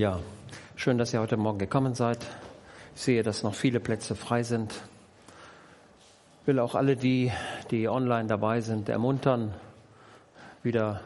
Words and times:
Ja, 0.00 0.18
schön, 0.76 0.96
dass 0.96 1.12
ihr 1.12 1.20
heute 1.20 1.36
Morgen 1.36 1.58
gekommen 1.58 1.92
seid. 1.92 2.16
Ich 2.96 3.02
sehe, 3.02 3.22
dass 3.22 3.42
noch 3.42 3.54
viele 3.54 3.80
Plätze 3.80 4.14
frei 4.14 4.42
sind. 4.42 4.72
Ich 6.40 6.46
will 6.46 6.58
auch 6.58 6.74
alle 6.74 6.96
die, 6.96 7.30
die 7.70 7.86
online 7.86 8.26
dabei 8.26 8.62
sind, 8.62 8.88
ermuntern, 8.88 9.52
wieder 10.62 11.02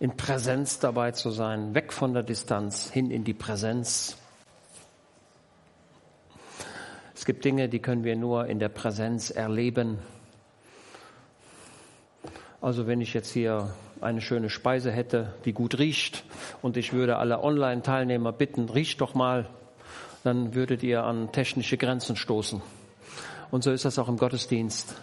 in 0.00 0.16
Präsenz 0.16 0.80
dabei 0.80 1.12
zu 1.12 1.30
sein, 1.30 1.76
weg 1.76 1.92
von 1.92 2.14
der 2.14 2.24
Distanz 2.24 2.90
hin 2.90 3.12
in 3.12 3.22
die 3.22 3.32
Präsenz. 3.32 4.16
Es 7.14 7.24
gibt 7.24 7.44
Dinge, 7.44 7.68
die 7.68 7.78
können 7.78 8.02
wir 8.02 8.16
nur 8.16 8.46
in 8.46 8.58
der 8.58 8.70
Präsenz 8.70 9.30
erleben. 9.30 10.00
Also 12.60 12.88
wenn 12.88 13.00
ich 13.00 13.14
jetzt 13.14 13.30
hier 13.30 13.72
eine 14.02 14.20
schöne 14.20 14.50
Speise 14.50 14.90
hätte, 14.90 15.34
die 15.44 15.52
gut 15.52 15.78
riecht, 15.78 16.24
und 16.60 16.76
ich 16.76 16.92
würde 16.92 17.16
alle 17.16 17.42
Online-Teilnehmer 17.42 18.32
bitten, 18.32 18.68
riecht 18.68 19.00
doch 19.00 19.14
mal, 19.14 19.46
dann 20.24 20.54
würdet 20.54 20.82
ihr 20.82 21.04
an 21.04 21.32
technische 21.32 21.76
Grenzen 21.76 22.16
stoßen. 22.16 22.62
Und 23.50 23.64
so 23.64 23.70
ist 23.70 23.84
das 23.84 23.98
auch 23.98 24.08
im 24.08 24.16
Gottesdienst. 24.16 24.94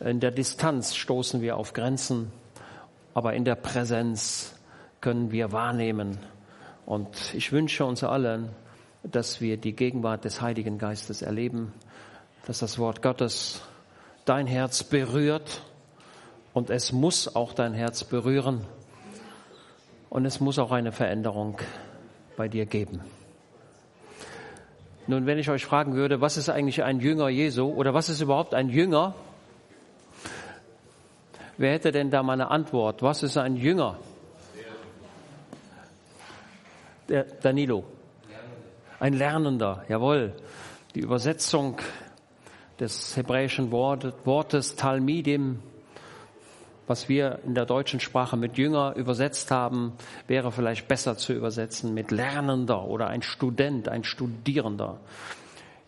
In 0.00 0.20
der 0.20 0.30
Distanz 0.30 0.94
stoßen 0.94 1.42
wir 1.42 1.56
auf 1.56 1.72
Grenzen, 1.72 2.32
aber 3.14 3.34
in 3.34 3.44
der 3.44 3.56
Präsenz 3.56 4.54
können 5.00 5.32
wir 5.32 5.52
wahrnehmen. 5.52 6.18
Und 6.86 7.34
ich 7.34 7.52
wünsche 7.52 7.84
uns 7.84 8.02
allen, 8.02 8.50
dass 9.02 9.40
wir 9.40 9.56
die 9.56 9.74
Gegenwart 9.74 10.24
des 10.24 10.40
Heiligen 10.40 10.78
Geistes 10.78 11.22
erleben, 11.22 11.72
dass 12.46 12.60
das 12.60 12.78
Wort 12.78 13.02
Gottes 13.02 13.60
dein 14.24 14.46
Herz 14.46 14.84
berührt 14.84 15.62
und 16.54 16.70
es 16.70 16.92
muss 16.92 17.34
auch 17.34 17.52
dein 17.52 17.74
Herz 17.74 18.04
berühren. 18.04 18.64
Und 20.10 20.26
es 20.26 20.40
muss 20.40 20.58
auch 20.58 20.72
eine 20.72 20.92
Veränderung 20.92 21.58
bei 22.36 22.48
dir 22.48 22.66
geben. 22.66 23.00
Nun, 25.06 25.26
wenn 25.26 25.38
ich 25.38 25.48
euch 25.50 25.64
fragen 25.64 25.94
würde, 25.94 26.20
was 26.20 26.36
ist 26.36 26.48
eigentlich 26.48 26.82
ein 26.84 27.00
Jünger 27.00 27.28
Jesu 27.28 27.64
oder 27.72 27.94
was 27.94 28.08
ist 28.08 28.20
überhaupt 28.20 28.54
ein 28.54 28.68
Jünger? 28.68 29.14
Wer 31.56 31.72
hätte 31.72 31.92
denn 31.92 32.10
da 32.10 32.22
mal 32.22 32.34
eine 32.34 32.50
Antwort? 32.50 33.02
Was 33.02 33.22
ist 33.22 33.36
ein 33.36 33.56
Jünger? 33.56 33.98
Der 37.08 37.24
Danilo. 37.24 37.84
Ein 39.00 39.14
Lernender, 39.14 39.84
jawohl. 39.88 40.34
Die 40.94 41.00
Übersetzung 41.00 41.78
des 42.78 43.16
hebräischen 43.16 43.72
Wortes 43.72 44.76
Talmidim 44.76 45.60
was 46.86 47.08
wir 47.08 47.38
in 47.46 47.54
der 47.54 47.66
deutschen 47.66 48.00
Sprache 48.00 48.36
mit 48.36 48.58
Jünger 48.58 48.94
übersetzt 48.96 49.50
haben, 49.50 49.92
wäre 50.26 50.52
vielleicht 50.52 50.88
besser 50.88 51.16
zu 51.16 51.32
übersetzen 51.32 51.94
mit 51.94 52.10
Lernender 52.10 52.84
oder 52.84 53.06
ein 53.08 53.22
Student, 53.22 53.88
ein 53.88 54.04
Studierender. 54.04 54.98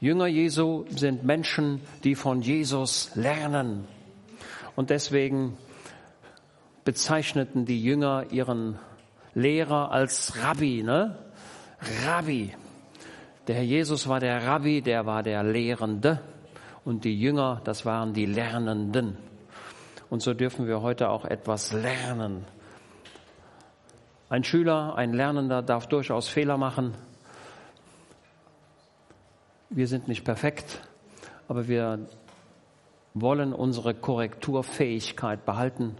Jünger 0.00 0.26
Jesu 0.26 0.84
sind 0.90 1.24
Menschen, 1.24 1.80
die 2.04 2.14
von 2.14 2.42
Jesus 2.42 3.10
lernen. 3.14 3.84
Und 4.76 4.90
deswegen 4.90 5.56
bezeichneten 6.84 7.64
die 7.64 7.82
Jünger 7.82 8.26
ihren 8.30 8.78
Lehrer 9.34 9.90
als 9.90 10.42
Rabbi, 10.42 10.82
ne? 10.82 11.16
Rabbi. 12.06 12.54
Der 13.46 13.56
Herr 13.56 13.62
Jesus 13.62 14.08
war 14.08 14.20
der 14.20 14.46
Rabbi, 14.46 14.80
der 14.80 15.06
war 15.06 15.22
der 15.22 15.42
Lehrende. 15.42 16.20
Und 16.84 17.04
die 17.04 17.18
Jünger, 17.18 17.60
das 17.64 17.84
waren 17.84 18.12
die 18.12 18.26
Lernenden. 18.26 19.16
Und 20.14 20.20
so 20.20 20.32
dürfen 20.32 20.68
wir 20.68 20.80
heute 20.80 21.10
auch 21.10 21.24
etwas 21.24 21.72
lernen. 21.72 22.44
Ein 24.28 24.44
Schüler, 24.44 24.94
ein 24.94 25.12
Lernender 25.12 25.60
darf 25.60 25.88
durchaus 25.88 26.28
Fehler 26.28 26.56
machen. 26.56 26.94
Wir 29.70 29.88
sind 29.88 30.06
nicht 30.06 30.24
perfekt, 30.24 30.78
aber 31.48 31.66
wir 31.66 32.06
wollen 33.14 33.52
unsere 33.52 33.92
Korrekturfähigkeit 33.92 35.44
behalten 35.44 35.96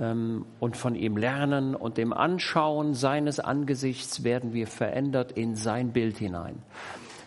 ähm, 0.00 0.46
und 0.58 0.78
von 0.78 0.94
ihm 0.94 1.18
lernen 1.18 1.74
und 1.74 1.98
im 1.98 2.14
Anschauen 2.14 2.94
seines 2.94 3.38
Angesichts 3.38 4.24
werden 4.24 4.54
wir 4.54 4.66
verändert 4.66 5.32
in 5.32 5.56
sein 5.56 5.92
Bild 5.92 6.16
hinein. 6.16 6.62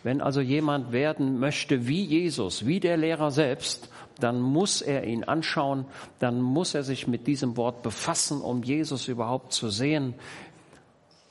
Wenn 0.02 0.22
also 0.22 0.42
jemand 0.42 0.92
werden 0.92 1.40
möchte 1.40 1.88
wie 1.88 2.04
Jesus, 2.04 2.66
wie 2.66 2.80
der 2.80 2.98
Lehrer 2.98 3.30
selbst, 3.30 3.92
dann 4.20 4.40
muss 4.40 4.82
er 4.82 5.06
ihn 5.06 5.24
anschauen, 5.24 5.86
dann 6.20 6.42
muss 6.42 6.76
er 6.76 6.84
sich 6.84 7.08
mit 7.08 7.28
diesem 7.28 7.58
Wort 7.58 7.82
befassen, 7.84 8.42
um 8.42 8.64
Jesus 8.64 9.08
überhaupt 9.08 9.54
zu 9.54 9.70
sehen, 9.70 10.14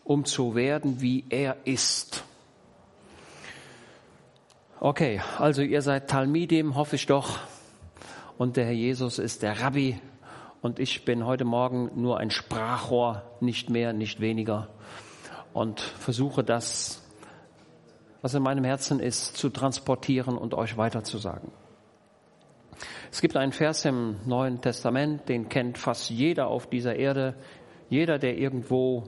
um 0.04 0.24
zu 0.24 0.54
werden, 0.54 1.00
wie 1.00 1.24
er 1.28 1.56
ist. 1.64 2.24
Okay, 4.80 5.20
also 5.38 5.62
ihr 5.62 5.82
seid 5.82 6.08
Talmidim, 6.08 6.76
hoffe 6.76 6.96
ich 6.96 7.06
doch. 7.06 7.38
Und 8.38 8.56
der 8.56 8.66
Herr 8.66 8.72
Jesus 8.72 9.18
ist 9.18 9.42
der 9.42 9.60
Rabbi. 9.60 10.00
Und 10.62 10.78
ich 10.78 11.04
bin 11.04 11.26
heute 11.26 11.44
Morgen 11.44 11.90
nur 12.00 12.18
ein 12.18 12.30
Sprachrohr, 12.30 13.22
nicht 13.40 13.70
mehr, 13.70 13.92
nicht 13.92 14.20
weniger. 14.20 14.68
Und 15.52 15.80
versuche 15.80 16.44
das, 16.44 17.02
was 18.22 18.34
in 18.34 18.42
meinem 18.42 18.64
Herzen 18.64 19.00
ist, 19.00 19.36
zu 19.36 19.50
transportieren 19.50 20.38
und 20.38 20.54
euch 20.54 20.76
weiterzusagen. 20.76 21.50
Es 23.10 23.20
gibt 23.20 23.36
einen 23.36 23.52
Vers 23.52 23.84
im 23.84 24.16
Neuen 24.26 24.60
Testament, 24.60 25.28
den 25.28 25.48
kennt 25.48 25.78
fast 25.78 26.10
jeder 26.10 26.48
auf 26.48 26.68
dieser 26.68 26.96
Erde. 26.96 27.34
Jeder, 27.88 28.18
der 28.18 28.36
irgendwo 28.36 29.04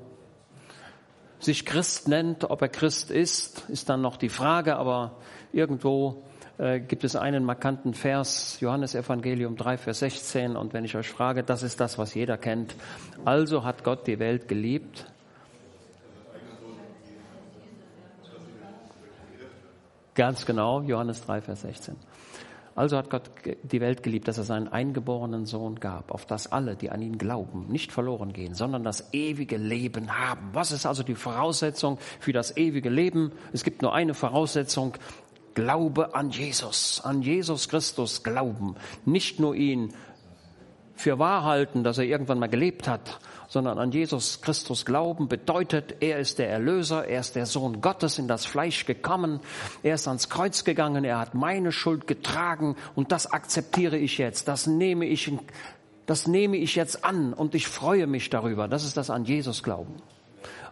sich 1.38 1.64
Christ 1.64 2.08
nennt, 2.08 2.50
ob 2.50 2.62
er 2.62 2.68
Christ 2.68 3.10
ist, 3.10 3.68
ist 3.68 3.88
dann 3.88 4.02
noch 4.02 4.16
die 4.16 4.28
Frage, 4.28 4.76
aber 4.76 5.16
irgendwo 5.52 6.22
äh, 6.58 6.80
gibt 6.80 7.04
es 7.04 7.16
einen 7.16 7.44
markanten 7.44 7.94
Vers, 7.94 8.58
Johannes 8.60 8.94
Evangelium 8.94 9.56
3, 9.56 9.78
Vers 9.78 10.00
16, 10.00 10.56
und 10.56 10.74
wenn 10.74 10.84
ich 10.84 10.96
euch 10.96 11.08
frage, 11.08 11.42
das 11.42 11.62
ist 11.62 11.80
das, 11.80 11.96
was 11.96 12.14
jeder 12.14 12.36
kennt. 12.36 12.76
Also 13.24 13.64
hat 13.64 13.84
Gott 13.84 14.06
die 14.06 14.18
Welt 14.18 14.48
geliebt. 14.48 15.06
Ganz 20.14 20.44
genau, 20.44 20.82
Johannes 20.82 21.24
3, 21.24 21.40
Vers 21.40 21.62
16. 21.62 21.96
Also 22.80 22.96
hat 22.96 23.10
Gott 23.10 23.24
die 23.62 23.82
Welt 23.82 24.02
geliebt, 24.02 24.26
dass 24.26 24.38
er 24.38 24.44
seinen 24.44 24.66
eingeborenen 24.66 25.44
Sohn 25.44 25.80
gab, 25.80 26.10
auf 26.10 26.24
das 26.24 26.50
alle, 26.50 26.76
die 26.76 26.88
an 26.88 27.02
ihn 27.02 27.18
glauben, 27.18 27.66
nicht 27.68 27.92
verloren 27.92 28.32
gehen, 28.32 28.54
sondern 28.54 28.84
das 28.84 29.12
ewige 29.12 29.58
Leben 29.58 30.18
haben. 30.18 30.48
Was 30.54 30.72
ist 30.72 30.86
also 30.86 31.02
die 31.02 31.14
Voraussetzung 31.14 31.98
für 32.20 32.32
das 32.32 32.56
ewige 32.56 32.88
Leben? 32.88 33.32
Es 33.52 33.64
gibt 33.64 33.82
nur 33.82 33.92
eine 33.94 34.14
Voraussetzung, 34.14 34.94
Glaube 35.52 36.14
an 36.14 36.30
Jesus, 36.30 37.02
an 37.04 37.20
Jesus 37.20 37.68
Christus 37.68 38.22
glauben. 38.22 38.76
Nicht 39.04 39.40
nur 39.40 39.54
ihn 39.54 39.92
für 40.94 41.18
wahr 41.18 41.44
halten, 41.44 41.84
dass 41.84 41.98
er 41.98 42.04
irgendwann 42.04 42.38
mal 42.38 42.48
gelebt 42.48 42.88
hat, 42.88 43.20
sondern 43.50 43.80
an 43.80 43.90
Jesus 43.90 44.40
Christus 44.42 44.84
glauben 44.84 45.26
bedeutet, 45.26 45.96
er 45.98 46.20
ist 46.20 46.38
der 46.38 46.48
Erlöser, 46.48 47.08
er 47.08 47.18
ist 47.18 47.34
der 47.34 47.46
Sohn 47.46 47.80
Gottes 47.80 48.16
in 48.20 48.28
das 48.28 48.46
Fleisch 48.46 48.86
gekommen, 48.86 49.40
er 49.82 49.96
ist 49.96 50.06
ans 50.06 50.28
Kreuz 50.28 50.62
gegangen, 50.62 51.04
er 51.04 51.18
hat 51.18 51.34
meine 51.34 51.72
Schuld 51.72 52.06
getragen 52.06 52.76
und 52.94 53.10
das 53.10 53.32
akzeptiere 53.32 53.98
ich 53.98 54.18
jetzt, 54.18 54.46
das 54.46 54.68
nehme 54.68 55.04
ich, 55.04 55.32
das 56.06 56.28
nehme 56.28 56.58
ich 56.58 56.76
jetzt 56.76 57.04
an 57.04 57.32
und 57.32 57.56
ich 57.56 57.66
freue 57.66 58.06
mich 58.06 58.30
darüber. 58.30 58.68
Das 58.68 58.84
ist 58.84 58.96
das 58.96 59.10
an 59.10 59.24
Jesus 59.24 59.64
glauben. 59.64 59.96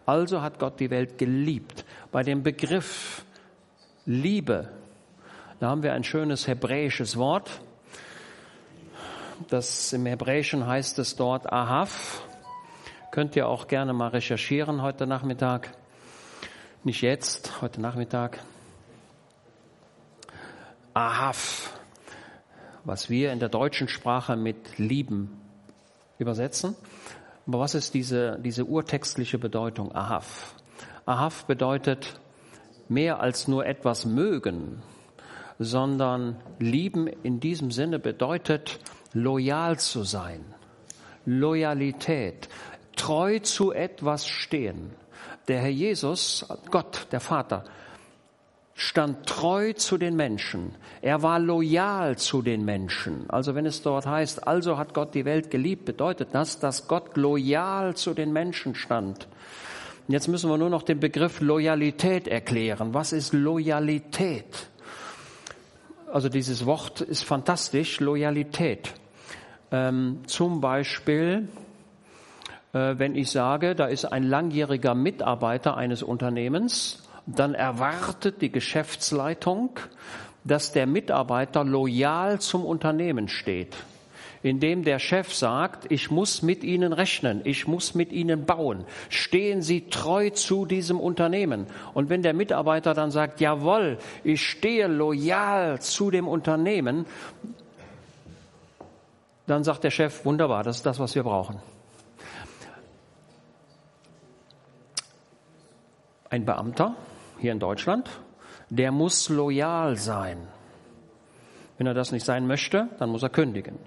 Also 0.07 0.41
hat 0.41 0.61
Gott 0.61 0.79
die 0.79 0.91
Welt 0.91 1.19
geliebt. 1.19 1.85
Bei 2.13 2.23
dem 2.23 2.45
Begriff 2.45 3.25
Liebe, 4.07 4.69
da 5.59 5.71
haben 5.71 5.83
wir 5.83 5.95
ein 5.95 6.05
schönes 6.05 6.47
hebräisches 6.47 7.17
Wort. 7.17 7.61
Das 9.49 9.93
im 9.93 10.07
Hebräischen 10.07 10.65
heißt 10.65 11.01
es 11.01 11.17
dort 11.17 11.53
Ahav. 11.53 12.23
Könnt 13.11 13.37
ihr 13.37 13.49
auch 13.49 13.69
gerne 13.69 13.95
mal 13.95 14.09
recherchieren 14.09 14.83
heute 14.83 15.07
Nachmittag. 15.07 15.71
Nicht 16.85 17.01
jetzt, 17.01 17.63
heute 17.63 17.81
Nachmittag. 17.81 18.39
Ahav, 20.93 21.73
was 22.85 23.09
wir 23.09 23.33
in 23.33 23.41
der 23.41 23.49
deutschen 23.49 23.89
Sprache 23.89 24.37
mit 24.37 24.79
lieben 24.79 25.41
übersetzen. 26.19 26.77
Aber 27.47 27.61
was 27.61 27.75
ist 27.75 27.95
diese, 27.95 28.39
diese 28.41 28.67
urtextliche 28.67 29.39
Bedeutung 29.39 29.95
Ahav? 29.95 30.55
Ahav 31.07 31.47
bedeutet 31.47 32.21
mehr 32.91 33.21
als 33.21 33.49
nur 33.49 33.65
etwas 33.65 34.05
mögen, 34.05 34.83
sondern 35.59 36.37
lieben 36.59 37.07
in 37.07 37.41
diesem 37.41 37.71
Sinne 37.71 37.99
bedeutet 37.99 38.81
loyal 39.15 39.79
zu 39.79 40.03
sein. 40.03 40.45
Loyalität, 41.25 42.49
treu 42.99 43.39
zu 43.39 43.73
etwas 43.73 44.27
stehen. 44.27 44.91
Der 45.49 45.61
Herr 45.61 45.71
Jesus, 45.71 46.47
Gott, 46.71 47.07
der 47.11 47.21
Vater, 47.21 47.65
stand 48.75 49.27
treu 49.27 49.73
zu 49.73 49.99
den 49.99 50.15
Menschen. 50.15 50.75
Er 51.03 51.23
war 51.23 51.41
loyal 51.41 52.17
zu 52.17 52.43
den 52.43 52.65
Menschen. 52.65 53.29
Also 53.29 53.55
wenn 53.55 53.67
es 53.67 53.83
dort 53.83 54.07
heißt, 54.07 54.47
also 54.47 54.79
hat 54.79 54.95
Gott 54.95 55.15
die 55.15 55.25
Welt 55.25 55.51
geliebt, 55.51 55.85
bedeutet 55.85 56.29
das, 56.33 56.61
dass 56.61 56.87
Gott 56.87 57.17
loyal 57.17 57.97
zu 57.97 58.15
den 58.15 58.33
Menschen 58.33 58.77
stand. 58.77 59.27
Und 60.07 60.13
jetzt 60.13 60.29
müssen 60.29 60.49
wir 60.49 60.59
nur 60.59 60.71
noch 60.71 60.83
den 60.83 61.01
Begriff 61.01 61.41
Loyalität 61.41 62.29
erklären. 62.29 62.95
Was 62.95 63.13
ist 63.13 63.33
Loyalität? 63.33 64.69
Also 66.13 66.29
dieses 66.29 66.65
Wort 66.65 67.01
ist 67.01 67.25
fantastisch, 67.25 68.01
Loyalität. 68.01 68.95
Ähm, 69.71 70.21
zum 70.27 70.61
Beispiel, 70.61 71.49
wenn 72.73 73.15
ich 73.15 73.31
sage, 73.31 73.75
da 73.75 73.87
ist 73.87 74.05
ein 74.05 74.23
langjähriger 74.23 74.95
Mitarbeiter 74.95 75.77
eines 75.77 76.03
Unternehmens, 76.03 77.09
dann 77.27 77.55
erwartet 77.55 78.41
die 78.41 78.53
Geschäftsleitung, 78.53 79.79
dass 80.45 80.73
der 80.73 80.87
Mitarbeiter 80.87 81.65
loyal 81.65 82.41
zum 82.41 82.65
Unternehmen 82.65 83.29
steht 83.29 83.77
indem 84.43 84.85
der 84.85 84.99
Chef 84.99 85.33
sagt, 85.35 85.91
ich 85.91 86.11
muss 86.11 86.43
mit 86.43 86.63
Ihnen 86.65 86.93
rechnen, 86.93 87.41
ich 87.45 87.67
muss 87.67 87.95
mit 87.95 88.13
Ihnen 88.13 88.45
bauen. 88.45 88.85
Stehen 89.09 89.63
Sie 89.63 89.89
treu 89.89 90.31
zu 90.31 90.67
diesem 90.67 91.01
Unternehmen. 91.01 91.67
Und 91.95 92.09
wenn 92.09 92.23
der 92.23 92.35
Mitarbeiter 92.35 92.95
dann 92.95 93.11
sagt, 93.11 93.41
jawohl, 93.41 93.99
ich 94.25 94.47
stehe 94.47 94.87
loyal 94.87 95.81
zu 95.81 96.11
dem 96.11 96.29
Unternehmen, 96.29 97.07
dann 99.47 99.65
sagt 99.65 99.85
der 99.85 99.91
Chef, 99.91 100.25
wunderbar, 100.25 100.63
das 100.63 100.77
ist 100.77 100.87
das, 100.87 101.01
was 101.01 101.15
wir 101.15 101.23
brauchen. 101.23 101.57
Ein 106.31 106.45
Beamter 106.45 106.95
hier 107.39 107.53
in 107.53 107.59
Deutschland, 107.59 108.09
der 108.69 108.93
muss 108.93 109.29
loyal 109.29 109.97
sein. 109.97 110.39
Wenn 111.79 111.87
er 111.87 111.95
das 111.95 112.13
nicht 112.13 112.25
sein 112.25 112.47
möchte, 112.47 112.89
dann 112.99 113.11
muss 113.11 113.23
er 113.23 113.31
kündigen. 113.31 113.79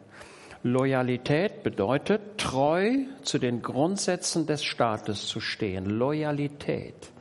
Loyalität 0.63 1.63
bedeutet, 1.63 2.37
treu 2.37 2.97
zu 3.23 3.39
den 3.39 3.61
Grundsätzen 3.61 4.45
des 4.45 4.63
Staates 4.63 5.27
zu 5.27 5.39
stehen. 5.39 5.85
Loyalität. 5.85 7.11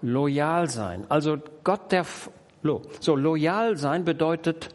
Loyal 0.00 0.68
sein. 0.68 1.04
Also 1.08 1.38
Gott 1.64 1.92
der, 1.92 2.04
so, 3.00 3.16
loyal 3.16 3.76
sein 3.76 4.04
bedeutet 4.04 4.70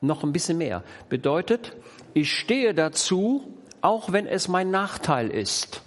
noch 0.00 0.24
ein 0.24 0.32
bisschen 0.32 0.58
mehr. 0.58 0.82
Bedeutet, 1.08 1.76
ich 2.14 2.32
stehe 2.32 2.74
dazu, 2.74 3.54
auch 3.80 4.12
wenn 4.12 4.26
es 4.26 4.48
mein 4.48 4.70
Nachteil 4.70 5.30
ist. 5.30 5.82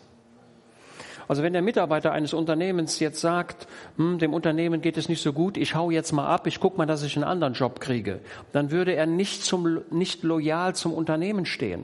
Also 1.28 1.44
wenn 1.44 1.54
der 1.54 1.62
Mitarbeiter 1.62 2.12
eines 2.12 2.34
Unternehmens 2.34 3.00
jetzt 3.00 3.22
sagt, 3.22 3.68
hm, 3.98 4.20
dem 4.20 4.34
Unternehmen 4.34 4.82
geht 4.82 4.98
es 4.98 5.10
nicht 5.10 5.22
so 5.22 5.34
gut, 5.34 5.58
ich 5.58 5.76
hau 5.76 5.92
jetzt 5.92 6.12
mal 6.12 6.28
ab, 6.28 6.48
ich 6.48 6.60
guck 6.60 6.78
mal, 6.78 6.86
dass 6.86 7.04
ich 7.04 7.16
einen 7.16 7.24
anderen 7.24 7.54
Job 7.54 7.80
kriege, 7.80 8.20
dann 8.52 8.72
würde 8.72 8.94
er 8.94 9.06
nicht, 9.06 9.44
zum, 9.44 9.82
nicht 9.90 10.24
loyal 10.24 10.76
zum 10.76 10.94
Unternehmen 10.94 11.46
stehen. 11.46 11.84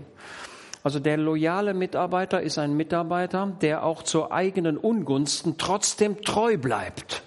Also 0.84 1.00
der 1.00 1.18
loyale 1.18 1.74
Mitarbeiter 1.74 2.42
ist 2.42 2.58
ein 2.58 2.78
Mitarbeiter, 2.78 3.52
der 3.62 3.84
auch 3.84 4.04
zur 4.04 4.32
eigenen 4.32 4.78
Ungunsten 4.78 5.58
trotzdem 5.58 6.22
treu 6.22 6.58
bleibt. 6.58 7.24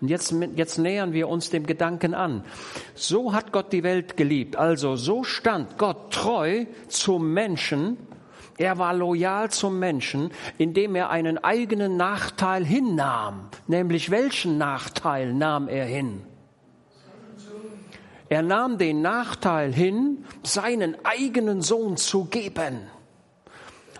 Und 0.00 0.08
jetzt, 0.08 0.34
jetzt 0.54 0.78
nähern 0.78 1.12
wir 1.12 1.28
uns 1.28 1.50
dem 1.50 1.66
Gedanken 1.66 2.14
an. 2.14 2.44
So 2.94 3.32
hat 3.32 3.52
Gott 3.52 3.72
die 3.72 3.82
Welt 3.82 4.16
geliebt. 4.16 4.56
Also 4.56 4.96
so 4.96 5.24
stand 5.24 5.76
Gott 5.78 6.12
treu 6.12 6.66
zum 6.88 7.32
Menschen, 7.32 7.96
er 8.58 8.78
war 8.78 8.92
loyal 8.92 9.50
zum 9.50 9.78
Menschen, 9.78 10.30
indem 10.58 10.96
er 10.96 11.10
einen 11.10 11.38
eigenen 11.38 11.96
Nachteil 11.96 12.64
hinnahm. 12.64 13.48
Nämlich 13.66 14.10
welchen 14.10 14.58
Nachteil 14.58 15.32
nahm 15.32 15.68
er 15.68 15.86
hin? 15.86 16.22
Er 18.28 18.42
nahm 18.42 18.76
den 18.76 19.00
Nachteil 19.00 19.72
hin, 19.72 20.24
seinen 20.42 20.96
eigenen 21.04 21.62
Sohn 21.62 21.96
zu 21.96 22.26
geben. 22.26 22.90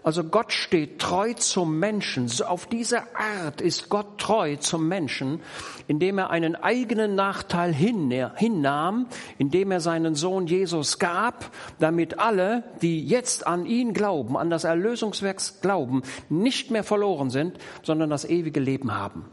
Also 0.08 0.24
Gott 0.24 0.54
steht 0.54 1.00
treu 1.00 1.34
zum 1.34 1.78
Menschen. 1.78 2.30
Auf 2.40 2.64
diese 2.64 3.14
Art 3.14 3.60
ist 3.60 3.90
Gott 3.90 4.16
treu 4.16 4.56
zum 4.56 4.88
Menschen, 4.88 5.42
indem 5.86 6.16
er 6.16 6.30
einen 6.30 6.56
eigenen 6.56 7.14
Nachteil 7.14 7.74
hinnahm, 7.74 9.06
indem 9.36 9.70
er 9.70 9.80
seinen 9.80 10.14
Sohn 10.14 10.46
Jesus 10.46 10.98
gab, 10.98 11.50
damit 11.78 12.18
alle, 12.18 12.64
die 12.80 13.06
jetzt 13.06 13.46
an 13.46 13.66
ihn 13.66 13.92
glauben, 13.92 14.38
an 14.38 14.48
das 14.48 14.64
Erlösungswerk 14.64 15.42
glauben, 15.60 16.00
nicht 16.30 16.70
mehr 16.70 16.84
verloren 16.84 17.28
sind, 17.28 17.58
sondern 17.82 18.08
das 18.08 18.24
ewige 18.24 18.60
Leben 18.60 18.94
haben. 18.94 19.26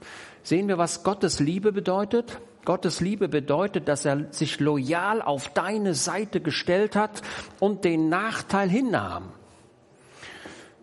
Sehen 0.44 0.68
wir, 0.68 0.78
was 0.78 1.06
Gottes 1.06 1.39
Liebe 1.39 1.71
bedeutet? 1.71 2.38
Gottes 2.66 3.00
Liebe 3.00 3.30
bedeutet, 3.30 3.88
dass 3.88 4.04
er 4.04 4.25
sich 4.33 4.60
loyal 4.60 5.21
auf 5.21 5.54
deine 5.54 5.94
Seite 5.94 6.42
gestellt 6.42 6.98
hat 6.98 7.21
und 7.62 7.86
den 7.86 8.10
Nachteil 8.10 8.68
hinnahm. 8.68 9.31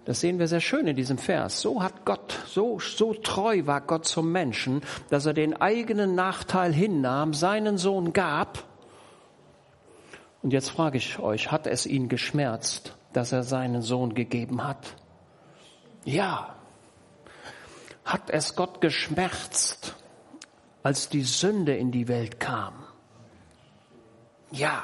Das 0.05 0.21
sehen 0.21 0.39
wir 0.39 0.49
sehr 0.49 0.61
schön 0.61 0.87
in 0.87 0.97
diesem 0.97 1.19
Vers. 1.19 1.61
So 1.61 1.83
hat 1.83 2.05
Gott, 2.05 2.39
so, 2.47 2.81
so 2.81 3.15
treu 3.15 3.67
war 3.67 3.81
Gott 3.81 4.05
zum 4.05 4.33
Menschen, 4.33 4.83
dass 5.11 5.27
er 5.27 5.33
den 5.33 5.61
eigenen 5.61 6.15
Nachteil 6.15 6.73
hinnahm, 6.73 7.35
seinen 7.35 7.79
Sohn 7.79 8.13
gab. 8.13 8.65
Und 10.43 10.53
jetzt 10.53 10.71
frage 10.71 10.99
ich 10.99 11.21
euch, 11.21 11.53
hat 11.53 11.69
es 11.69 11.87
ihn 11.87 12.09
geschmerzt, 12.09 12.97
dass 13.13 13.31
er 13.31 13.45
seinen 13.45 13.83
Sohn 13.83 14.15
gegeben 14.15 14.67
hat? 14.67 14.97
Ja. 16.05 16.57
Hat 18.05 18.29
es 18.31 18.57
Gott 18.57 18.81
geschmerzt, 18.81 19.95
als 20.83 21.09
die 21.09 21.23
Sünde 21.23 21.77
in 21.77 21.93
die 21.93 22.09
Welt 22.09 22.41
kam? 22.41 22.75
Ja. 24.51 24.83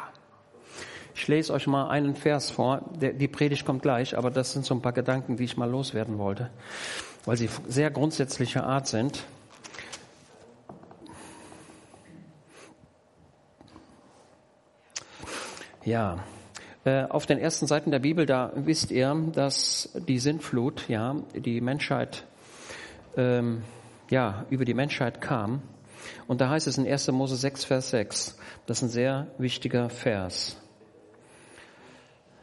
Ich 1.20 1.26
lese 1.26 1.52
euch 1.52 1.66
mal 1.66 1.88
einen 1.88 2.14
Vers 2.14 2.48
vor. 2.48 2.80
Die 3.00 3.26
Predigt 3.26 3.66
kommt 3.66 3.82
gleich, 3.82 4.16
aber 4.16 4.30
das 4.30 4.52
sind 4.52 4.64
so 4.64 4.72
ein 4.72 4.80
paar 4.80 4.92
Gedanken, 4.92 5.36
die 5.36 5.42
ich 5.42 5.56
mal 5.56 5.68
loswerden 5.68 6.16
wollte, 6.16 6.48
weil 7.24 7.36
sie 7.36 7.50
sehr 7.66 7.90
grundsätzlicher 7.90 8.64
Art 8.64 8.86
sind. 8.86 9.24
Ja, 15.84 16.22
äh, 16.84 17.02
auf 17.06 17.26
den 17.26 17.38
ersten 17.38 17.66
Seiten 17.66 17.90
der 17.90 17.98
Bibel, 17.98 18.24
da 18.24 18.52
wisst 18.54 18.92
ihr, 18.92 19.12
dass 19.32 19.90
die 20.06 20.20
Sintflut, 20.20 20.88
ja, 20.88 21.16
die 21.34 21.60
Menschheit, 21.60 22.26
ähm, 23.16 23.64
ja, 24.08 24.46
über 24.50 24.64
die 24.64 24.74
Menschheit 24.74 25.20
kam. 25.20 25.62
Und 26.28 26.40
da 26.40 26.48
heißt 26.48 26.68
es 26.68 26.78
in 26.78 26.86
1. 26.86 27.08
Mose 27.08 27.34
6, 27.34 27.64
Vers 27.64 27.90
6, 27.90 28.38
das 28.66 28.78
ist 28.78 28.82
ein 28.84 28.88
sehr 28.88 29.26
wichtiger 29.36 29.90
Vers. 29.90 30.56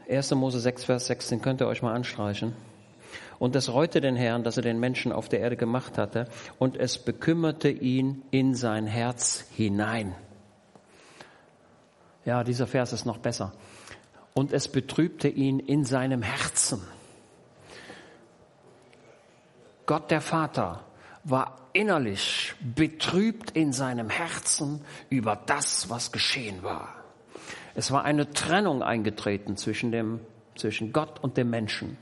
1. 0.08 0.30
Mose 0.32 0.60
6, 0.60 0.84
Vers 0.84 1.06
16 1.06 1.42
könnt 1.42 1.60
ihr 1.60 1.66
euch 1.66 1.82
mal 1.82 1.94
anstreichen. 1.94 2.54
Und 3.38 3.56
es 3.56 3.72
reute 3.72 4.00
den 4.00 4.16
Herrn, 4.16 4.44
dass 4.44 4.56
er 4.56 4.62
den 4.62 4.78
Menschen 4.78 5.12
auf 5.12 5.28
der 5.28 5.40
Erde 5.40 5.56
gemacht 5.56 5.98
hatte, 5.98 6.28
und 6.58 6.76
es 6.76 6.98
bekümmerte 6.98 7.68
ihn 7.68 8.22
in 8.30 8.54
sein 8.54 8.86
Herz 8.86 9.44
hinein. 9.56 10.14
Ja, 12.24 12.44
dieser 12.44 12.66
Vers 12.66 12.92
ist 12.92 13.04
noch 13.04 13.18
besser. 13.18 13.52
Und 14.32 14.52
es 14.52 14.68
betrübte 14.68 15.28
ihn 15.28 15.60
in 15.60 15.84
seinem 15.84 16.22
Herzen. 16.22 16.82
Gott 19.86 20.10
der 20.10 20.20
Vater 20.20 20.84
war 21.24 21.68
innerlich 21.72 22.54
betrübt 22.60 23.52
in 23.52 23.72
seinem 23.72 24.10
Herzen 24.10 24.84
über 25.10 25.36
das, 25.36 25.90
was 25.90 26.10
geschehen 26.10 26.62
war. 26.62 27.05
Es 27.76 27.90
war 27.92 28.06
eine 28.06 28.30
Trennung 28.30 28.82
eingetreten 28.82 29.58
zwischen, 29.58 29.92
dem, 29.92 30.20
zwischen 30.56 30.94
Gott 30.94 31.22
und 31.22 31.36
dem 31.36 31.50
Menschen. 31.50 31.98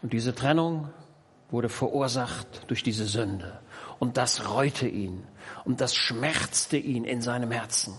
Und 0.00 0.12
diese 0.12 0.32
Trennung 0.32 0.90
wurde 1.50 1.68
verursacht 1.68 2.62
durch 2.68 2.84
diese 2.84 3.06
Sünde. 3.06 3.58
Und 3.98 4.16
das 4.16 4.48
reute 4.50 4.86
ihn. 4.86 5.24
Und 5.64 5.80
das 5.80 5.96
schmerzte 5.96 6.76
ihn 6.76 7.02
in 7.02 7.20
seinem 7.20 7.50
Herzen. 7.50 7.94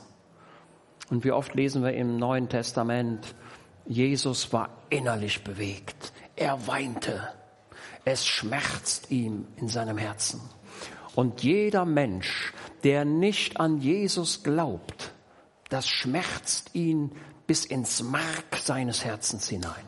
Und 1.09 1.25
wie 1.25 1.33
oft 1.33 1.53
lesen 1.55 1.83
wir 1.83 1.93
im 1.93 2.15
Neuen 2.15 2.47
Testament, 2.47 3.35
Jesus 3.85 4.53
war 4.53 4.69
innerlich 4.89 5.43
bewegt. 5.43 6.13
Er 6.37 6.67
weinte. 6.67 7.27
Es 8.05 8.25
schmerzt 8.25 9.11
ihm 9.11 9.45
in 9.57 9.67
seinem 9.67 9.97
Herzen. 9.97 10.39
Und 11.15 11.43
jeder 11.43 11.83
Mensch, 11.83 12.53
der 12.85 13.03
nicht 13.03 13.59
an 13.59 13.81
Jesus 13.81 14.41
glaubt, 14.41 15.13
das 15.73 15.89
schmerzt 15.89 16.75
ihn 16.75 17.11
bis 17.47 17.65
ins 17.65 18.03
Mark 18.03 18.57
seines 18.61 19.03
Herzens 19.03 19.49
hinein. 19.49 19.87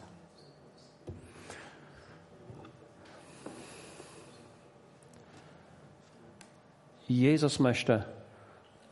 Jesus 7.07 7.59
möchte, 7.59 8.11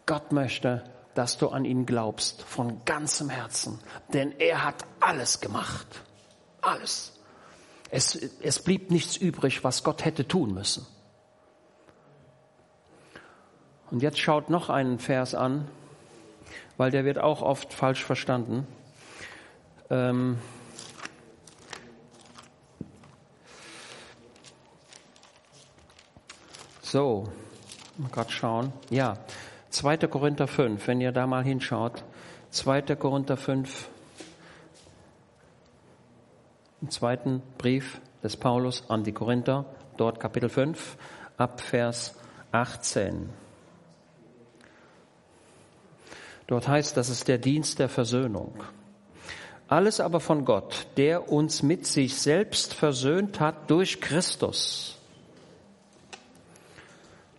Gott 0.05 0.31
möchte, 0.31 0.83
dass 1.15 1.39
du 1.39 1.49
an 1.49 1.65
ihn 1.65 1.87
glaubst 1.87 2.43
von 2.43 2.85
ganzem 2.85 3.31
Herzen, 3.31 3.79
denn 4.13 4.31
er 4.37 4.63
hat 4.63 4.85
alles 4.99 5.41
gemacht. 5.41 5.87
Alles. 6.61 7.19
Es, 7.89 8.13
es 8.13 8.61
blieb 8.61 8.91
nichts 8.91 9.17
übrig, 9.17 9.63
was 9.63 9.83
Gott 9.83 10.05
hätte 10.05 10.27
tun 10.27 10.53
müssen. 10.53 10.85
Und 13.89 14.03
jetzt 14.03 14.19
schaut 14.19 14.51
noch 14.51 14.69
einen 14.69 14.99
Vers 14.99 15.33
an, 15.33 15.67
weil 16.77 16.91
der 16.91 17.05
wird 17.05 17.19
auch 17.19 17.41
oft 17.41 17.73
falsch 17.73 18.03
verstanden. 18.03 18.67
Ähm 19.89 20.37
so, 26.81 27.29
mal 27.97 28.09
gerade 28.09 28.31
schauen. 28.31 28.73
Ja, 28.89 29.17
2. 29.69 29.97
Korinther 30.07 30.47
5, 30.47 30.87
wenn 30.87 31.01
ihr 31.01 31.11
da 31.11 31.27
mal 31.27 31.43
hinschaut. 31.43 32.03
2. 32.51 32.81
Korinther 32.95 33.37
5, 33.37 33.89
im 36.81 36.89
zweiten 36.89 37.41
Brief 37.57 37.99
des 38.21 38.37
Paulus 38.37 38.89
an 38.89 39.03
die 39.03 39.13
Korinther, 39.13 39.65
dort 39.97 40.19
Kapitel 40.19 40.49
5, 40.49 40.97
ab 41.37 41.61
Vers 41.61 42.15
18. 42.51 43.42
Dort 46.53 46.67
heißt, 46.67 46.95
das 46.97 47.09
ist 47.09 47.27
der 47.27 47.39
Dienst 47.39 47.79
der 47.79 47.89
Versöhnung. 47.89 48.53
Alles 49.67 49.99
aber 49.99 50.19
von 50.19 50.45
Gott, 50.45 50.85
der 50.97 51.31
uns 51.31 51.63
mit 51.63 51.87
sich 51.87 52.13
selbst 52.13 52.75
versöhnt 52.75 53.39
hat 53.39 53.71
durch 53.71 53.99
Christus. 53.99 54.99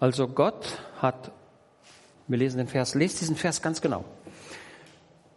Also 0.00 0.26
Gott 0.26 0.66
hat, 1.00 1.30
wir 2.26 2.38
lesen 2.38 2.58
den 2.58 2.66
Vers, 2.66 2.96
lest 2.96 3.20
diesen 3.20 3.36
Vers 3.36 3.62
ganz 3.62 3.80
genau. 3.80 4.04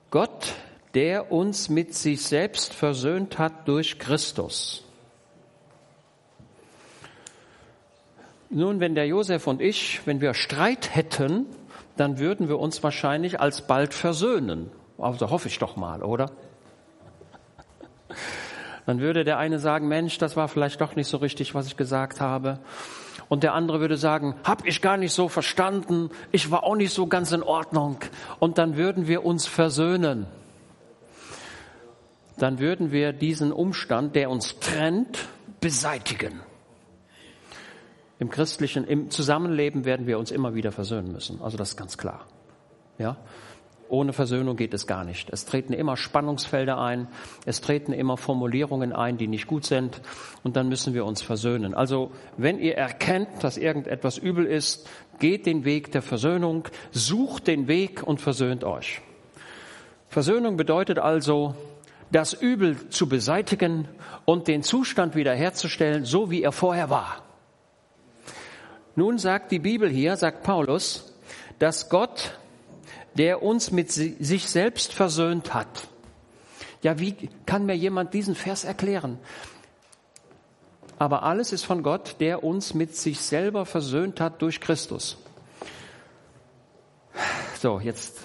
Gott, 0.10 0.56
der 0.96 1.32
uns 1.32 1.70
mit 1.70 1.94
sich 1.94 2.24
selbst 2.24 2.74
versöhnt 2.74 3.38
hat 3.38 3.68
durch 3.68 4.00
Christus. 4.00 4.86
Nun, 8.50 8.80
wenn 8.80 8.96
der 8.96 9.06
Josef 9.06 9.46
und 9.46 9.62
ich, 9.62 10.02
wenn 10.06 10.20
wir 10.20 10.34
Streit 10.34 10.96
hätten, 10.96 11.46
dann 11.98 12.20
würden 12.20 12.48
wir 12.48 12.60
uns 12.60 12.82
wahrscheinlich 12.84 13.39
alsbald 13.39 13.94
versöhnen. 13.94 14.72
Also 14.98 15.30
hoffe 15.30 15.48
ich 15.48 15.60
doch 15.60 15.75
mal, 15.75 16.04
oder? 16.04 16.32
Dann 18.86 19.01
würde 19.01 19.24
der 19.25 19.38
eine 19.38 19.60
sagen, 19.60 19.88
Mensch, 19.88 20.18
das 20.18 20.38
war 20.38 20.48
vielleicht 20.48 20.80
doch 20.80 20.96
nicht 20.96 21.08
so 21.08 21.18
richtig, 21.18 21.54
was 21.54 21.68
ich 21.68 21.75
gesagt 21.75 22.22
habe. 22.22 22.60
Und 23.30 23.44
der 23.44 23.54
andere 23.54 23.82
würde 23.82 23.98
sagen, 23.98 24.36
hab 24.46 24.66
ich 24.66 24.82
gar 24.82 24.96
nicht 24.96 25.12
so 25.12 25.27
verstanden, 25.27 26.10
ich 26.32 26.50
war 26.51 26.63
auch 26.63 26.75
nicht 26.75 26.94
so 26.94 27.08
ganz 27.08 27.34
in 27.34 27.44
Ordnung. 27.44 27.98
Und 28.39 28.58
dann 28.58 28.77
würden 28.77 29.08
wir 29.08 29.25
uns 29.25 29.46
versöhnen. 29.46 30.25
Dann 32.38 32.60
würden 32.60 32.92
wir 32.92 33.12
diesen 33.12 33.51
Umstand, 33.51 34.16
der 34.16 34.30
uns 34.30 34.60
trennt, 34.60 35.27
beseitigen. 35.60 36.39
Im 38.20 38.30
christlichen, 38.30 38.86
im 38.86 39.10
Zusammenleben 39.10 39.86
werden 39.86 40.08
wir 40.08 40.18
uns 40.18 40.32
immer 40.32 40.56
wieder 40.56 40.72
versöhnen 40.72 41.12
müssen. 41.12 41.42
Also 41.42 41.58
das 41.58 41.70
ist 41.70 41.78
ganz 41.78 41.98
klar. 41.98 42.26
Ja? 42.98 43.18
Ohne 43.90 44.12
Versöhnung 44.12 44.58
geht 44.58 44.74
es 44.74 44.86
gar 44.86 45.04
nicht. 45.06 45.30
Es 45.30 45.46
treten 45.46 45.72
immer 45.72 45.96
Spannungsfelder 45.96 46.78
ein, 46.78 47.08
es 47.46 47.62
treten 47.62 47.94
immer 47.94 48.18
Formulierungen 48.18 48.92
ein, 48.92 49.18
die 49.18 49.28
nicht 49.28 49.48
gut 49.48 49.66
sind, 49.66 50.02
und 50.44 50.58
dann 50.58 50.68
müssen 50.68 50.94
wir 50.94 51.06
uns 51.06 51.22
versöhnen. 51.22 51.74
Also, 51.74 52.12
wenn 52.36 52.60
ihr 52.60 52.76
erkennt, 52.76 53.44
dass 53.44 53.58
irgendetwas 53.58 54.18
übel 54.18 54.46
ist, 54.46 54.90
geht 55.20 55.46
den 55.46 55.64
Weg 55.64 55.92
der 55.92 56.02
Versöhnung, 56.02 56.68
sucht 56.92 57.48
den 57.48 57.68
Weg 57.68 58.04
und 58.04 58.20
versöhnt 58.20 58.64
euch. 58.64 59.02
Versöhnung 60.10 60.58
bedeutet 60.58 61.00
also, 61.00 61.56
das 62.12 62.34
Übel 62.34 62.90
zu 62.90 63.08
beseitigen 63.08 63.88
und 64.26 64.48
den 64.48 64.64
Zustand 64.64 65.16
wiederherzustellen, 65.16 66.04
so 66.06 66.30
wie 66.30 66.42
er 66.42 66.52
vorher 66.52 66.90
war. 66.90 67.27
Nun 68.98 69.20
sagt 69.20 69.51
die 69.51 69.60
Bibel 69.60 69.88
hier, 69.92 70.18
sagt 70.18 70.42
Paulus, 70.42 71.13
dass 71.60 71.88
Gott, 71.88 72.36
der 73.13 73.44
uns 73.44 73.70
mit 73.70 73.92
sich 73.92 74.50
selbst 74.50 74.92
versöhnt 74.92 75.54
hat. 75.54 75.88
Ja, 76.82 76.98
wie 76.98 77.30
kann 77.46 77.68
mir 77.68 77.75
jemand 77.75 78.16
diesen 78.16 78.34
Vers 78.34 78.63
erklären? 78.63 79.20
Aber 80.98 81.22
alles 81.22 81.54
ist 81.54 81.63
von 81.63 81.84
Gott, 81.84 82.16
der 82.22 82.44
uns 82.44 82.74
mit 82.74 82.96
sich 82.96 83.22
selber 83.22 83.68
versöhnt 83.68 84.20
hat 84.20 84.42
durch 84.42 84.60
Christus. 84.60 85.18
So, 87.60 87.80
jetzt, 87.80 88.18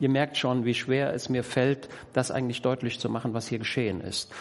ihr 0.00 0.08
merkt 0.08 0.38
schon, 0.38 0.64
wie 0.64 0.72
schwer 0.72 1.12
es 1.12 1.28
mir 1.28 1.44
fällt, 1.44 1.90
das 2.14 2.30
eigentlich 2.30 2.62
deutlich 2.62 2.98
zu 3.00 3.10
machen, 3.10 3.34
was 3.34 3.48
hier 3.48 3.58
geschehen 3.58 4.00
ist. 4.00 4.32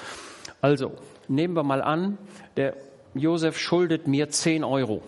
Also, 0.61 0.93
nehmen 1.27 1.53
wir 1.53 1.63
mal 1.63 1.81
an, 1.81 2.17
der 2.55 2.77
Josef 3.13 3.59
schuldet 3.59 4.07
mir 4.07 4.29
10 4.29 4.63
Euro. 4.63 5.01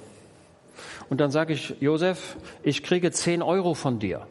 Und 1.10 1.22
dann 1.22 1.32
sage 1.32 1.54
ich, 1.54 1.76
Josef, 1.80 2.38
ich 2.64 2.84
kriege 2.84 3.12
10 3.12 3.42
Euro 3.42 3.74
von 3.74 4.00
dir. 4.00 4.26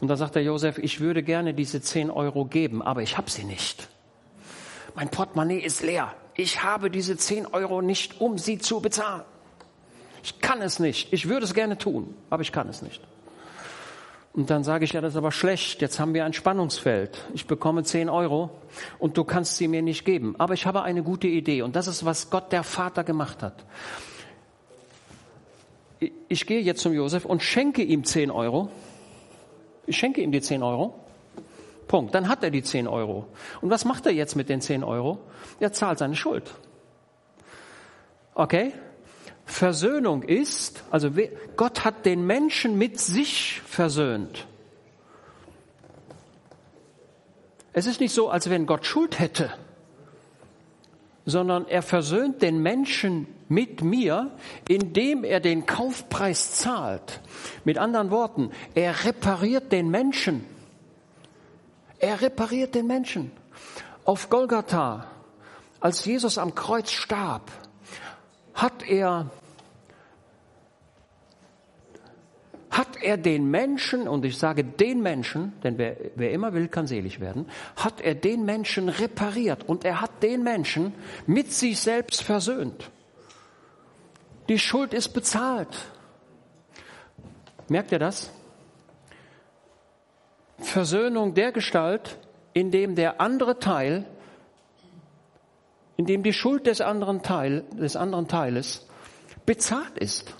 Und 0.00 0.08
dann 0.08 0.16
sagt 0.16 0.34
der 0.34 0.42
Josef, 0.42 0.78
ich 0.78 1.00
würde 1.00 1.22
gerne 1.22 1.54
diese 1.54 1.80
10 1.80 2.10
Euro 2.10 2.44
geben, 2.44 2.82
aber 2.82 3.02
ich 3.02 3.16
habe 3.16 3.30
sie 3.30 3.44
nicht. 3.44 3.88
Mein 4.94 5.08
Portemonnaie 5.08 5.60
ist 5.60 5.82
leer. 5.82 6.12
Ich 6.34 6.62
habe 6.62 6.90
diese 6.90 7.16
10 7.16 7.46
Euro 7.46 7.82
nicht, 7.82 8.20
um 8.20 8.38
sie 8.38 8.58
zu 8.58 8.80
bezahlen. 8.80 9.22
Ich 10.22 10.40
kann 10.40 10.60
es 10.60 10.78
nicht. 10.78 11.12
Ich 11.12 11.28
würde 11.28 11.44
es 11.44 11.54
gerne 11.54 11.78
tun, 11.78 12.14
aber 12.30 12.42
ich 12.42 12.52
kann 12.52 12.68
es 12.68 12.82
nicht. 12.82 13.00
Und 14.34 14.48
dann 14.48 14.64
sage 14.64 14.84
ich, 14.84 14.92
ja, 14.92 15.00
das 15.02 15.12
ist 15.12 15.18
aber 15.18 15.30
schlecht. 15.30 15.82
Jetzt 15.82 16.00
haben 16.00 16.14
wir 16.14 16.24
ein 16.24 16.32
Spannungsfeld. 16.32 17.18
Ich 17.34 17.46
bekomme 17.46 17.84
10 17.84 18.08
Euro 18.08 18.50
und 18.98 19.18
du 19.18 19.24
kannst 19.24 19.56
sie 19.56 19.68
mir 19.68 19.82
nicht 19.82 20.06
geben. 20.06 20.34
Aber 20.38 20.54
ich 20.54 20.64
habe 20.64 20.82
eine 20.82 21.02
gute 21.02 21.28
Idee 21.28 21.62
und 21.62 21.76
das 21.76 21.86
ist, 21.86 22.04
was 22.04 22.30
Gott 22.30 22.50
der 22.50 22.62
Vater 22.62 23.04
gemacht 23.04 23.42
hat. 23.42 23.64
Ich 26.28 26.46
gehe 26.46 26.60
jetzt 26.60 26.80
zum 26.80 26.94
Josef 26.94 27.26
und 27.26 27.42
schenke 27.42 27.82
ihm 27.82 28.04
10 28.04 28.30
Euro. 28.30 28.70
Ich 29.86 29.98
schenke 29.98 30.22
ihm 30.22 30.32
die 30.32 30.40
10 30.40 30.62
Euro. 30.62 30.94
Punkt. 31.86 32.14
Dann 32.14 32.28
hat 32.28 32.42
er 32.42 32.50
die 32.50 32.62
10 32.62 32.88
Euro. 32.88 33.26
Und 33.60 33.68
was 33.68 33.84
macht 33.84 34.06
er 34.06 34.12
jetzt 34.12 34.34
mit 34.34 34.48
den 34.48 34.62
10 34.62 34.82
Euro? 34.82 35.18
Er 35.60 35.72
zahlt 35.72 35.98
seine 35.98 36.16
Schuld. 36.16 36.50
Okay? 38.34 38.72
Versöhnung 39.52 40.22
ist, 40.22 40.82
also 40.90 41.10
Gott 41.56 41.84
hat 41.84 42.06
den 42.06 42.26
Menschen 42.26 42.78
mit 42.78 42.98
sich 42.98 43.60
versöhnt. 43.66 44.46
Es 47.74 47.86
ist 47.86 48.00
nicht 48.00 48.14
so, 48.14 48.30
als 48.30 48.48
wenn 48.50 48.66
Gott 48.66 48.86
Schuld 48.86 49.18
hätte, 49.18 49.52
sondern 51.26 51.68
er 51.68 51.82
versöhnt 51.82 52.40
den 52.42 52.62
Menschen 52.62 53.26
mit 53.48 53.82
mir, 53.82 54.30
indem 54.68 55.22
er 55.22 55.38
den 55.38 55.66
Kaufpreis 55.66 56.52
zahlt. 56.52 57.20
Mit 57.64 57.76
anderen 57.76 58.10
Worten, 58.10 58.50
er 58.74 59.04
repariert 59.04 59.70
den 59.70 59.90
Menschen. 59.90 60.46
Er 61.98 62.20
repariert 62.22 62.74
den 62.74 62.86
Menschen. 62.86 63.30
Auf 64.04 64.30
Golgatha, 64.30 65.06
als 65.78 66.04
Jesus 66.04 66.38
am 66.38 66.54
Kreuz 66.54 66.90
starb, 66.90 67.50
hat 68.54 68.82
er 68.88 69.30
hat 72.72 73.02
er 73.02 73.18
den 73.18 73.50
Menschen, 73.50 74.08
und 74.08 74.24
ich 74.24 74.38
sage 74.38 74.64
den 74.64 75.02
Menschen, 75.02 75.52
denn 75.62 75.76
wer, 75.76 75.96
wer 76.16 76.32
immer 76.32 76.54
will, 76.54 76.68
kann 76.68 76.86
selig 76.86 77.20
werden, 77.20 77.46
hat 77.76 78.00
er 78.00 78.14
den 78.14 78.44
Menschen 78.46 78.88
repariert 78.88 79.68
und 79.68 79.84
er 79.84 80.00
hat 80.00 80.22
den 80.22 80.42
Menschen 80.42 80.94
mit 81.26 81.52
sich 81.52 81.78
selbst 81.78 82.22
versöhnt. 82.22 82.90
Die 84.48 84.58
Schuld 84.58 84.94
ist 84.94 85.10
bezahlt. 85.10 85.68
Merkt 87.68 87.92
ihr 87.92 87.98
das? 87.98 88.30
Versöhnung 90.58 91.34
der 91.34 91.52
Gestalt, 91.52 92.18
in 92.54 92.70
dem 92.70 92.94
der 92.94 93.20
andere 93.20 93.58
Teil, 93.58 94.06
in 95.98 96.06
dem 96.06 96.22
die 96.22 96.32
Schuld 96.32 96.66
des 96.66 96.80
anderen, 96.80 97.22
Teil, 97.22 97.64
des 97.72 97.96
anderen 97.96 98.28
Teiles 98.28 98.88
bezahlt 99.44 99.98
ist. 99.98 100.34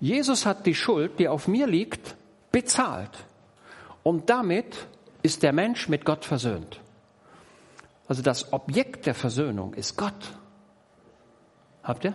Jesus 0.00 0.46
hat 0.46 0.66
die 0.66 0.74
Schuld, 0.74 1.18
die 1.18 1.28
auf 1.28 1.48
mir 1.48 1.66
liegt, 1.66 2.14
bezahlt. 2.52 3.10
Und 4.02 4.30
damit 4.30 4.86
ist 5.22 5.42
der 5.42 5.52
Mensch 5.52 5.88
mit 5.88 6.04
Gott 6.04 6.24
versöhnt. 6.24 6.80
Also 8.06 8.22
das 8.22 8.52
Objekt 8.52 9.06
der 9.06 9.14
Versöhnung 9.14 9.74
ist 9.74 9.96
Gott. 9.96 10.32
Habt 11.82 12.04
ihr? 12.04 12.14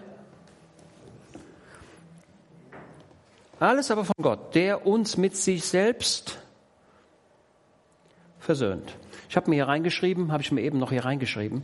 Alles 3.60 3.92
aber 3.92 4.04
von 4.04 4.16
Gott, 4.22 4.56
der 4.56 4.88
uns 4.88 5.18
mit 5.18 5.38
sich 5.38 5.64
selbst 5.66 6.40
versöhnt. 8.40 8.98
Ich 9.30 9.38
habe 9.38 9.50
mir 9.50 9.56
hier 9.56 9.68
reingeschrieben, 9.68 10.32
habe 10.32 10.44
ich 10.44 10.52
mir 10.52 10.62
eben 10.62 10.80
noch 10.80 10.92
hier 10.92 11.06
reingeschrieben. 11.06 11.64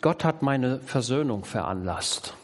Gott 0.00 0.24
hat 0.24 0.42
meine 0.42 0.80
Versöhnung 0.80 1.44
veranlasst. 1.44 2.34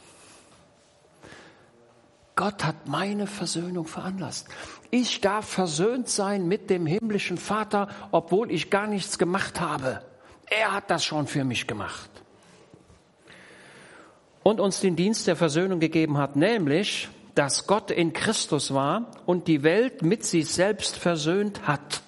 Gott 2.36 2.64
hat 2.64 2.86
meine 2.86 3.26
Versöhnung 3.26 3.86
veranlasst. 3.86 4.46
Ich 4.90 5.20
darf 5.22 5.48
versöhnt 5.48 6.08
sein 6.08 6.46
mit 6.46 6.70
dem 6.70 6.86
himmlischen 6.86 7.38
Vater, 7.38 7.88
obwohl 8.12 8.52
ich 8.52 8.70
gar 8.70 8.86
nichts 8.86 9.18
gemacht 9.18 9.60
habe. 9.60 10.02
Er 10.48 10.72
hat 10.72 10.90
das 10.90 11.04
schon 11.04 11.26
für 11.26 11.44
mich 11.44 11.66
gemacht. 11.66 12.10
Und 14.42 14.60
uns 14.60 14.80
den 14.80 14.94
Dienst 14.94 15.26
der 15.26 15.34
Versöhnung 15.34 15.80
gegeben 15.80 16.18
hat, 16.18 16.36
nämlich, 16.36 17.08
dass 17.34 17.66
Gott 17.66 17.90
in 17.90 18.12
Christus 18.12 18.72
war 18.72 19.10
und 19.24 19.48
die 19.48 19.62
Welt 19.62 20.02
mit 20.02 20.24
sich 20.24 20.46
selbst 20.48 20.96
versöhnt 20.96 21.66
hat. 21.66 22.02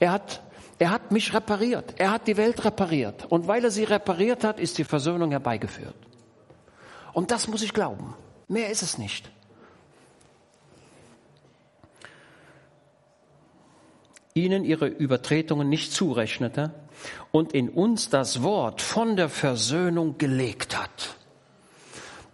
Er 0.00 0.12
hat 0.12 0.42
Er 0.80 0.90
hat 0.90 1.10
mich 1.10 1.34
repariert. 1.34 1.94
Er 1.98 2.12
hat 2.12 2.28
die 2.28 2.36
Welt 2.36 2.64
repariert. 2.64 3.26
Und 3.28 3.48
weil 3.48 3.64
er 3.64 3.70
sie 3.70 3.84
repariert 3.84 4.44
hat, 4.44 4.60
ist 4.60 4.78
die 4.78 4.84
Versöhnung 4.84 5.30
herbeigeführt. 5.32 5.96
Und 7.12 7.30
das 7.32 7.48
muss 7.48 7.62
ich 7.62 7.72
glauben. 7.72 8.14
Mehr 8.48 8.70
ist 8.70 8.82
es 8.82 8.98
nicht. 8.98 9.30
ihnen 14.44 14.64
ihre 14.64 14.86
Übertretungen 14.86 15.68
nicht 15.68 15.92
zurechnete 15.92 16.72
und 17.32 17.52
in 17.52 17.68
uns 17.68 18.08
das 18.08 18.42
Wort 18.42 18.80
von 18.80 19.16
der 19.16 19.28
Versöhnung 19.28 20.18
gelegt 20.18 20.78
hat. 20.78 21.16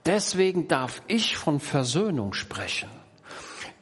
Deswegen 0.07 0.69
darf 0.69 1.03
ich 1.07 1.37
von 1.37 1.61
Versöhnung 1.61 2.35
sprechen. 2.35 2.91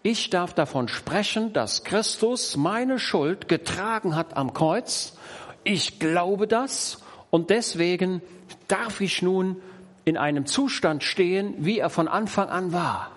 Ich 0.04 0.30
darf 0.30 0.54
davon 0.54 0.88
sprechen, 0.88 1.52
dass 1.52 1.84
Christus 1.84 2.56
meine 2.56 2.98
Schuld 2.98 3.48
getragen 3.48 4.16
hat 4.16 4.36
am 4.36 4.52
Kreuz. 4.52 5.16
Ich 5.64 5.98
glaube 5.98 6.46
das 6.46 6.98
und 7.30 7.50
deswegen 7.50 8.20
darf 8.68 9.00
ich 9.00 9.22
nun 9.22 9.56
in 10.04 10.16
einem 10.16 10.46
Zustand 10.46 11.04
stehen, 11.04 11.54
wie 11.58 11.78
er 11.78 11.90
von 11.90 12.08
Anfang 12.08 12.48
an 12.48 12.72
war. 12.72 13.10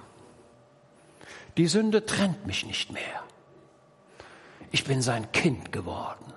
Die 1.57 1.67
Sünde 1.67 2.05
trennt 2.05 2.45
mich 2.45 2.65
nicht 2.65 2.91
mehr. 2.91 3.23
Ich 4.71 4.83
bin 4.83 5.01
sein 5.01 5.31
Kind 5.31 5.71
geworden. 5.71 6.33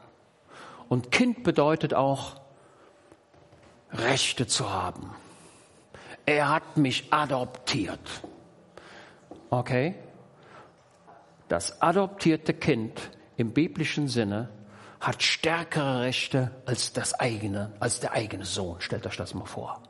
Und 0.88 1.11
Kind 1.11 1.43
bedeutet 1.43 1.93
auch, 1.93 2.40
Rechte 3.93 4.47
zu 4.47 4.71
haben. 4.71 5.14
Er 6.25 6.50
hat 6.50 6.76
mich 6.76 7.12
adoptiert. 7.12 8.23
Okay? 9.50 9.95
Das 11.49 11.81
adoptierte 11.81 12.52
Kind 12.52 13.11
im 13.37 13.52
biblischen 13.52 14.09
Sinne 14.09 14.50
hat 15.00 15.23
stärkere 15.23 16.02
Rechte 16.02 16.50
als 16.67 16.93
das 16.93 17.14
eigene, 17.14 17.73
als 17.81 18.00
der 18.00 18.12
eigene 18.12 18.45
Sohn. 18.45 18.81
Stellt 18.81 19.07
euch 19.07 19.17
das 19.17 19.33
mal 19.35 19.47
vor. 19.47 19.83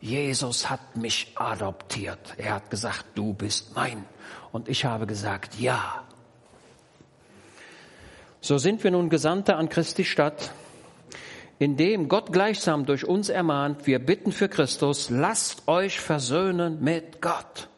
Jesus 0.00 0.70
hat 0.70 0.96
mich 0.96 1.32
adoptiert. 1.34 2.34
Er 2.38 2.54
hat 2.54 2.70
gesagt, 2.70 3.04
du 3.14 3.34
bist 3.34 3.74
mein. 3.74 4.04
Und 4.50 4.68
ich 4.68 4.84
habe 4.84 5.06
gesagt, 5.06 5.60
ja. 5.60 6.04
So 8.40 8.56
sind 8.56 8.82
wir 8.82 8.90
nun 8.90 9.10
Gesandte 9.10 9.56
an 9.56 9.68
Christi 9.68 10.04
Stadt, 10.04 10.52
indem 11.58 12.08
Gott 12.08 12.32
gleichsam 12.32 12.86
durch 12.86 13.04
uns 13.04 13.28
ermahnt, 13.28 13.86
wir 13.86 13.98
bitten 13.98 14.32
für 14.32 14.48
Christus, 14.48 15.10
lasst 15.10 15.68
euch 15.68 16.00
versöhnen 16.00 16.82
mit 16.82 17.20
Gott. 17.20 17.68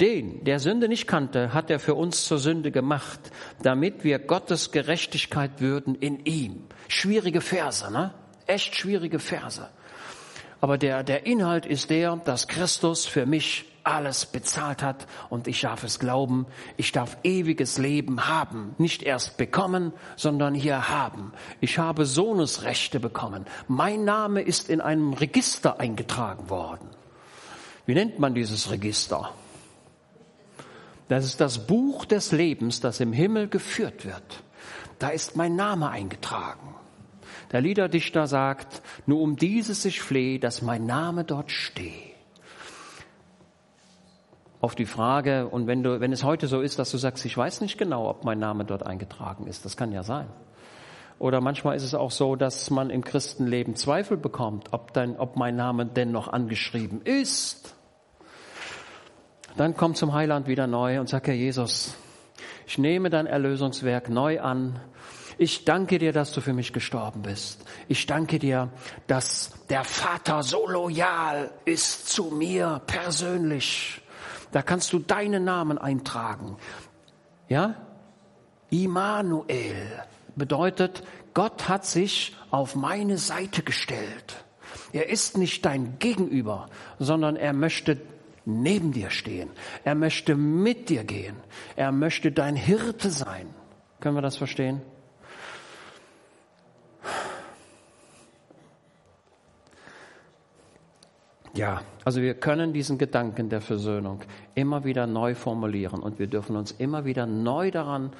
Den, 0.00 0.44
der 0.44 0.58
Sünde 0.58 0.88
nicht 0.88 1.06
kannte, 1.06 1.52
hat 1.52 1.70
er 1.70 1.78
für 1.78 1.94
uns 1.94 2.24
zur 2.24 2.38
Sünde 2.38 2.70
gemacht, 2.70 3.20
damit 3.62 4.04
wir 4.04 4.18
Gottes 4.18 4.70
Gerechtigkeit 4.72 5.60
würden 5.60 5.94
in 5.94 6.24
ihm. 6.24 6.64
Schwierige 6.88 7.42
Verse, 7.42 7.90
ne? 7.90 8.14
Echt 8.46 8.74
schwierige 8.74 9.18
Verse. 9.18 9.68
Aber 10.66 10.78
der, 10.78 11.04
der 11.04 11.26
Inhalt 11.26 11.64
ist 11.64 11.90
der, 11.90 12.16
dass 12.16 12.48
Christus 12.48 13.06
für 13.06 13.24
mich 13.24 13.66
alles 13.84 14.26
bezahlt 14.26 14.82
hat 14.82 15.06
und 15.30 15.46
ich 15.46 15.60
darf 15.60 15.84
es 15.84 16.00
glauben, 16.00 16.44
ich 16.76 16.90
darf 16.90 17.18
ewiges 17.22 17.78
Leben 17.78 18.26
haben, 18.26 18.74
nicht 18.76 19.04
erst 19.04 19.36
bekommen, 19.36 19.92
sondern 20.16 20.54
hier 20.54 20.88
haben. 20.88 21.30
Ich 21.60 21.78
habe 21.78 22.04
Sohnesrechte 22.04 22.98
bekommen. 22.98 23.46
Mein 23.68 24.04
Name 24.04 24.42
ist 24.42 24.68
in 24.68 24.80
einem 24.80 25.12
Register 25.12 25.78
eingetragen 25.78 26.50
worden. 26.50 26.88
Wie 27.86 27.94
nennt 27.94 28.18
man 28.18 28.34
dieses 28.34 28.68
Register? 28.68 29.30
Das 31.06 31.24
ist 31.24 31.40
das 31.40 31.64
Buch 31.68 32.06
des 32.06 32.32
Lebens, 32.32 32.80
das 32.80 32.98
im 32.98 33.12
Himmel 33.12 33.46
geführt 33.46 34.04
wird. 34.04 34.42
Da 34.98 35.10
ist 35.10 35.36
mein 35.36 35.54
Name 35.54 35.90
eingetragen. 35.90 36.75
Der 37.52 37.60
Liederdichter 37.60 38.26
sagt, 38.26 38.82
nur 39.06 39.20
um 39.20 39.36
dieses 39.36 39.84
ich 39.84 40.00
flehe, 40.00 40.38
dass 40.38 40.62
mein 40.62 40.86
Name 40.86 41.24
dort 41.24 41.50
stehe 41.50 42.16
auf 44.66 44.74
die 44.74 44.86
Frage, 44.86 45.46
und 45.48 45.68
wenn, 45.68 45.84
du, 45.84 46.00
wenn 46.00 46.12
es 46.12 46.24
heute 46.24 46.48
so 46.48 46.60
ist, 46.60 46.78
dass 46.80 46.90
du 46.90 46.98
sagst, 46.98 47.24
ich 47.24 47.36
weiß 47.36 47.60
nicht 47.60 47.78
genau, 47.78 48.08
ob 48.08 48.24
mein 48.24 48.40
Name 48.40 48.64
dort 48.64 48.84
eingetragen 48.84 49.46
ist, 49.46 49.64
das 49.64 49.76
kann 49.76 49.92
ja 49.92 50.02
sein. 50.02 50.26
Oder 51.20 51.40
manchmal 51.40 51.76
ist 51.76 51.84
es 51.84 51.94
auch 51.94 52.10
so, 52.10 52.36
dass 52.36 52.68
man 52.70 52.90
im 52.90 53.04
Christenleben 53.04 53.76
Zweifel 53.76 54.16
bekommt, 54.16 54.72
ob, 54.72 54.92
dein, 54.92 55.16
ob 55.18 55.36
mein 55.36 55.54
Name 55.56 55.86
denn 55.86 56.10
noch 56.10 56.26
angeschrieben 56.28 57.00
ist. 57.02 57.74
Dann 59.56 59.76
komm 59.76 59.94
zum 59.94 60.12
Heiland 60.12 60.48
wieder 60.48 60.66
neu 60.66 60.98
und 61.00 61.08
sag, 61.08 61.28
Herr 61.28 61.34
Jesus, 61.34 61.96
ich 62.66 62.76
nehme 62.76 63.08
dein 63.08 63.26
Erlösungswerk 63.26 64.10
neu 64.10 64.40
an. 64.40 64.80
Ich 65.38 65.64
danke 65.64 65.98
dir, 65.98 66.12
dass 66.12 66.32
du 66.32 66.40
für 66.40 66.54
mich 66.54 66.72
gestorben 66.72 67.22
bist. 67.22 67.64
Ich 67.88 68.06
danke 68.06 68.38
dir, 68.38 68.70
dass 69.06 69.52
der 69.68 69.84
Vater 69.84 70.42
so 70.42 70.66
loyal 70.66 71.50
ist 71.66 72.08
zu 72.08 72.24
mir 72.24 72.80
persönlich. 72.86 74.00
Da 74.52 74.62
kannst 74.62 74.92
du 74.94 74.98
deinen 74.98 75.44
Namen 75.44 75.76
eintragen. 75.76 76.56
Ja? 77.48 77.74
Immanuel 78.70 80.02
bedeutet, 80.36 81.02
Gott 81.34 81.68
hat 81.68 81.84
sich 81.84 82.34
auf 82.50 82.74
meine 82.74 83.18
Seite 83.18 83.62
gestellt. 83.62 84.44
Er 84.92 85.10
ist 85.10 85.36
nicht 85.36 85.66
dein 85.66 85.98
Gegenüber, 85.98 86.70
sondern 86.98 87.36
er 87.36 87.52
möchte 87.52 88.00
neben 88.46 88.92
dir 88.92 89.10
stehen. 89.10 89.50
Er 89.84 89.94
möchte 89.94 90.34
mit 90.34 90.88
dir 90.88 91.04
gehen. 91.04 91.36
Er 91.76 91.92
möchte 91.92 92.32
dein 92.32 92.56
Hirte 92.56 93.10
sein. 93.10 93.54
Können 94.00 94.16
wir 94.16 94.22
das 94.22 94.36
verstehen? 94.36 94.80
Ja, 101.56 101.80
also 102.04 102.20
wir 102.20 102.34
können 102.34 102.74
diesen 102.74 102.98
Gedanken 102.98 103.48
der 103.48 103.62
Versöhnung 103.62 104.20
immer 104.54 104.84
wieder 104.84 105.06
neu 105.06 105.34
formulieren 105.34 106.02
und 106.02 106.18
wir 106.18 106.26
dürfen 106.26 106.54
uns 106.54 106.70
immer 106.72 107.06
wieder 107.06 107.24
neu 107.24 107.70
daran 107.70 108.10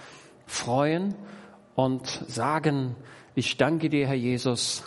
freuen 0.46 1.14
und 1.74 2.06
sagen, 2.28 2.96
ich 3.34 3.58
danke 3.58 3.90
dir, 3.90 4.06
Herr 4.06 4.14
Jesus, 4.14 4.84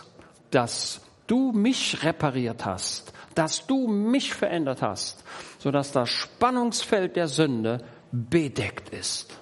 dass 0.50 1.00
du 1.28 1.52
mich 1.52 2.02
repariert 2.02 2.64
hast, 2.64 3.12
dass 3.36 3.68
du 3.68 3.86
mich 3.86 4.34
verändert 4.34 4.82
hast, 4.82 5.22
sodass 5.60 5.92
das 5.92 6.08
Spannungsfeld 6.10 7.14
der 7.14 7.28
Sünde 7.28 7.84
bedeckt 8.10 8.88
ist. 8.88 9.38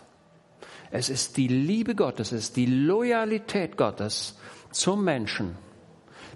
Es 0.91 1.09
ist 1.09 1.39
die 1.39 1.49
Liebe 1.49 1.95
Gottes, 1.95 2.33
es 2.33 2.41
ist 2.45 2.57
die 2.57 2.67
Loyalität 2.67 3.79
Gottes 3.79 4.39
zum 4.71 5.03
Menschen 5.03 5.57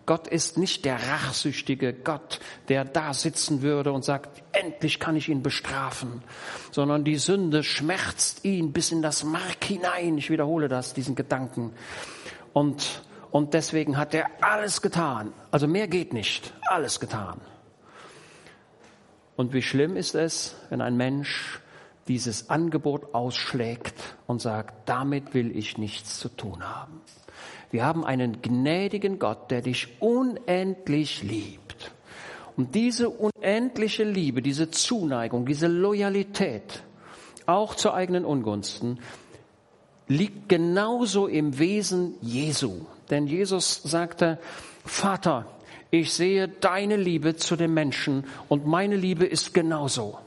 Gott 0.04 0.26
ist 0.26 0.58
nicht 0.58 0.84
der 0.84 0.96
rachsüchtige 0.96 1.92
Gott, 1.92 2.40
der 2.68 2.84
da 2.84 3.14
sitzen 3.14 3.62
würde 3.62 3.92
und 3.92 4.04
sagt, 4.04 4.42
endlich 4.52 4.98
kann 4.98 5.16
ich 5.16 5.28
ihn 5.28 5.42
bestrafen, 5.42 6.22
sondern 6.70 7.04
die 7.04 7.16
Sünde 7.16 7.62
schmerzt 7.62 8.44
ihn 8.44 8.72
bis 8.72 8.90
in 8.90 9.02
das 9.02 9.22
Mark 9.22 9.64
hinein. 9.64 10.18
Ich 10.18 10.30
wiederhole 10.30 10.68
das, 10.68 10.94
diesen 10.94 11.14
Gedanken. 11.14 11.72
Und, 12.52 13.02
und 13.30 13.54
deswegen 13.54 13.96
hat 13.96 14.14
er 14.14 14.26
alles 14.40 14.82
getan. 14.82 15.32
Also 15.50 15.68
mehr 15.68 15.88
geht 15.88 16.12
nicht. 16.12 16.52
Alles 16.68 16.98
getan. 16.98 17.40
Und 19.36 19.52
wie 19.52 19.62
schlimm 19.62 19.96
ist 19.96 20.14
es, 20.14 20.56
wenn 20.68 20.80
ein 20.80 20.96
Mensch 20.96 21.60
dieses 22.08 22.50
Angebot 22.50 23.14
ausschlägt 23.14 23.94
und 24.26 24.40
sagt, 24.40 24.88
damit 24.88 25.34
will 25.34 25.56
ich 25.56 25.78
nichts 25.78 26.18
zu 26.18 26.28
tun 26.28 26.68
haben. 26.68 27.00
Wir 27.72 27.87
haben 27.87 28.04
einen 28.04 28.42
gnädigen 28.42 29.18
Gott, 29.18 29.50
der 29.50 29.62
dich 29.62 29.88
unendlich 29.98 31.22
liebt. 31.22 31.90
Und 32.54 32.74
diese 32.74 33.08
unendliche 33.08 34.04
Liebe, 34.04 34.42
diese 34.42 34.70
Zuneigung, 34.70 35.46
diese 35.46 35.68
Loyalität, 35.68 36.82
auch 37.46 37.74
zu 37.74 37.92
eigenen 37.94 38.26
Ungunsten, 38.26 39.00
liegt 40.06 40.50
genauso 40.50 41.26
im 41.26 41.58
Wesen 41.58 42.14
Jesu. 42.20 42.85
Denn 43.08 43.26
Jesus 43.26 43.82
sagte, 43.82 44.38
Vater, 44.85 45.46
ich 45.90 46.12
sehe 46.12 46.48
deine 46.48 46.96
Liebe 46.96 47.37
zu 47.37 47.56
den 47.56 47.72
Menschen 47.72 48.26
und 48.48 48.66
meine 48.66 48.96
Liebe 48.96 49.24
ist 49.24 49.54
genauso. 49.54 50.18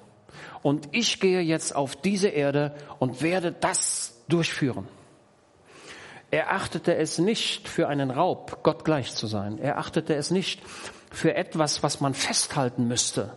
Und 0.63 0.89
ich 0.93 1.19
gehe 1.19 1.41
jetzt 1.41 1.75
auf 1.75 1.95
diese 1.95 2.29
Erde 2.29 2.75
und 2.97 3.21
werde 3.21 3.51
das 3.51 4.19
durchführen. 4.27 4.87
Er 6.35 6.51
achtete 6.51 6.93
es 6.93 7.17
nicht 7.17 7.69
für 7.69 7.87
einen 7.87 8.11
Raub, 8.11 8.61
Gott 8.61 8.83
gleich 8.83 9.15
zu 9.15 9.25
sein. 9.25 9.57
Er 9.57 9.77
achtete 9.77 10.15
es 10.15 10.31
nicht 10.31 10.61
für 11.09 11.33
etwas, 11.33 11.81
was 11.81 12.01
man 12.01 12.13
festhalten 12.13 12.89
müsste, 12.89 13.31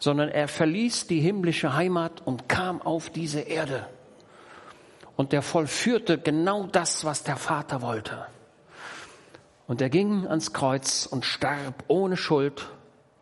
sondern 0.00 0.28
er 0.28 0.48
verließ 0.48 1.06
die 1.06 1.20
himmlische 1.20 1.74
Heimat 1.74 2.20
und 2.24 2.48
kam 2.48 2.82
auf 2.82 3.10
diese 3.10 3.42
Erde. 3.42 3.86
Und 5.14 5.32
er 5.32 5.40
vollführte 5.40 6.18
genau 6.18 6.66
das, 6.66 7.04
was 7.04 7.22
der 7.22 7.36
Vater 7.36 7.80
wollte. 7.80 8.26
Und 9.68 9.80
er 9.80 9.88
ging 9.88 10.26
ans 10.26 10.52
Kreuz 10.52 11.06
und 11.06 11.24
starb 11.24 11.84
ohne 11.86 12.16
Schuld, 12.16 12.70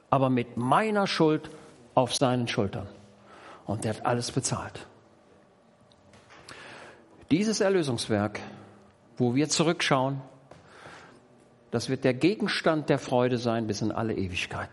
aber 0.08 0.30
mit 0.30 0.56
meiner 0.56 1.06
Schuld 1.06 1.50
auf 1.94 2.14
seinen 2.14 2.48
Schultern. 2.48 2.88
Und 3.66 3.84
er 3.84 3.96
hat 3.96 4.06
alles 4.06 4.32
bezahlt. 4.32 4.86
Dieses 7.30 7.60
Erlösungswerk, 7.60 8.40
wo 9.22 9.36
wir 9.36 9.48
zurückschauen, 9.48 10.20
das 11.70 11.88
wird 11.88 12.02
der 12.02 12.12
Gegenstand 12.12 12.88
der 12.88 12.98
Freude 12.98 13.38
sein 13.38 13.68
bis 13.68 13.80
in 13.80 13.92
alle 13.92 14.14
Ewigkeit. 14.14 14.68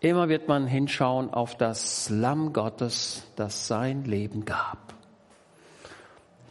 Immer 0.00 0.28
wird 0.28 0.48
man 0.48 0.66
hinschauen 0.66 1.32
auf 1.32 1.56
das 1.56 2.10
Lamm 2.10 2.52
Gottes, 2.52 3.22
das 3.36 3.68
sein 3.68 4.04
Leben 4.04 4.44
gab. 4.44 4.94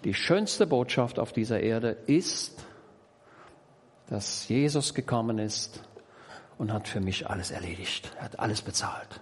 Die 0.05 0.13
schönste 0.13 0.67
Botschaft 0.67 1.19
auf 1.19 1.33
dieser 1.33 1.59
Erde 1.59 1.97
ist, 2.07 2.63
dass 4.07 4.47
Jesus 4.47 4.93
gekommen 4.93 5.37
ist 5.37 5.83
und 6.57 6.71
hat 6.71 6.87
für 6.87 7.01
mich 7.01 7.29
alles 7.29 7.51
erledigt. 7.51 8.09
Er 8.19 8.23
hat 8.23 8.39
alles 8.39 8.61
bezahlt. 8.61 9.19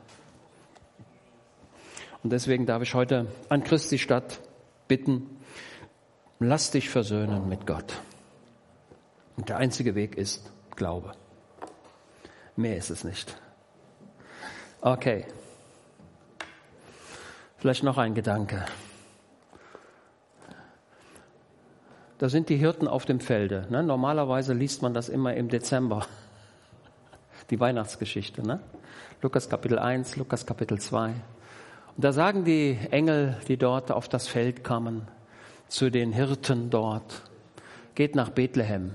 Und 2.22 2.30
deswegen 2.30 2.68
darf 2.68 2.84
ich 2.84 2.94
heute 2.94 3.26
an 3.50 3.64
Christi 3.64 3.98
Stadt 3.98 4.40
bitten, 4.88 5.36
lass 6.40 6.72
dich 6.72 6.90
versöhnen 6.90 7.48
mit 7.50 7.66
Gott. 7.66 7.94
Und 9.38 9.50
der 9.50 9.58
einzige 9.58 9.96
Weg 9.96 10.18
ist 10.18 10.52
Glaube. 10.76 11.14
Mehr 12.56 12.78
ist 12.78 12.90
es 12.90 13.04
nicht. 13.04 13.36
Okay. 14.82 15.26
Vielleicht 17.58 17.84
noch 17.84 17.98
ein 17.98 18.14
Gedanke. 18.14 18.66
Da 22.18 22.30
sind 22.30 22.48
die 22.48 22.56
Hirten 22.56 22.88
auf 22.88 23.06
dem 23.06 23.20
Felde. 23.20 23.68
Ne? 23.70 23.84
Normalerweise 23.84 24.54
liest 24.54 24.82
man 24.82 24.94
das 24.94 25.10
immer 25.10 25.34
im 25.34 25.50
Dezember. 25.50 26.06
Die 27.50 27.60
Weihnachtsgeschichte. 27.60 28.42
Ne? 28.42 28.62
Lukas 29.22 29.50
Kapitel 29.50 29.80
1, 29.80 30.16
Lukas 30.16 30.46
Kapitel 30.46 30.80
2. 30.80 31.10
Und 31.10 31.16
da 31.98 32.12
sagen 32.14 32.44
die 32.46 32.78
Engel, 32.92 33.38
die 33.48 33.58
dort 33.58 33.92
auf 33.92 34.08
das 34.08 34.28
Feld 34.28 34.64
kamen, 34.64 35.08
zu 35.68 35.90
den 35.90 36.14
Hirten 36.14 36.70
dort, 36.70 37.22
geht 37.96 38.16
nach 38.16 38.30
Bethlehem 38.30 38.92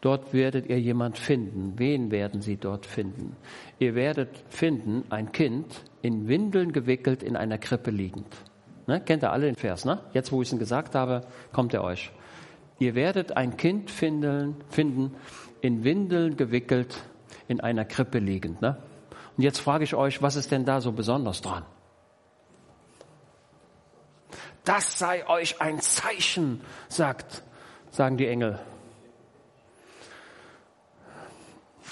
Dort 0.00 0.32
werdet 0.32 0.68
ihr 0.68 0.80
jemand 0.80 1.18
finden. 1.18 1.74
Wen 1.76 2.10
werden 2.10 2.40
sie 2.40 2.56
dort 2.56 2.86
finden? 2.86 3.36
Ihr 3.78 3.94
werdet 3.94 4.30
finden 4.48 5.04
ein 5.10 5.32
Kind 5.32 5.82
in 6.02 6.28
Windeln 6.28 6.72
gewickelt 6.72 7.22
in 7.22 7.36
einer 7.36 7.58
Krippe 7.58 7.90
liegend. 7.90 8.26
Ne? 8.86 9.00
Kennt 9.00 9.24
ihr 9.24 9.32
alle 9.32 9.46
den 9.46 9.56
Vers, 9.56 9.84
ne? 9.84 10.00
Jetzt, 10.12 10.30
wo 10.30 10.40
ich 10.40 10.52
es 10.52 10.58
gesagt 10.58 10.94
habe, 10.94 11.22
kommt 11.52 11.74
er 11.74 11.82
euch. 11.82 12.12
Ihr 12.78 12.94
werdet 12.94 13.36
ein 13.36 13.56
Kind 13.56 13.90
finden, 13.90 14.54
finden 14.68 15.14
in 15.60 15.82
Windeln 15.82 16.36
gewickelt 16.36 16.96
in 17.48 17.60
einer 17.60 17.84
Krippe 17.84 18.20
liegend. 18.20 18.62
Ne? 18.62 18.76
Und 19.36 19.42
jetzt 19.42 19.58
frage 19.58 19.82
ich 19.82 19.96
euch, 19.96 20.22
was 20.22 20.36
ist 20.36 20.52
denn 20.52 20.64
da 20.64 20.80
so 20.80 20.92
besonders 20.92 21.42
dran? 21.42 21.64
Das 24.68 24.98
sei 24.98 25.26
euch 25.26 25.62
ein 25.62 25.80
Zeichen, 25.80 26.60
sagt, 26.90 27.42
sagen 27.90 28.18
die 28.18 28.26
Engel. 28.26 28.58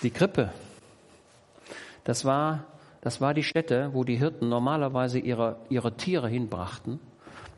Die 0.03 0.11
Krippe, 0.11 0.51
das 2.05 2.27
war, 2.27 2.65
das 3.01 3.23
war 3.23 3.33
die 3.33 3.45
Stätte, 3.45 3.95
wo 3.95 4.05
die 4.05 4.17
Hirten 4.17 4.51
normalerweise 4.51 5.19
ihre, 5.19 5.57
ihre 5.71 5.97
Tiere 5.97 6.29
hinbrachten. 6.29 7.01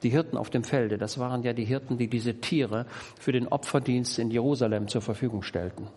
Die 0.04 0.11
Hirten 0.11 0.37
auf 0.37 0.50
dem 0.50 0.62
Felde, 0.62 0.98
das 0.98 1.18
waren 1.18 1.42
ja 1.42 1.52
die 1.52 1.64
Hirten, 1.64 1.98
die 1.98 2.07
diese 2.07 2.40
Tiere 2.40 2.87
für 3.18 3.33
den 3.33 3.48
Opferdienst 3.48 4.20
in 4.20 4.31
Jerusalem 4.31 4.87
zur 4.87 5.02
Verfügung 5.02 5.42
stellten. 5.42 5.88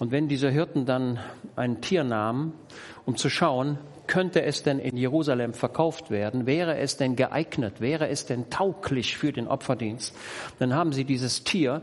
Und 0.00 0.10
wenn 0.10 0.26
diese 0.26 0.50
Hirten 0.50 0.86
dann 0.86 1.20
ein 1.54 1.80
Tier 1.82 2.02
nahmen, 2.02 2.52
um 3.06 3.16
zu 3.16 3.30
schauen, 3.30 3.78
könnte 4.06 4.42
es 4.42 4.62
denn 4.62 4.78
in 4.78 4.96
Jerusalem 4.96 5.54
verkauft 5.54 6.10
werden? 6.10 6.46
Wäre 6.46 6.78
es 6.78 6.96
denn 6.96 7.16
geeignet? 7.16 7.80
Wäre 7.80 8.08
es 8.08 8.26
denn 8.26 8.50
tauglich 8.50 9.16
für 9.16 9.32
den 9.32 9.48
Opferdienst? 9.48 10.14
Dann 10.58 10.74
haben 10.74 10.92
sie 10.92 11.04
dieses 11.04 11.44
Tier 11.44 11.82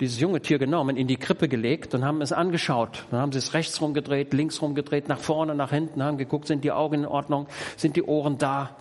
dieses 0.00 0.20
junge 0.20 0.40
Tier 0.40 0.58
genommen, 0.58 0.96
in 0.96 1.06
die 1.06 1.16
Krippe 1.16 1.48
gelegt 1.48 1.94
und 1.94 2.04
haben 2.04 2.20
es 2.20 2.32
angeschaut. 2.32 3.06
Dann 3.10 3.20
haben 3.20 3.32
sie 3.32 3.38
es 3.38 3.54
rechts 3.54 3.80
rumgedreht, 3.80 4.32
links 4.32 4.60
rumgedreht, 4.60 5.08
nach 5.08 5.18
vorne, 5.18 5.54
nach 5.54 5.70
hinten, 5.70 6.02
haben 6.02 6.18
geguckt, 6.18 6.46
sind 6.46 6.64
die 6.64 6.72
Augen 6.72 6.96
in 6.96 7.06
Ordnung, 7.06 7.46
sind 7.76 7.96
die 7.96 8.02
Ohren 8.02 8.38
da, 8.38 8.76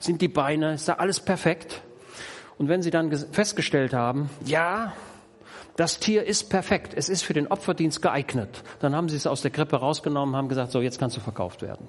sind 0.00 0.22
die 0.22 0.28
Beine, 0.28 0.74
ist 0.74 0.88
da 0.88 0.94
alles 0.94 1.20
perfekt. 1.20 1.82
Und 2.56 2.68
wenn 2.68 2.82
sie 2.82 2.90
dann 2.90 3.12
festgestellt 3.12 3.92
haben, 3.92 4.30
ja, 4.44 4.94
das 5.76 5.98
Tier 5.98 6.24
ist 6.24 6.50
perfekt, 6.50 6.94
es 6.94 7.08
ist 7.08 7.22
für 7.22 7.32
den 7.32 7.48
Opferdienst 7.48 8.00
geeignet, 8.00 8.62
dann 8.80 8.94
haben 8.94 9.08
sie 9.08 9.16
es 9.16 9.26
aus 9.26 9.42
der 9.42 9.50
Krippe 9.50 9.76
rausgenommen, 9.76 10.36
haben 10.36 10.48
gesagt, 10.48 10.72
so 10.72 10.80
jetzt 10.80 10.98
kannst 10.98 11.16
du 11.16 11.20
verkauft 11.20 11.62
werden. 11.62 11.88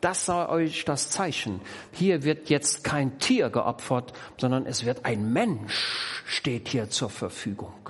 Das 0.00 0.26
sei 0.26 0.48
euch 0.50 0.84
das 0.84 1.08
Zeichen. 1.08 1.62
Hier 1.92 2.24
wird 2.24 2.50
jetzt 2.50 2.84
kein 2.84 3.18
Tier 3.18 3.48
geopfert, 3.48 4.12
sondern 4.36 4.66
es 4.66 4.84
wird 4.84 5.06
ein 5.06 5.32
Mensch 5.32 6.22
steht 6.26 6.68
hier 6.68 6.90
zur 6.90 7.08
Verfügung. 7.08 7.88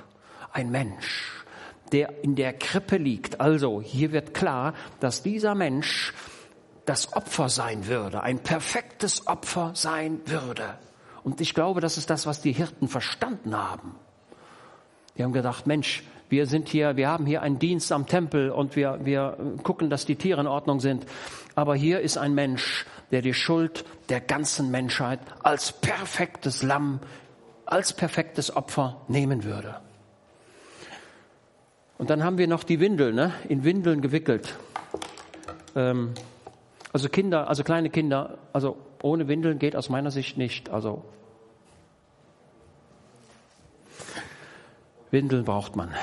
Ein 0.53 0.71
Mensch, 0.71 1.45
der 1.91 2.23
in 2.23 2.37
der 2.37 2.53
Krippe 2.53 2.99
liegt. 2.99 3.41
Also 3.41 3.83
hier 3.83 4.13
wird 4.13 4.33
klar, 4.33 4.75
dass 5.01 5.25
dieser 5.25 5.57
Mensch 5.57 6.15
das 6.85 7.15
Opfer 7.15 7.49
sein 7.49 7.89
würde, 7.89 8.23
ein 8.23 8.39
perfektes 8.39 9.27
Opfer 9.27 9.73
sein 9.75 10.21
würde. 10.27 10.79
Und 11.25 11.41
ich 11.41 11.55
glaube, 11.55 11.81
das 11.81 11.99
ist 11.99 12.11
das, 12.11 12.27
was 12.27 12.43
die 12.43 12.53
Hirten 12.53 12.87
verstanden 12.87 13.57
haben. 13.57 13.97
Die 15.17 15.23
haben 15.23 15.33
gedacht, 15.33 15.67
Mensch, 15.67 16.03
wir 16.29 16.47
sind 16.47 16.69
hier, 16.69 16.97
wir 16.97 17.09
haben 17.09 17.27
hier 17.27 17.43
einen 17.43 17.59
Dienst 17.59 17.93
am 17.93 18.07
Tempel 18.07 18.51
und 18.51 18.77
wir, 18.77 19.01
wir 19.05 19.37
gucken, 19.63 19.91
dass 19.91 20.07
die 20.07 20.17
Tiere 20.17 20.41
in 20.41 20.47
Ordnung 20.47 20.81
sind. 20.81 21.07
Aber 21.55 21.77
hier 21.77 22.01
ist 22.01 22.17
ein 22.17 22.35
Mensch, 22.35 22.87
der 23.11 23.23
die 23.23 23.35
Schuld 23.35 23.85
der 24.09 24.21
ganzen 24.21 24.71
Menschheit 24.71 25.21
als 25.43 25.73
perfektes 25.73 26.63
Lamm, 26.63 27.01
als 27.67 27.93
perfektes 27.93 28.57
Opfer 28.57 29.03
nehmen 29.09 29.45
würde. 29.45 29.77
Und 31.99 32.11
dann 32.11 32.25
haben 32.25 32.39
wir 32.39 32.49
noch 32.49 32.65
die 32.65 32.81
Windeln, 32.81 33.15
ne? 33.15 33.33
in 33.49 33.63
Windeln 33.63 34.01
gewickelt. 34.01 34.57
Ähm, 35.77 36.15
also 36.93 37.09
Kinder, 37.09 37.49
also 37.49 37.63
kleine 37.63 37.91
Kinder, 37.91 38.39
also 38.53 38.77
ohne 39.03 39.29
Windeln 39.29 39.59
geht 39.59 39.77
aus 39.77 39.89
meiner 39.89 40.11
Sicht 40.11 40.37
nicht. 40.37 40.71
Also 40.71 41.05
Windeln 45.15 45.45
braucht 45.45 45.77
man. 45.77 45.95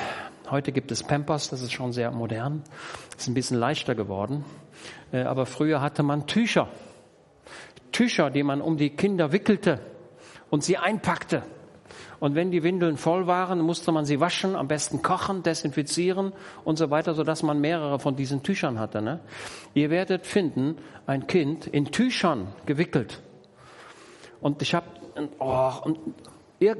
Heute 0.49 0.71
gibt 0.71 0.89
es 0.89 1.03
Pampers, 1.03 1.49
das 1.49 1.61
ist 1.61 1.73
schon 1.73 1.91
sehr 1.91 2.11
modern. 2.11 2.63
Ist 3.17 3.27
ein 3.27 3.33
bisschen 3.33 3.59
leichter 3.59 3.93
geworden. 3.93 4.45
Äh, 5.11 5.23
aber 5.23 5.45
früher 5.45 5.81
hatte 5.81 6.01
man 6.01 6.27
Tücher. 6.27 6.69
Tücher, 7.91 8.29
die 8.29 8.41
man 8.41 8.61
um 8.61 8.77
die 8.77 8.91
Kinder 8.91 9.33
wickelte 9.33 9.81
und 10.49 10.63
sie 10.63 10.77
einpackte. 10.77 11.43
Und 12.21 12.35
wenn 12.35 12.51
die 12.51 12.63
Windeln 12.63 12.95
voll 12.95 13.27
waren, 13.27 13.59
musste 13.59 13.91
man 13.91 14.05
sie 14.05 14.21
waschen, 14.21 14.55
am 14.55 14.69
besten 14.69 15.01
kochen, 15.01 15.43
desinfizieren 15.43 16.31
und 16.63 16.77
so 16.77 16.89
weiter, 16.89 17.13
sodass 17.13 17.43
man 17.43 17.59
mehrere 17.59 17.99
von 17.99 18.15
diesen 18.15 18.43
Tüchern 18.43 18.79
hatte. 18.79 19.01
Ne? 19.01 19.19
Ihr 19.73 19.89
werdet 19.89 20.25
finden, 20.25 20.77
ein 21.05 21.27
Kind 21.27 21.67
in 21.67 21.91
Tüchern 21.91 22.47
gewickelt. 22.65 23.21
Und 24.39 24.61
ich 24.61 24.73
habe, 24.73 24.85
oh, 25.39 25.73
und 25.83 25.99
ihr, 26.59 26.77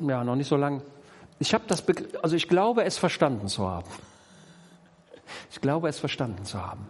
ja, 0.00 0.24
noch 0.24 0.34
nicht 0.34 0.48
so 0.48 0.56
lang, 0.56 0.82
ich 1.38 1.54
habe 1.54 1.64
das, 1.68 1.84
also 2.22 2.36
ich 2.36 2.48
glaube, 2.48 2.84
es 2.84 2.98
verstanden 2.98 3.48
zu 3.48 3.68
haben. 3.68 3.88
Ich 5.50 5.60
glaube, 5.60 5.88
es 5.88 5.98
verstanden 5.98 6.44
zu 6.44 6.64
haben. 6.64 6.88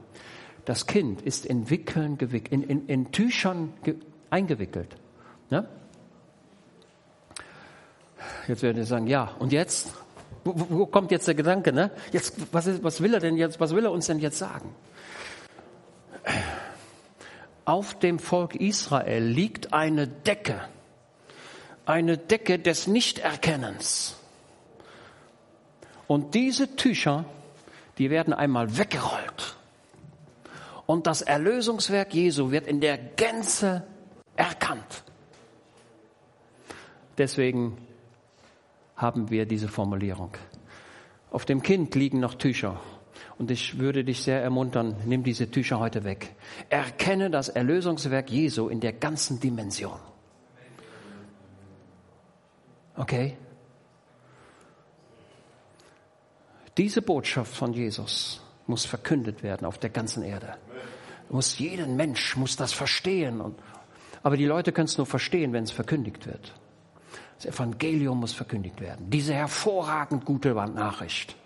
Das 0.65 0.87
Kind 0.87 1.23
ist 1.23 1.47
in 1.47 1.71
Wickeln 1.71 2.19
gewickelt, 2.19 2.53
in, 2.53 2.63
in, 2.63 2.87
in 2.89 3.13
Tüchern 3.13 3.73
ge, 3.83 3.97
eingewickelt. 4.31 4.97
Ne? 5.51 5.69
Jetzt 8.49 8.63
werden 8.63 8.77
Sie 8.77 8.89
sagen, 8.89 9.07
ja, 9.07 9.31
und 9.39 9.53
jetzt? 9.53 9.95
Wo, 10.45 10.55
wo 10.57 10.87
kommt 10.87 11.11
jetzt 11.11 11.27
der 11.27 11.35
Gedanke, 11.35 11.73
ne? 11.73 11.91
Jetzt, 12.13 12.35
was, 12.53 12.67
ist, 12.67 12.85
was 12.85 13.01
will 13.01 13.15
er 13.15 13.21
denn 13.21 13.37
jetzt, 13.37 13.59
was 13.61 13.75
will 13.75 13.85
er 13.85 13.93
uns 13.93 14.07
denn 14.07 14.19
jetzt 14.19 14.39
sagen? 14.39 14.75
Auf 17.65 17.99
dem 17.99 18.19
Volk 18.19 18.55
Israel 18.55 19.25
liegt 19.25 19.73
eine 19.73 20.07
Decke, 20.07 20.61
eine 21.85 22.17
Decke 22.17 22.59
des 22.59 22.87
Nichterkennens. 22.87 24.17
Und 26.07 26.35
diese 26.35 26.77
Tücher, 26.77 27.25
die 27.99 28.11
werden 28.11 28.33
einmal 28.33 28.79
weggerollt. 28.79 29.57
Und 30.87 31.07
das 31.07 31.23
Erlösungswerk 31.23 32.14
Jesu 32.14 32.51
wird 32.51 32.66
in 32.66 32.81
der 32.81 32.97
Gänze 32.97 33.85
erkannt. 34.37 35.03
Deswegen 37.19 37.79
haben 38.97 39.31
wir 39.31 39.47
diese 39.47 39.69
Formulierung. 39.69 40.31
Auf 41.31 41.45
dem 41.45 41.62
Kind 41.62 41.95
liegen 41.95 42.21
noch 42.21 42.35
Tücher. 42.35 42.81
Und 43.38 43.51
ich 43.51 43.79
würde 43.79 44.05
dich 44.05 44.23
sehr 44.23 44.42
ermuntern, 44.42 44.97
nimm 45.05 45.23
diese 45.23 45.51
Tücher 45.51 45.79
heute 45.79 46.05
weg. 46.05 46.35
Erkenne 46.71 47.31
das 47.31 47.49
Erlösungswerk 47.49 48.31
Jesu 48.31 48.69
in 48.69 48.81
der 48.81 48.92
ganzen 48.92 49.40
Dimension. 49.40 49.99
Okay? 52.97 53.37
Diese 56.77 57.01
Botschaft 57.01 57.55
von 57.55 57.73
Jesus 57.73 58.43
muss 58.67 58.85
verkündet 58.85 59.43
werden 59.43 59.67
auf 59.67 59.79
der 59.79 59.91
ganzen 59.91 60.23
Erde. 60.23 60.57
Muss 61.31 61.59
jeden 61.59 61.97
Mensch 61.97 62.37
muss 62.37 62.57
das 62.57 62.73
verstehen 62.73 63.41
und 63.41 63.59
Aber 64.23 64.37
die 64.37 64.45
Leute 64.45 64.73
können 64.73 64.87
es 64.87 64.99
nur 64.99 65.07
verstehen, 65.07 65.53
wenn 65.53 65.65
es 65.65 65.71
verkündigt 65.71 66.27
wird. 66.27 66.53
Das 67.37 67.47
Evangelium 67.47 68.19
muss 68.19 68.33
verkündigt 68.33 68.81
werden. 68.81 69.09
Diese 69.09 69.33
hervorragend 69.35 70.25
gute 70.25 70.53
Nachricht. 70.55 71.37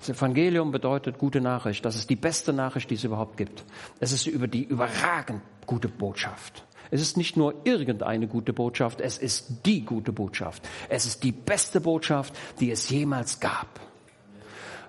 Das 0.00 0.08
Evangelium 0.08 0.70
bedeutet 0.70 1.18
gute 1.18 1.40
Nachricht. 1.40 1.84
Das 1.84 1.96
ist 1.96 2.10
die 2.10 2.16
beste 2.16 2.52
Nachricht, 2.52 2.90
die 2.90 2.94
es 2.94 3.04
überhaupt 3.04 3.36
gibt. 3.36 3.64
Es 4.00 4.12
ist 4.12 4.26
über 4.26 4.48
die 4.48 4.64
überragend 4.64 5.42
gute 5.66 5.88
Botschaft. 5.88 6.64
Es 6.90 7.00
ist 7.00 7.16
nicht 7.16 7.36
nur 7.36 7.54
irgendeine 7.64 8.26
gute 8.26 8.52
Botschaft, 8.52 9.00
es 9.00 9.18
ist 9.18 9.66
die 9.66 9.84
gute 9.84 10.12
Botschaft. 10.12 10.66
Es 10.88 11.06
ist 11.06 11.22
die 11.22 11.32
beste 11.32 11.80
Botschaft, 11.80 12.34
die 12.60 12.70
es 12.70 12.88
jemals 12.88 13.40
gab. 13.40 13.87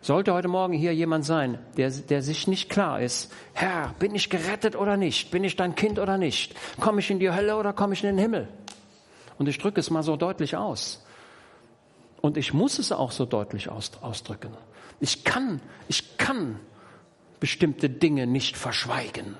Sollte 0.01 0.33
heute 0.33 0.47
Morgen 0.47 0.73
hier 0.73 0.93
jemand 0.93 1.25
sein, 1.25 1.59
der, 1.75 1.91
der 1.91 2.21
sich 2.21 2.47
nicht 2.47 2.69
klar 2.69 3.01
ist, 3.01 3.33
Herr, 3.53 3.93
bin 3.99 4.15
ich 4.15 4.29
gerettet 4.29 4.75
oder 4.75 4.95
nicht? 4.95 5.29
Bin 5.31 5.43
ich 5.43 5.57
dein 5.57 5.75
Kind 5.75 5.99
oder 5.99 6.17
nicht? 6.17 6.55
Komme 6.79 7.01
ich 7.01 7.11
in 7.11 7.19
die 7.19 7.31
Hölle 7.31 7.57
oder 7.57 7.73
komme 7.73 7.93
ich 7.93 8.03
in 8.03 8.09
den 8.09 8.17
Himmel? 8.17 8.47
Und 9.37 9.47
ich 9.47 9.57
drücke 9.57 9.79
es 9.79 9.89
mal 9.89 10.03
so 10.03 10.15
deutlich 10.15 10.55
aus. 10.55 11.05
Und 12.21 12.37
ich 12.37 12.53
muss 12.53 12.79
es 12.79 12.91
auch 12.91 13.11
so 13.11 13.25
deutlich 13.25 13.69
ausdrücken. 13.69 14.55
Ich 14.99 15.23
kann, 15.23 15.61
ich 15.87 16.17
kann 16.17 16.59
bestimmte 17.39 17.89
Dinge 17.89 18.27
nicht 18.27 18.57
verschweigen. 18.57 19.37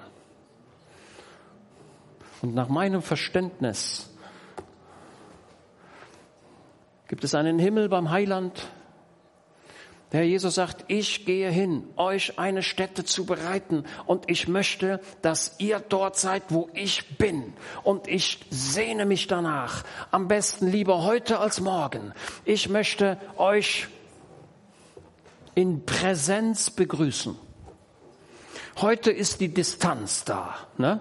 Und 2.41 2.54
nach 2.54 2.69
meinem 2.69 3.02
Verständnis 3.02 4.10
gibt 7.08 7.24
es 7.24 7.36
einen 7.36 7.60
Himmel 7.60 7.89
beim 7.89 8.10
Heiland. 8.12 8.67
Der 10.12 10.22
Herr 10.22 10.28
Jesus 10.28 10.56
sagt, 10.56 10.86
ich 10.88 11.26
gehe 11.26 11.52
hin, 11.52 11.84
euch 11.95 12.39
eine 12.39 12.63
Stätte 12.63 13.06
zu 13.06 13.26
bereiten 13.26 13.84
und 14.06 14.30
ich 14.30 14.48
möchte, 14.48 15.00
dass 15.22 15.56
ihr 15.60 15.80
dort 15.80 16.17
seid, 16.17 16.43
wo 16.50 16.69
ich 16.74 17.17
bin. 17.17 17.54
Und 17.84 18.08
ich 18.08 18.39
sehne 18.50 19.06
mich 19.06 19.28
danach, 19.28 19.84
am 20.10 20.28
besten 20.28 20.67
lieber 20.67 21.04
heute 21.04 21.39
als 21.39 21.62
morgen. 21.62 22.13
Ich 22.43 22.69
möchte 22.69 23.17
euch 23.38 23.88
in 25.54 25.86
Präsenz 25.86 26.72
begrüßen. 26.72 27.36
Heute 28.82 29.12
ist 29.12 29.41
die 29.41 29.54
Distanz 29.54 30.24
da. 30.24 30.56
Ne? 30.78 31.00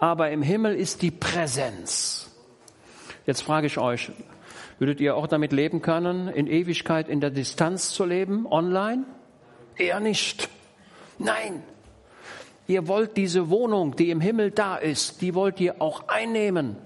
aber 0.00 0.30
im 0.30 0.42
Himmel 0.42 0.74
ist 0.74 1.02
die 1.02 1.10
Präsenz. 1.10 2.30
Jetzt 3.26 3.42
frage 3.42 3.66
ich 3.66 3.78
euch, 3.78 4.10
würdet 4.80 5.00
ihr 5.00 5.14
auch 5.14 5.26
damit 5.26 5.52
leben 5.52 5.82
können, 5.82 6.28
in 6.28 6.46
Ewigkeit 6.46 7.08
in 7.08 7.20
der 7.20 7.30
Distanz 7.30 7.90
zu 7.90 8.06
leben, 8.06 8.46
online? 8.46 9.04
Eher 9.76 10.00
nicht. 10.00 10.48
Nein. 11.18 11.62
Ihr 12.66 12.88
wollt 12.88 13.16
diese 13.16 13.50
Wohnung, 13.50 13.94
die 13.94 14.10
im 14.10 14.22
Himmel 14.22 14.50
da 14.50 14.76
ist, 14.76 15.20
die 15.20 15.34
wollt 15.34 15.60
ihr 15.60 15.82
auch 15.82 16.08
einnehmen. 16.08 16.76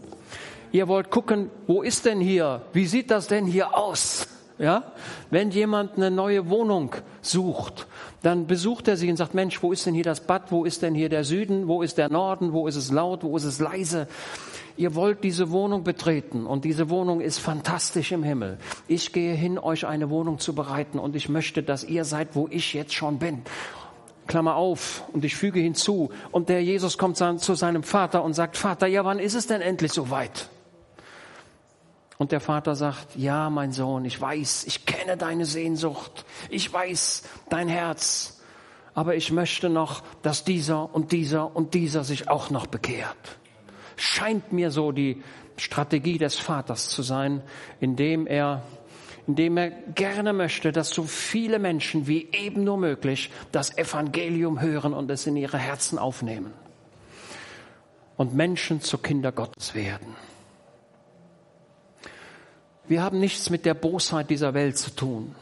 Ihr 0.72 0.88
wollt 0.88 1.10
gucken, 1.10 1.50
wo 1.68 1.82
ist 1.82 2.04
denn 2.04 2.20
hier? 2.20 2.62
Wie 2.72 2.86
sieht 2.86 3.12
das 3.12 3.28
denn 3.28 3.46
hier 3.46 3.76
aus? 3.76 4.26
Ja? 4.58 4.92
Wenn 5.30 5.50
jemand 5.50 5.96
eine 5.96 6.10
neue 6.10 6.50
Wohnung 6.50 6.96
sucht, 7.22 7.86
dann 8.22 8.48
besucht 8.48 8.88
er 8.88 8.96
sie 8.96 9.08
und 9.08 9.18
sagt, 9.18 9.34
Mensch, 9.34 9.62
wo 9.62 9.70
ist 9.70 9.86
denn 9.86 9.94
hier 9.94 10.02
das 10.02 10.20
Bad? 10.20 10.50
Wo 10.50 10.64
ist 10.64 10.82
denn 10.82 10.94
hier 10.96 11.08
der 11.08 11.22
Süden? 11.22 11.68
Wo 11.68 11.82
ist 11.82 11.96
der 11.98 12.08
Norden? 12.08 12.52
Wo 12.52 12.66
ist 12.66 12.76
es 12.76 12.90
laut? 12.90 13.22
Wo 13.22 13.36
ist 13.36 13.44
es 13.44 13.60
leise? 13.60 14.08
Ihr 14.76 14.96
wollt 14.96 15.22
diese 15.22 15.50
Wohnung 15.50 15.84
betreten 15.84 16.46
und 16.46 16.64
diese 16.64 16.90
Wohnung 16.90 17.20
ist 17.20 17.38
fantastisch 17.38 18.10
im 18.10 18.24
Himmel. 18.24 18.58
Ich 18.88 19.12
gehe 19.12 19.34
hin, 19.34 19.58
euch 19.58 19.86
eine 19.86 20.10
Wohnung 20.10 20.40
zu 20.40 20.52
bereiten 20.54 20.98
und 20.98 21.14
ich 21.14 21.28
möchte, 21.28 21.62
dass 21.62 21.84
ihr 21.84 22.04
seid, 22.04 22.34
wo 22.34 22.48
ich 22.50 22.74
jetzt 22.74 22.92
schon 22.92 23.20
bin. 23.20 23.42
Klammer 24.26 24.56
auf 24.56 25.04
und 25.12 25.24
ich 25.24 25.36
füge 25.36 25.60
hinzu 25.60 26.10
und 26.32 26.48
der 26.48 26.62
Jesus 26.62 26.98
kommt 26.98 27.16
zu 27.16 27.54
seinem 27.54 27.84
Vater 27.84 28.24
und 28.24 28.34
sagt, 28.34 28.56
Vater, 28.56 28.86
ja, 28.86 29.04
wann 29.04 29.20
ist 29.20 29.34
es 29.34 29.46
denn 29.46 29.60
endlich 29.60 29.92
soweit? 29.92 30.48
Und 32.18 32.32
der 32.32 32.40
Vater 32.40 32.74
sagt, 32.74 33.16
ja, 33.16 33.50
mein 33.50 33.70
Sohn, 33.70 34.04
ich 34.04 34.20
weiß, 34.20 34.64
ich 34.64 34.86
kenne 34.86 35.16
deine 35.16 35.44
Sehnsucht, 35.46 36.24
ich 36.48 36.72
weiß 36.72 37.22
dein 37.48 37.68
Herz, 37.68 38.40
aber 38.94 39.14
ich 39.14 39.30
möchte 39.30 39.68
noch, 39.68 40.02
dass 40.22 40.42
dieser 40.42 40.92
und 40.94 41.12
dieser 41.12 41.54
und 41.54 41.74
dieser 41.74 42.02
sich 42.02 42.28
auch 42.28 42.50
noch 42.50 42.66
bekehrt. 42.66 43.38
Scheint 43.96 44.52
mir 44.52 44.70
so 44.70 44.92
die 44.92 45.22
Strategie 45.56 46.18
des 46.18 46.36
Vaters 46.36 46.88
zu 46.88 47.02
sein, 47.02 47.42
indem 47.80 48.26
er, 48.26 48.62
indem 49.26 49.56
er 49.56 49.70
gerne 49.70 50.32
möchte, 50.32 50.72
dass 50.72 50.90
so 50.90 51.04
viele 51.04 51.58
Menschen 51.58 52.06
wie 52.06 52.28
eben 52.32 52.64
nur 52.64 52.76
möglich 52.76 53.30
das 53.52 53.76
Evangelium 53.76 54.60
hören 54.60 54.92
und 54.94 55.10
es 55.10 55.26
in 55.26 55.36
ihre 55.36 55.58
Herzen 55.58 55.98
aufnehmen 55.98 56.52
und 58.16 58.34
Menschen 58.34 58.80
zu 58.80 58.98
Kinder 58.98 59.32
Gottes 59.32 59.74
werden. 59.74 60.16
Wir 62.86 63.02
haben 63.02 63.18
nichts 63.18 63.48
mit 63.48 63.64
der 63.64 63.74
Bosheit 63.74 64.28
dieser 64.28 64.52
Welt 64.54 64.76
zu 64.76 64.90
tun. 64.90 65.34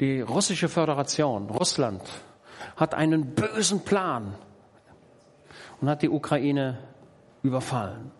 Die 0.00 0.20
russische 0.20 0.68
Föderation, 0.68 1.50
Russland, 1.50 2.02
hat 2.76 2.94
einen 2.94 3.34
bösen 3.34 3.84
Plan 3.84 4.34
und 5.82 5.88
hat 5.88 6.00
die 6.00 6.08
Ukraine 6.08 6.78
überfallen. 7.42 8.12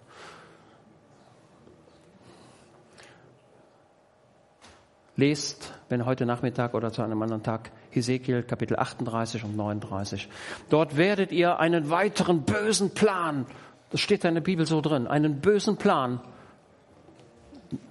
Lest, 5.14 5.72
wenn 5.88 6.04
heute 6.04 6.26
Nachmittag 6.26 6.74
oder 6.74 6.90
zu 6.90 7.02
einem 7.02 7.22
anderen 7.22 7.44
Tag, 7.44 7.70
Hesekiel 7.90 8.42
Kapitel 8.42 8.76
38 8.76 9.44
und 9.44 9.56
39. 9.56 10.28
Dort 10.70 10.96
werdet 10.96 11.30
ihr 11.30 11.60
einen 11.60 11.88
weiteren 11.88 12.42
bösen 12.42 12.94
Plan, 12.94 13.46
das 13.90 14.00
steht 14.00 14.24
in 14.24 14.34
der 14.34 14.40
Bibel 14.40 14.66
so 14.66 14.80
drin, 14.80 15.06
einen 15.06 15.40
bösen 15.40 15.76
Plan 15.76 16.20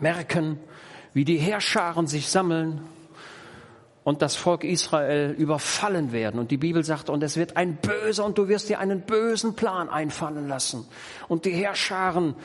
merken, 0.02 0.60
wie 1.14 1.24
die 1.24 1.38
Heerscharen 1.38 2.08
sich 2.08 2.28
sammeln 2.28 2.82
und 4.04 4.22
das 4.22 4.36
Volk 4.36 4.64
Israel 4.64 5.32
überfallen 5.32 6.12
werden. 6.12 6.40
Und 6.40 6.52
die 6.52 6.58
Bibel 6.58 6.84
sagt, 6.84 7.10
und 7.10 7.22
es 7.24 7.38
wird 7.38 7.58
ein 7.58 7.76
böser, 7.76 8.26
und 8.26 8.38
du 8.38 8.48
wirst 8.48 8.70
dir 8.70 8.80
einen 8.80 9.02
bösen 9.02 9.56
Plan 9.56 9.90
einfallen 9.90 10.48
lassen. 10.48 10.88
Und 11.28 11.46
die 11.46 11.52
Heerscharen, 11.52 12.36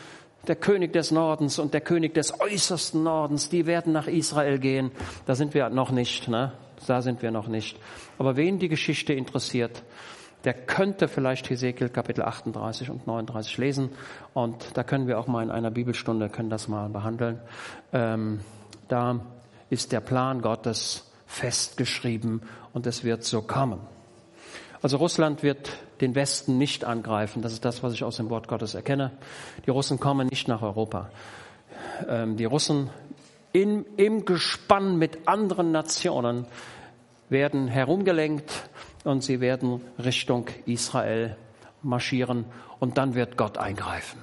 der 0.46 0.56
König 0.56 0.92
des 0.92 1.10
Nordens 1.10 1.58
und 1.58 1.74
der 1.74 1.80
König 1.80 2.14
des 2.14 2.40
äußersten 2.40 3.02
Nordens, 3.02 3.48
die 3.48 3.66
werden 3.66 3.92
nach 3.92 4.06
Israel 4.06 4.58
gehen. 4.58 4.92
Da 5.24 5.34
sind 5.34 5.54
wir 5.54 5.68
noch 5.70 5.90
nicht, 5.90 6.28
ne? 6.28 6.52
Da 6.86 7.00
sind 7.00 7.22
wir 7.22 7.30
noch 7.30 7.48
nicht. 7.48 7.78
Aber 8.18 8.36
wen 8.36 8.58
die 8.58 8.68
Geschichte 8.68 9.14
interessiert, 9.14 9.82
der 10.44 10.52
könnte 10.52 11.08
vielleicht 11.08 11.48
Hesekiel 11.50 11.88
Kapitel 11.88 12.22
38 12.22 12.90
und 12.90 13.06
39 13.06 13.56
lesen. 13.58 13.90
Und 14.34 14.76
da 14.76 14.84
können 14.84 15.08
wir 15.08 15.18
auch 15.18 15.26
mal 15.26 15.42
in 15.42 15.50
einer 15.50 15.70
Bibelstunde, 15.70 16.28
können 16.28 16.50
das 16.50 16.68
mal 16.68 16.88
behandeln. 16.90 17.40
Ähm, 17.92 18.40
da 18.88 19.20
ist 19.70 19.90
der 19.90 20.00
Plan 20.00 20.42
Gottes 20.42 21.05
festgeschrieben 21.26 22.42
und 22.72 22.86
es 22.86 23.04
wird 23.04 23.24
so 23.24 23.42
kommen. 23.42 23.80
Also 24.82 24.98
Russland 24.98 25.42
wird 25.42 25.70
den 26.00 26.14
Westen 26.14 26.58
nicht 26.58 26.84
angreifen. 26.84 27.42
Das 27.42 27.52
ist 27.52 27.64
das, 27.64 27.82
was 27.82 27.92
ich 27.92 28.04
aus 28.04 28.16
dem 28.16 28.30
Wort 28.30 28.48
Gottes 28.48 28.74
erkenne. 28.74 29.12
Die 29.64 29.70
Russen 29.70 29.98
kommen 29.98 30.28
nicht 30.28 30.48
nach 30.48 30.62
Europa. 30.62 31.10
Ähm, 32.08 32.36
die 32.36 32.44
Russen 32.44 32.90
in, 33.52 33.84
im 33.96 34.24
Gespann 34.24 34.98
mit 34.98 35.26
anderen 35.26 35.72
Nationen 35.72 36.46
werden 37.28 37.68
herumgelenkt 37.68 38.68
und 39.04 39.24
sie 39.24 39.40
werden 39.40 39.80
Richtung 39.98 40.46
Israel 40.66 41.36
marschieren 41.82 42.44
und 42.78 42.98
dann 42.98 43.14
wird 43.14 43.36
Gott 43.36 43.58
eingreifen. 43.58 44.20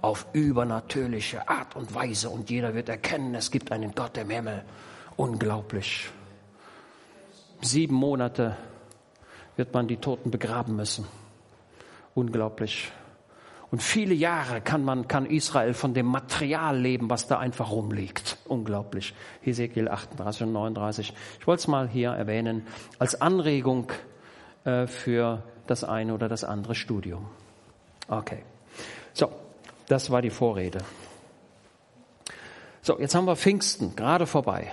Auf 0.00 0.26
übernatürliche 0.32 1.48
Art 1.48 1.76
und 1.76 1.94
Weise 1.94 2.30
und 2.30 2.50
jeder 2.50 2.74
wird 2.74 2.88
erkennen, 2.88 3.34
es 3.34 3.50
gibt 3.50 3.72
einen 3.72 3.94
Gott 3.94 4.16
im 4.16 4.30
Himmel. 4.30 4.64
Unglaublich. 5.18 6.08
Sieben 7.60 7.96
Monate 7.96 8.56
wird 9.56 9.74
man 9.74 9.88
die 9.88 9.96
Toten 9.96 10.30
begraben 10.30 10.76
müssen. 10.76 11.08
Unglaublich. 12.14 12.92
Und 13.72 13.82
viele 13.82 14.14
Jahre 14.14 14.60
kann 14.60 14.84
man, 14.84 15.08
kann 15.08 15.26
Israel 15.26 15.74
von 15.74 15.92
dem 15.92 16.06
Material 16.06 16.78
leben, 16.78 17.10
was 17.10 17.26
da 17.26 17.40
einfach 17.40 17.72
rumliegt. 17.72 18.38
Unglaublich. 18.46 19.12
Hesekiel 19.40 19.88
38 19.88 20.42
und 20.44 20.52
39. 20.52 21.12
Ich 21.40 21.46
wollte 21.48 21.62
es 21.62 21.66
mal 21.66 21.88
hier 21.88 22.10
erwähnen, 22.10 22.64
als 23.00 23.20
Anregung 23.20 23.90
äh, 24.62 24.86
für 24.86 25.42
das 25.66 25.82
eine 25.82 26.14
oder 26.14 26.28
das 26.28 26.44
andere 26.44 26.76
Studium. 26.76 27.26
Okay. 28.06 28.44
So. 29.14 29.32
Das 29.88 30.12
war 30.12 30.22
die 30.22 30.30
Vorrede. 30.30 30.78
So. 32.82 33.00
Jetzt 33.00 33.16
haben 33.16 33.24
wir 33.24 33.34
Pfingsten 33.34 33.96
gerade 33.96 34.24
vorbei. 34.24 34.70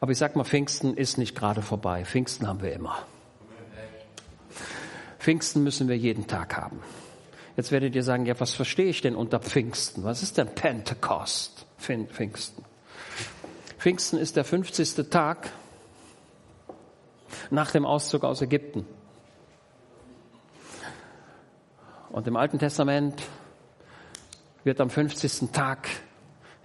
Aber 0.00 0.12
ich 0.12 0.18
sag 0.18 0.36
mal, 0.36 0.44
Pfingsten 0.44 0.94
ist 0.94 1.18
nicht 1.18 1.34
gerade 1.34 1.62
vorbei. 1.62 2.04
Pfingsten 2.04 2.46
haben 2.46 2.62
wir 2.62 2.72
immer. 2.72 2.98
Pfingsten 5.18 5.64
müssen 5.64 5.88
wir 5.88 5.96
jeden 5.96 6.26
Tag 6.26 6.56
haben. 6.56 6.80
Jetzt 7.56 7.72
werdet 7.72 7.94
ihr 7.94 8.02
sagen, 8.02 8.26
ja, 8.26 8.38
was 8.38 8.52
verstehe 8.52 8.86
ich 8.86 9.00
denn 9.00 9.16
unter 9.16 9.40
Pfingsten? 9.40 10.04
Was 10.04 10.22
ist 10.22 10.36
denn 10.36 10.48
Pentecost? 10.48 11.66
Pfingsten. 11.78 12.64
Pfingsten 13.78 14.18
ist 14.18 14.36
der 14.36 14.44
50. 14.44 15.08
Tag 15.10 15.50
nach 17.50 17.70
dem 17.70 17.86
Auszug 17.86 18.24
aus 18.24 18.42
Ägypten. 18.42 18.86
Und 22.10 22.26
im 22.26 22.36
Alten 22.36 22.58
Testament 22.58 23.22
wird 24.64 24.80
am 24.80 24.90
50. 24.90 25.50
Tag 25.52 25.88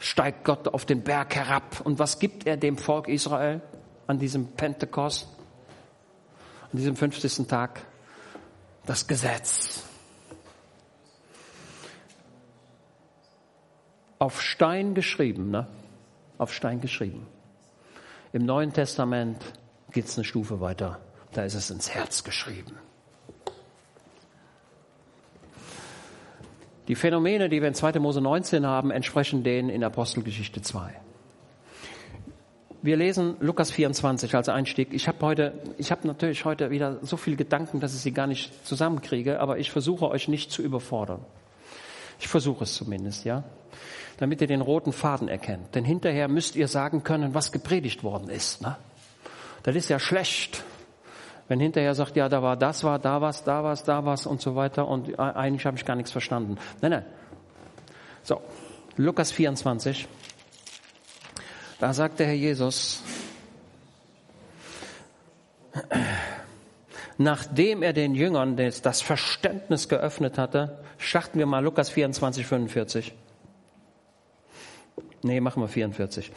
steigt 0.02 0.44
Gott 0.44 0.68
auf 0.68 0.86
den 0.86 1.04
Berg 1.04 1.36
herab. 1.36 1.80
Und 1.82 2.00
was 2.00 2.20
gibt 2.20 2.48
er 2.48 2.58
dem 2.58 2.78
Volk 2.78 3.08
Israel 3.08 3.62
an 4.08 4.18
diesem 4.20 4.48
Pentekost? 4.48 5.28
An 6.64 6.78
diesem 6.78 6.96
50. 6.96 7.48
Tag? 7.48 7.82
Das 8.86 9.08
Gesetz. 9.08 9.84
Auf 14.18 14.42
Stein 14.42 14.96
geschrieben, 14.96 15.52
ne? 15.52 15.68
Auf 16.38 16.52
Stein 16.54 16.82
geschrieben. 16.82 17.28
Im 18.34 18.46
Neuen 18.46 18.74
Testament 18.74 19.40
geht 19.92 20.06
es 20.06 20.18
eine 20.18 20.26
Stufe 20.26 20.62
weiter. 20.62 21.00
Da 21.34 21.44
ist 21.44 21.54
es 21.54 21.70
ins 21.70 21.92
Herz 21.92 22.24
geschrieben. 22.24 22.78
Die 26.88 26.96
Phänomene, 26.96 27.50
die 27.50 27.62
wir 27.62 27.68
in 27.68 27.74
2. 27.74 28.00
Mose 28.00 28.22
19 28.22 28.66
haben, 28.66 28.92
entsprechen 28.92 29.44
denen 29.44 29.70
in 29.70 29.84
Apostelgeschichte 29.84 30.62
2. 30.62 30.94
Wir 32.84 32.98
lesen 32.98 33.36
Lukas 33.40 33.70
24 33.70 34.34
als 34.36 34.50
Einstieg. 34.50 34.92
Ich 34.92 35.08
habe 35.08 35.24
heute, 35.24 35.54
ich 35.78 35.92
habe 35.92 36.08
natürlich 36.08 36.46
heute 36.46 36.72
wieder 36.72 36.98
so 37.04 37.16
viele 37.16 37.36
Gedanken, 37.36 37.80
dass 37.80 37.94
ich 37.94 38.02
sie 38.02 38.12
gar 38.12 38.26
nicht 38.26 38.66
zusammenkriege, 38.66 39.40
aber 39.40 39.60
ich 39.60 39.70
versuche 39.70 40.10
euch 40.10 40.28
nicht 40.28 40.52
zu 40.52 40.64
überfordern. 40.64 41.24
Ich 42.20 42.28
versuche 42.28 42.64
es 42.64 42.74
zumindest, 42.74 43.24
ja, 43.24 43.44
damit 44.18 44.42
ihr 44.42 44.48
den 44.48 44.62
roten 44.62 44.94
Faden 44.94 45.28
erkennt. 45.28 45.76
Denn 45.76 45.86
hinterher 45.86 46.28
müsst 46.28 46.56
ihr 46.56 46.68
sagen 46.68 47.04
können, 47.04 47.36
was 47.36 47.52
gepredigt 47.52 48.04
worden 48.04 48.30
ist. 48.30 48.64
Ne? 48.64 48.76
Das 49.62 49.76
ist 49.76 49.90
ja 49.90 50.00
schlecht, 50.00 50.64
wenn 51.52 51.60
hinterher 51.60 51.94
sagt, 51.96 52.16
ja, 52.16 52.30
da 52.30 52.42
war 52.42 52.56
das, 52.56 52.86
war 52.86 52.98
da 52.98 53.20
was, 53.20 53.44
da 53.44 53.62
was, 53.62 53.84
da 53.84 54.06
was 54.06 54.26
und 54.26 54.40
so 54.40 54.56
weiter 54.56 54.88
und 54.88 55.20
eigentlich 55.20 55.66
habe 55.66 55.76
ich 55.76 55.84
gar 55.84 55.98
nichts 55.98 56.10
verstanden. 56.10 56.58
Nein, 56.80 56.92
nein. 56.92 57.06
So, 58.24 58.40
Lukas 58.96 59.34
24. 59.34 60.08
Da 61.78 61.94
sagt 61.94 62.20
der 62.20 62.28
Herr 62.28 62.36
Jesus, 62.36 63.04
nachdem 67.18 67.84
er 67.84 67.92
den 67.92 68.16
Jüngern 68.16 68.56
das 68.56 69.02
Verständnis 69.02 69.90
geöffnet 69.90 70.38
hatte, 70.38 70.80
schachten 70.98 71.38
wir 71.38 71.48
mal 71.48 71.62
Lukas 71.62 71.90
24, 71.90 72.46
45. 72.46 73.14
Nee, 75.24 75.42
machen 75.42 75.62
wir 75.62 75.68
44. 75.68 76.32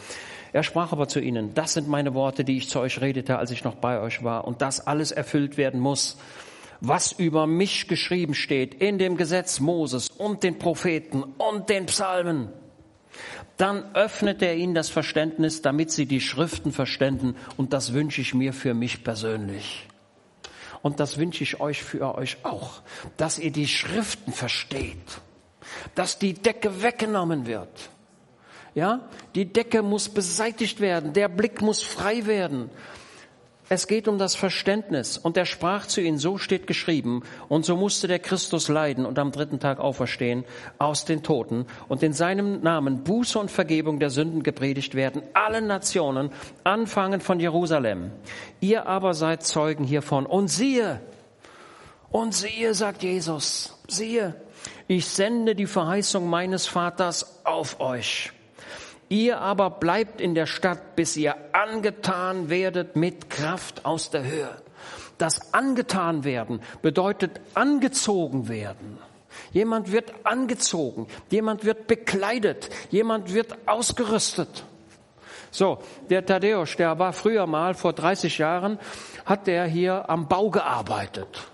Er 0.54 0.62
sprach 0.62 0.92
aber 0.92 1.08
zu 1.08 1.18
ihnen, 1.18 1.52
das 1.52 1.72
sind 1.72 1.88
meine 1.88 2.14
Worte, 2.14 2.44
die 2.44 2.56
ich 2.56 2.68
zu 2.68 2.78
euch 2.78 3.00
redete, 3.00 3.38
als 3.38 3.50
ich 3.50 3.64
noch 3.64 3.74
bei 3.74 3.98
euch 3.98 4.22
war, 4.22 4.44
und 4.46 4.62
das 4.62 4.86
alles 4.86 5.10
erfüllt 5.10 5.56
werden 5.56 5.80
muss, 5.80 6.16
was 6.80 7.10
über 7.10 7.48
mich 7.48 7.88
geschrieben 7.88 8.34
steht 8.34 8.72
in 8.72 8.98
dem 8.98 9.16
Gesetz 9.16 9.58
Moses 9.58 10.10
und 10.10 10.44
den 10.44 10.60
Propheten 10.60 11.24
und 11.24 11.70
den 11.70 11.86
Psalmen. 11.86 12.50
Dann 13.56 13.96
öffnet 13.96 14.42
er 14.42 14.54
ihnen 14.54 14.76
das 14.76 14.90
Verständnis, 14.90 15.60
damit 15.60 15.90
sie 15.90 16.06
die 16.06 16.20
Schriften 16.20 16.70
verständen, 16.70 17.34
und 17.56 17.72
das 17.72 17.92
wünsche 17.92 18.20
ich 18.20 18.32
mir 18.32 18.52
für 18.52 18.74
mich 18.74 19.02
persönlich. 19.02 19.88
Und 20.82 21.00
das 21.00 21.18
wünsche 21.18 21.42
ich 21.42 21.58
euch 21.58 21.82
für 21.82 22.14
euch 22.14 22.36
auch, 22.44 22.80
dass 23.16 23.40
ihr 23.40 23.50
die 23.50 23.66
Schriften 23.66 24.32
versteht, 24.32 25.20
dass 25.96 26.20
die 26.20 26.34
Decke 26.34 26.80
weggenommen 26.80 27.46
wird 27.46 27.90
ja, 28.74 29.08
die 29.34 29.52
Decke 29.52 29.82
muss 29.82 30.08
beseitigt 30.08 30.80
werden, 30.80 31.12
der 31.12 31.28
Blick 31.28 31.62
muss 31.62 31.82
frei 31.82 32.26
werden. 32.26 32.70
Es 33.70 33.86
geht 33.86 34.08
um 34.08 34.18
das 34.18 34.34
Verständnis. 34.34 35.16
Und 35.16 35.38
er 35.38 35.46
sprach 35.46 35.86
zu 35.86 36.02
ihnen, 36.02 36.18
so 36.18 36.36
steht 36.36 36.66
geschrieben, 36.66 37.22
und 37.48 37.64
so 37.64 37.76
musste 37.76 38.06
der 38.08 38.18
Christus 38.18 38.68
leiden 38.68 39.06
und 39.06 39.18
am 39.18 39.32
dritten 39.32 39.58
Tag 39.58 39.80
auferstehen 39.80 40.44
aus 40.78 41.06
den 41.06 41.22
Toten 41.22 41.66
und 41.88 42.02
in 42.02 42.12
seinem 42.12 42.60
Namen 42.60 43.04
Buße 43.04 43.38
und 43.38 43.50
Vergebung 43.50 44.00
der 44.00 44.10
Sünden 44.10 44.42
gepredigt 44.42 44.94
werden, 44.94 45.22
allen 45.32 45.66
Nationen, 45.66 46.30
anfangen 46.62 47.20
von 47.20 47.40
Jerusalem. 47.40 48.10
Ihr 48.60 48.86
aber 48.86 49.14
seid 49.14 49.42
Zeugen 49.44 49.84
hiervon. 49.84 50.26
Und 50.26 50.48
siehe, 50.48 51.00
und 52.10 52.34
siehe, 52.34 52.74
sagt 52.74 53.02
Jesus, 53.02 53.78
siehe, 53.88 54.34
ich 54.88 55.06
sende 55.06 55.54
die 55.54 55.66
Verheißung 55.66 56.28
meines 56.28 56.66
Vaters 56.66 57.40
auf 57.44 57.80
euch. 57.80 58.33
Ihr 59.08 59.40
aber 59.40 59.70
bleibt 59.70 60.20
in 60.20 60.34
der 60.34 60.46
Stadt, 60.46 60.96
bis 60.96 61.16
ihr 61.16 61.34
angetan 61.52 62.48
werdet 62.48 62.96
mit 62.96 63.30
Kraft 63.30 63.84
aus 63.84 64.10
der 64.10 64.24
Höhe. 64.24 64.50
Das 65.18 65.54
angetan 65.54 66.24
werden 66.24 66.60
bedeutet 66.82 67.40
angezogen 67.54 68.48
werden. 68.48 68.98
Jemand 69.52 69.92
wird 69.92 70.12
angezogen, 70.24 71.06
jemand 71.30 71.64
wird 71.64 71.86
bekleidet, 71.86 72.70
jemand 72.90 73.32
wird 73.32 73.56
ausgerüstet. 73.66 74.64
So, 75.50 75.78
der 76.10 76.26
Tadeusz, 76.26 76.76
der 76.76 76.98
war 76.98 77.12
früher 77.12 77.46
mal, 77.46 77.74
vor 77.74 77.92
30 77.92 78.38
Jahren, 78.38 78.78
hat 79.24 79.46
der 79.46 79.66
hier 79.66 80.10
am 80.10 80.26
Bau 80.26 80.50
gearbeitet. 80.50 81.46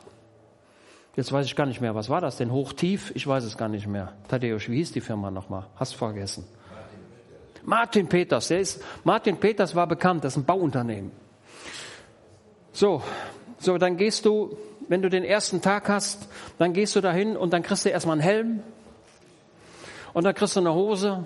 Jetzt 1.16 1.32
weiß 1.32 1.44
ich 1.44 1.56
gar 1.56 1.66
nicht 1.66 1.82
mehr, 1.82 1.94
was 1.94 2.08
war 2.08 2.22
das 2.22 2.38
denn? 2.38 2.50
Hochtief? 2.50 3.12
Ich 3.14 3.26
weiß 3.26 3.44
es 3.44 3.58
gar 3.58 3.68
nicht 3.68 3.86
mehr. 3.86 4.14
Tadeusz, 4.28 4.68
wie 4.68 4.76
hieß 4.76 4.92
die 4.92 5.02
Firma 5.02 5.30
nochmal? 5.30 5.66
Hast 5.76 5.94
vergessen. 5.96 6.46
Martin 7.70 8.08
Peters, 8.08 8.48
der 8.48 8.58
ist, 8.58 8.82
Martin 9.04 9.36
Peters 9.36 9.76
war 9.76 9.86
bekannt, 9.86 10.24
das 10.24 10.32
ist 10.32 10.38
ein 10.38 10.44
Bauunternehmen. 10.44 11.12
So, 12.72 13.00
so, 13.60 13.78
dann 13.78 13.96
gehst 13.96 14.26
du, 14.26 14.58
wenn 14.88 15.02
du 15.02 15.08
den 15.08 15.22
ersten 15.22 15.62
Tag 15.62 15.88
hast, 15.88 16.26
dann 16.58 16.72
gehst 16.72 16.96
du 16.96 17.00
dahin 17.00 17.36
und 17.36 17.52
dann 17.52 17.62
kriegst 17.62 17.84
du 17.84 17.88
erstmal 17.90 18.14
einen 18.14 18.22
Helm 18.22 18.62
und 20.14 20.24
dann 20.24 20.34
kriegst 20.34 20.56
du 20.56 20.60
eine 20.60 20.74
Hose 20.74 21.24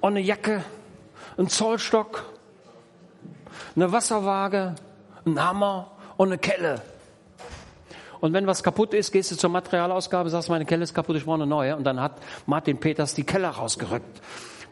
und 0.00 0.12
eine 0.12 0.20
Jacke, 0.20 0.62
einen 1.36 1.48
Zollstock, 1.48 2.24
eine 3.74 3.90
Wasserwaage, 3.90 4.76
einen 5.24 5.42
Hammer 5.42 5.90
und 6.16 6.28
eine 6.28 6.38
Kelle. 6.38 6.80
Und 8.20 8.34
wenn 8.34 8.46
was 8.46 8.62
kaputt 8.62 8.94
ist, 8.94 9.10
gehst 9.10 9.32
du 9.32 9.36
zur 9.36 9.50
Materialausgabe, 9.50 10.30
sagst, 10.30 10.48
meine 10.48 10.64
Kelle 10.64 10.84
ist 10.84 10.94
kaputt, 10.94 11.16
ich 11.16 11.24
brauche 11.24 11.34
eine 11.34 11.46
neue. 11.48 11.74
Und 11.76 11.82
dann 11.82 12.00
hat 12.00 12.20
Martin 12.46 12.78
Peters 12.78 13.14
die 13.14 13.24
Kelle 13.24 13.48
rausgerückt. 13.48 14.22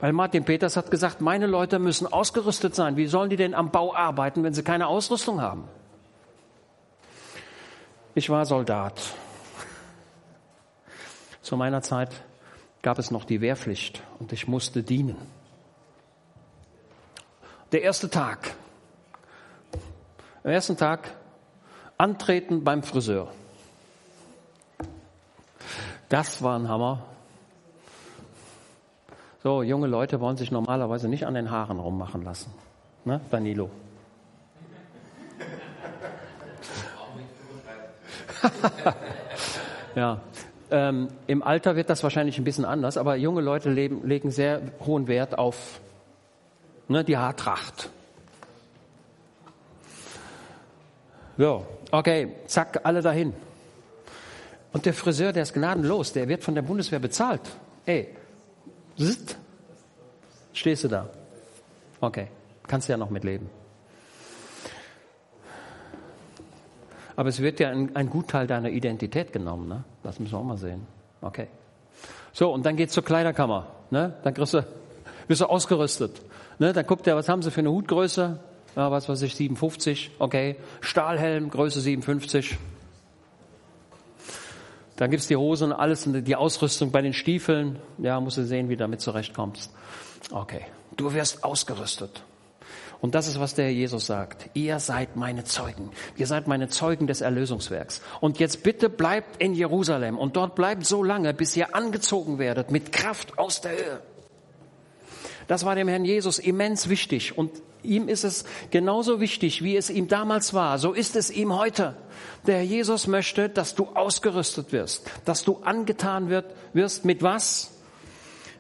Weil 0.01 0.13
Martin 0.13 0.45
Peters 0.45 0.77
hat 0.77 0.91
gesagt, 0.91 1.21
meine 1.21 1.47
Leute 1.47 1.79
müssen 1.79 2.13
ausgerüstet 2.13 2.75
sein. 2.75 2.97
Wie 2.97 3.07
sollen 3.07 3.31
die 3.31 3.37
denn 3.37 3.55
am 3.55 3.71
Bau 3.71 3.95
arbeiten, 3.95 4.43
wenn 4.43 4.55
sie 4.55 4.63
keine 4.63 4.87
Ausrüstung 4.87 5.41
haben? 5.41 5.65
Ich 8.15 8.31
war 8.31 8.45
Soldat. 8.45 9.01
Zu 11.43 11.57
meiner 11.57 11.83
Zeit 11.83 12.11
gab 12.83 12.99
es 12.99 13.11
noch 13.11 13.25
die 13.25 13.41
Wehrpflicht 13.41 14.03
und 14.19 14.33
ich 14.33 14.47
musste 14.47 14.83
dienen. 14.83 15.17
Der 17.73 17.83
erste 17.83 18.09
Tag. 18.09 18.55
Am 20.45 20.51
ersten 20.51 20.77
Tag 20.77 21.11
antreten 21.99 22.63
beim 22.63 22.83
Friseur. 22.83 23.33
Das 26.09 26.43
war 26.43 26.59
ein 26.59 26.69
Hammer. 26.69 27.03
So, 29.45 29.63
junge 29.63 29.87
Leute 29.89 30.21
wollen 30.23 30.39
sich 30.39 30.51
normalerweise 30.51 31.07
nicht 31.07 31.27
an 31.27 31.35
den 31.35 31.51
Haaren 31.51 31.79
rummachen 31.79 32.23
lassen. 32.23 32.51
Ne, 33.05 33.21
Danilo? 33.31 33.69
ja, 39.95 40.23
ähm, 40.71 41.09
im 41.27 41.43
Alter 41.43 41.77
wird 41.77 41.91
das 41.91 42.03
wahrscheinlich 42.03 42.39
ein 42.39 42.45
bisschen 42.45 42.65
anders, 42.65 42.97
aber 42.97 43.17
junge 43.17 43.43
Leute 43.43 43.69
leben, 43.69 44.09
legen 44.09 44.31
sehr 44.31 44.63
hohen 44.87 45.09
Wert 45.09 45.37
auf 45.37 45.83
ne, 46.89 47.05
die 47.05 47.19
Haartracht. 47.19 47.91
So, 51.37 51.67
okay, 51.91 52.33
zack, 52.47 52.81
alle 52.85 53.03
dahin. 53.03 53.35
Und 54.73 54.87
der 54.87 54.95
Friseur, 54.95 55.35
der 55.35 55.43
ist 55.43 55.53
gnadenlos, 55.53 56.15
der 56.15 56.29
wird 56.29 56.43
von 56.43 56.55
der 56.55 56.63
Bundeswehr 56.63 56.99
bezahlt. 56.99 57.43
Ey, 57.85 58.09
Zzt. 58.99 59.37
Stehst 60.53 60.85
du 60.85 60.89
da? 60.89 61.11
Okay, 62.01 62.29
kannst 62.67 62.89
ja 62.89 62.97
noch 62.97 63.11
mitleben. 63.11 63.51
Aber 67.17 67.29
es 67.29 67.41
wird 67.41 67.61
ja 67.61 67.71
ein, 67.71 67.95
ein 67.95 68.11
Gutteil 68.11 68.47
deiner 68.47 68.71
Identität 68.71 69.33
genommen, 69.33 69.69
ne? 69.69 69.85
Das 70.03 70.19
müssen 70.19 70.33
wir 70.33 70.39
auch 70.39 70.45
mal 70.45 70.59
sehen. 70.59 70.87
Okay. 71.21 71.49
So, 72.33 72.53
und 72.53 72.67
dann 72.67 72.77
geht's 72.77 72.93
zur 72.93 73.05
Kleiderkammer, 73.05 73.69
ne? 73.91 74.15
Dann 74.23 74.35
kriegst 74.35 74.55
du, 74.55 74.67
bist 75.29 75.41
du 75.41 75.47
ausgerüstet. 75.47 76.21
Ne? 76.59 76.73
Dann 76.73 76.87
guckt 76.87 77.07
er, 77.07 77.17
was 77.17 77.29
haben 77.29 77.43
sie 77.43 77.51
für 77.51 77.61
eine 77.61 77.71
Hutgröße? 77.71 78.39
Ja, 78.77 78.91
was 78.91 79.09
weiß 79.09 79.23
ich, 79.23 79.37
57, 79.37 80.13
okay. 80.19 80.57
Stahlhelm, 80.81 81.51
Größe 81.51 81.81
57. 81.81 82.59
Dann 84.97 85.11
gibt's 85.11 85.27
die 85.27 85.37
Hosen, 85.37 85.73
alles, 85.73 86.07
die 86.07 86.37
Ausrüstung 86.37 86.91
bei 86.93 87.03
den 87.03 87.13
Stiefeln. 87.13 87.79
Ja, 87.99 88.21
musst 88.21 88.37
du 88.37 88.45
sehen, 88.45 88.69
wie 88.69 88.77
du 88.77 88.85
damit 88.85 89.01
zurechtkommst. 89.01 89.73
Okay. 90.31 90.63
Du 90.97 91.13
wirst 91.13 91.43
ausgerüstet. 91.43 92.23
Und 93.01 93.15
das 93.15 93.27
ist, 93.27 93.39
was 93.39 93.55
der 93.55 93.67
Herr 93.67 93.73
Jesus 93.73 94.07
sagt. 94.07 94.49
Ihr 94.55 94.79
seid 94.79 95.17
meine 95.17 95.45
Zeugen. 95.45 95.91
Ihr 96.17 96.27
seid 96.27 96.47
meine 96.47 96.69
Zeugen 96.69 97.07
des 97.07 97.21
Erlösungswerks. 97.21 98.01
Und 98.21 98.39
jetzt 98.39 98.63
bitte 98.63 98.89
bleibt 98.89 99.43
in 99.43 99.53
Jerusalem 99.53 100.17
und 100.17 100.37
dort 100.37 100.55
bleibt 100.55 100.87
so 100.87 101.03
lange, 101.03 101.35
bis 101.35 101.55
ihr 101.57 101.75
angezogen 101.75 102.39
werdet 102.39 102.71
mit 102.71 102.93
Kraft 102.93 103.39
aus 103.39 103.61
der 103.61 103.73
Höhe. 103.73 104.01
Das 105.49 105.67
war 105.67 105.75
dem 105.75 105.89
Herrn 105.89 106.07
Jesus 106.07 106.39
immens 106.39 106.89
wichtig 106.89 107.37
und 107.37 107.51
ihm 107.85 108.09
ist 108.09 108.25
es 108.25 108.45
genauso 108.71 109.21
wichtig, 109.21 109.63
wie 109.63 109.77
es 109.77 109.91
ihm 109.91 110.09
damals 110.09 110.55
war. 110.55 110.79
So 110.79 110.93
ist 110.93 111.17
es 111.17 111.31
ihm 111.31 111.55
heute. 111.55 111.97
Der 112.47 112.57
Herr 112.57 112.65
Jesus 112.65 113.07
möchte, 113.07 113.49
dass 113.49 113.75
du 113.75 113.87
ausgerüstet 113.95 114.73
wirst, 114.73 115.11
dass 115.25 115.45
du 115.45 115.59
angetan 115.63 116.29
wird, 116.29 116.55
wirst 116.73 117.05
mit 117.05 117.23
was? 117.23 117.71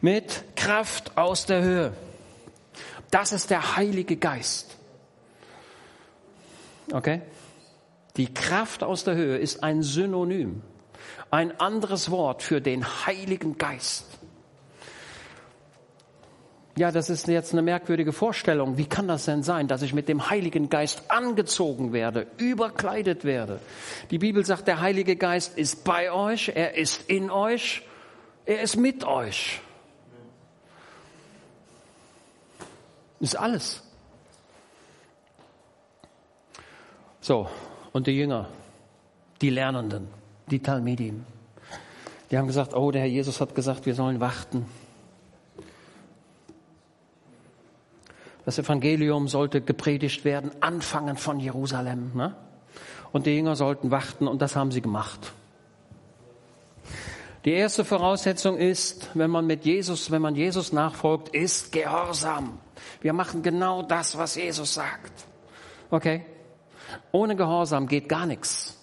Mit 0.00 0.44
Kraft 0.56 1.16
aus 1.16 1.46
der 1.46 1.62
Höhe. 1.62 1.92
Das 3.10 3.32
ist 3.32 3.50
der 3.50 3.76
Heilige 3.76 4.16
Geist. 4.16 4.76
Okay? 6.92 7.22
Die 8.16 8.32
Kraft 8.32 8.82
aus 8.82 9.04
der 9.04 9.14
Höhe 9.14 9.38
ist 9.38 9.62
ein 9.62 9.82
Synonym, 9.82 10.62
ein 11.30 11.58
anderes 11.60 12.10
Wort 12.10 12.42
für 12.42 12.60
den 12.60 12.84
Heiligen 13.06 13.58
Geist. 13.58 14.06
Ja, 16.76 16.90
das 16.90 17.08
ist 17.08 17.28
jetzt 17.28 17.52
eine 17.52 17.62
merkwürdige 17.62 18.12
Vorstellung. 18.12 18.78
Wie 18.78 18.86
kann 18.86 19.06
das 19.06 19.26
denn 19.26 19.44
sein, 19.44 19.68
dass 19.68 19.82
ich 19.82 19.94
mit 19.94 20.08
dem 20.08 20.28
Heiligen 20.28 20.70
Geist 20.70 21.04
angezogen 21.08 21.92
werde, 21.92 22.26
überkleidet 22.36 23.24
werde? 23.24 23.60
Die 24.10 24.18
Bibel 24.18 24.44
sagt, 24.44 24.66
der 24.66 24.80
Heilige 24.80 25.14
Geist 25.14 25.56
ist 25.56 25.84
bei 25.84 26.10
euch, 26.10 26.50
er 26.54 26.76
ist 26.76 27.08
in 27.08 27.30
euch, 27.30 27.82
er 28.44 28.60
ist 28.62 28.76
mit 28.76 29.04
euch. 29.04 29.60
ist 33.24 33.36
alles. 33.36 33.82
So, 37.20 37.48
und 37.92 38.06
die 38.06 38.12
Jünger, 38.12 38.48
die 39.40 39.50
Lernenden, 39.50 40.08
die 40.50 40.60
Talmidim, 40.60 41.24
die 42.30 42.38
haben 42.38 42.46
gesagt, 42.46 42.74
oh, 42.74 42.90
der 42.90 43.02
Herr 43.02 43.08
Jesus 43.08 43.40
hat 43.40 43.54
gesagt, 43.54 43.86
wir 43.86 43.94
sollen 43.94 44.20
warten. 44.20 44.66
Das 48.44 48.58
Evangelium 48.58 49.28
sollte 49.28 49.60
gepredigt 49.60 50.24
werden, 50.24 50.50
anfangen 50.60 51.16
von 51.16 51.40
Jerusalem. 51.40 52.12
Ne? 52.14 52.34
Und 53.12 53.26
die 53.26 53.36
Jünger 53.36 53.56
sollten 53.56 53.90
warten 53.90 54.26
und 54.28 54.42
das 54.42 54.56
haben 54.56 54.70
sie 54.70 54.82
gemacht. 54.82 55.32
Die 57.44 57.52
erste 57.52 57.84
Voraussetzung 57.84 58.56
ist, 58.56 59.10
wenn 59.14 59.30
man 59.30 59.46
mit 59.46 59.64
Jesus, 59.66 60.10
wenn 60.10 60.22
man 60.22 60.34
Jesus 60.34 60.72
nachfolgt, 60.72 61.28
ist 61.28 61.72
Gehorsam. 61.72 62.58
Wir 63.02 63.12
machen 63.12 63.42
genau 63.42 63.82
das, 63.82 64.16
was 64.16 64.34
Jesus 64.34 64.74
sagt. 64.74 65.12
Okay? 65.90 66.24
Ohne 67.12 67.36
Gehorsam 67.36 67.86
geht 67.86 68.08
gar 68.08 68.24
nichts. 68.24 68.78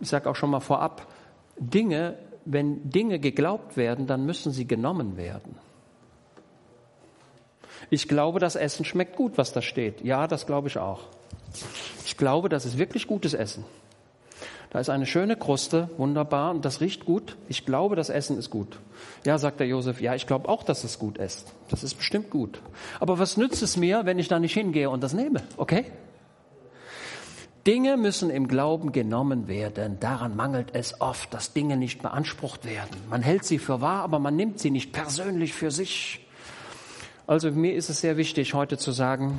Ich 0.00 0.08
sage 0.08 0.28
auch 0.28 0.36
schon 0.36 0.50
mal 0.50 0.60
vorab, 0.60 1.06
Dinge, 1.58 2.18
wenn 2.44 2.90
Dinge 2.90 3.18
geglaubt 3.18 3.76
werden, 3.76 4.06
dann 4.06 4.26
müssen 4.26 4.52
sie 4.52 4.66
genommen 4.66 5.16
werden. 5.16 5.56
Ich 7.90 8.08
glaube, 8.08 8.40
das 8.40 8.56
Essen 8.56 8.84
schmeckt 8.84 9.16
gut, 9.16 9.38
was 9.38 9.52
da 9.52 9.62
steht. 9.62 10.04
Ja, 10.04 10.26
das 10.26 10.46
glaube 10.46 10.68
ich 10.68 10.78
auch. 10.78 11.02
Ich 12.04 12.16
glaube, 12.16 12.48
das 12.48 12.66
ist 12.66 12.78
wirklich 12.78 13.06
gutes 13.06 13.34
Essen. 13.34 13.64
Da 14.70 14.80
ist 14.80 14.90
eine 14.90 15.06
schöne 15.06 15.36
Kruste, 15.36 15.88
wunderbar, 15.96 16.50
und 16.50 16.64
das 16.64 16.82
riecht 16.82 17.06
gut. 17.06 17.38
Ich 17.48 17.64
glaube, 17.64 17.96
das 17.96 18.10
Essen 18.10 18.36
ist 18.36 18.50
gut. 18.50 18.78
Ja, 19.24 19.38
sagt 19.38 19.60
der 19.60 19.66
Josef, 19.66 20.00
ja, 20.02 20.14
ich 20.14 20.26
glaube 20.26 20.48
auch, 20.48 20.62
dass 20.62 20.84
es 20.84 20.98
gut 20.98 21.16
ist. 21.16 21.54
Das 21.70 21.82
ist 21.82 21.94
bestimmt 21.94 22.28
gut. 22.28 22.60
Aber 23.00 23.18
was 23.18 23.38
nützt 23.38 23.62
es 23.62 23.78
mir, 23.78 24.04
wenn 24.04 24.18
ich 24.18 24.28
da 24.28 24.38
nicht 24.38 24.52
hingehe 24.52 24.90
und 24.90 25.02
das 25.02 25.14
nehme? 25.14 25.42
Okay? 25.56 25.86
Dinge 27.66 27.96
müssen 27.96 28.30
im 28.30 28.46
Glauben 28.48 28.92
genommen 28.92 29.48
werden. 29.48 29.98
Daran 30.00 30.36
mangelt 30.36 30.74
es 30.74 31.00
oft, 31.00 31.32
dass 31.32 31.54
Dinge 31.54 31.76
nicht 31.76 32.02
beansprucht 32.02 32.64
werden. 32.64 32.96
Man 33.08 33.22
hält 33.22 33.44
sie 33.44 33.58
für 33.58 33.80
wahr, 33.80 34.02
aber 34.02 34.18
man 34.18 34.36
nimmt 34.36 34.58
sie 34.58 34.70
nicht 34.70 34.92
persönlich 34.92 35.54
für 35.54 35.70
sich. 35.70 36.26
Also 37.28 37.50
mir 37.50 37.74
ist 37.74 37.90
es 37.90 38.00
sehr 38.00 38.16
wichtig, 38.16 38.54
heute 38.54 38.78
zu 38.78 38.90
sagen, 38.90 39.38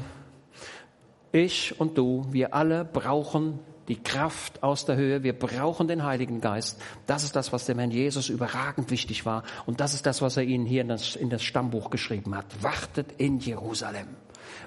ich 1.31 1.79
und 1.79 1.97
du, 1.97 2.23
wir 2.29 2.53
alle 2.53 2.85
brauchen 2.85 3.57
die 3.87 3.95
Kraft 3.95 4.61
aus 4.61 4.85
der 4.85 4.95
Höhe. 4.95 5.23
Wir 5.23 5.33
brauchen 5.33 5.87
den 5.87 6.03
Heiligen 6.03 6.39
Geist. 6.39 6.79
Das 7.07 7.23
ist 7.23 7.35
das, 7.35 7.51
was 7.51 7.65
dem 7.65 7.79
Herrn 7.79 7.89
Jesus 7.89 8.29
überragend 8.29 8.91
wichtig 8.91 9.25
war. 9.25 9.41
Und 9.65 9.79
das 9.79 9.95
ist 9.95 10.05
das, 10.05 10.21
was 10.21 10.37
er 10.37 10.43
ihnen 10.43 10.67
hier 10.67 10.83
in 10.83 10.87
das, 10.87 11.15
in 11.15 11.31
das 11.31 11.41
Stammbuch 11.41 11.89
geschrieben 11.89 12.35
hat. 12.35 12.45
Wartet 12.61 13.07
in 13.17 13.39
Jerusalem. 13.39 14.05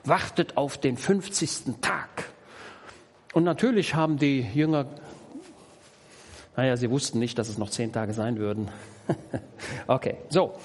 Wartet 0.03 0.57
auf 0.57 0.77
den 0.77 0.97
50. 0.97 1.77
Tag. 1.81 2.25
Und 3.35 3.45
natürlich 3.45 3.95
haben 3.95 4.19
die 4.19 4.41
Jünger, 4.41 4.87
naja, 6.57 6.77
sie 6.77 6.91
wussten 6.91 7.21
nicht, 7.21 7.39
dass 7.39 7.49
es 7.49 7.57
noch 7.57 7.71
zehn 7.71 7.93
Tage 7.93 8.15
sein 8.15 8.39
würden. 8.39 8.69
okay, 9.87 10.17
so. 10.29 10.57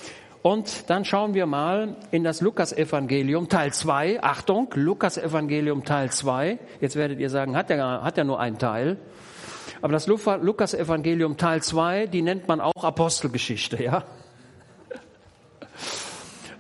Und 0.48 0.90
dann 0.90 1.04
schauen 1.04 1.34
wir 1.34 1.46
mal 1.46 1.98
in 2.10 2.24
das 2.24 2.40
Lukas-Evangelium 2.40 3.50
Teil 3.50 3.74
2. 3.74 4.24
Achtung, 4.24 4.70
Lukas-Evangelium 4.74 5.84
Teil 5.84 6.10
2. 6.10 6.58
Jetzt 6.80 6.96
werdet 6.96 7.20
ihr 7.20 7.30
sagen, 7.30 7.58
hat 7.58 7.70
er 7.70 8.02
hat 8.02 8.16
nur 8.26 8.40
einen 8.40 8.58
Teil. 8.58 8.96
Aber 9.82 9.92
das 9.92 10.08
Lukas-Evangelium 10.08 11.36
Teil 11.36 11.62
2, 11.62 12.08
die 12.08 12.22
nennt 12.22 12.48
man 12.48 12.62
auch 12.62 12.82
Apostelgeschichte, 12.82 13.84
ja? 13.84 14.06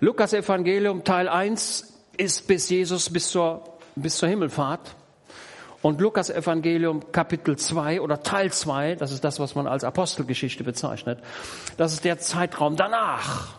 Lukas-Evangelium 0.01 1.05
Teil 1.05 1.29
1 1.29 2.09
ist 2.17 2.45
bis 2.45 2.69
Jesus, 2.69 3.09
bis 3.09 3.29
zur, 3.29 3.63
bis 3.95 4.17
zur 4.17 4.27
Himmelfahrt. 4.27 4.97
Und 5.81 6.01
Lukas 6.01 6.29
Evangelium 6.29 7.13
Kapitel 7.13 7.55
2 7.55 8.01
oder 8.01 8.21
Teil 8.21 8.51
2, 8.51 8.95
das 8.95 9.13
ist 9.13 9.23
das, 9.23 9.39
was 9.39 9.55
man 9.55 9.65
als 9.65 9.85
Apostelgeschichte 9.85 10.65
bezeichnet, 10.65 11.19
das 11.77 11.93
ist 11.93 12.03
der 12.03 12.19
Zeitraum 12.19 12.75
danach. 12.75 13.56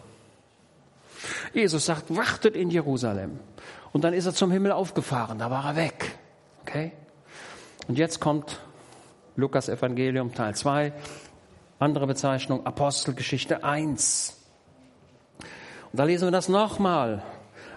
Jesus 1.53 1.87
sagt, 1.87 2.15
wartet 2.15 2.57
in 2.57 2.71
Jerusalem. 2.71 3.39
Und 3.93 4.05
dann 4.05 4.15
ist 4.15 4.27
er 4.27 4.35
zum 4.35 4.51
Himmel 4.51 4.73
aufgefahren, 4.73 5.39
da 5.39 5.51
war 5.51 5.65
er 5.65 5.77
weg. 5.77 6.19
Okay? 6.63 6.93
Und 7.87 7.99
jetzt 7.99 8.21
kommt 8.21 8.61
Lukas 9.37 9.69
Evangelium 9.69 10.35
Teil 10.35 10.55
2, 10.55 10.93
andere 11.79 12.07
Bezeichnung 12.07 12.67
Apostelgeschichte 12.67 13.65
1. 13.65 14.37
Und 15.93 15.99
da 15.99 16.05
lesen 16.05 16.27
wir 16.27 16.33
das 16.33 16.49
nochmal, 16.49 17.23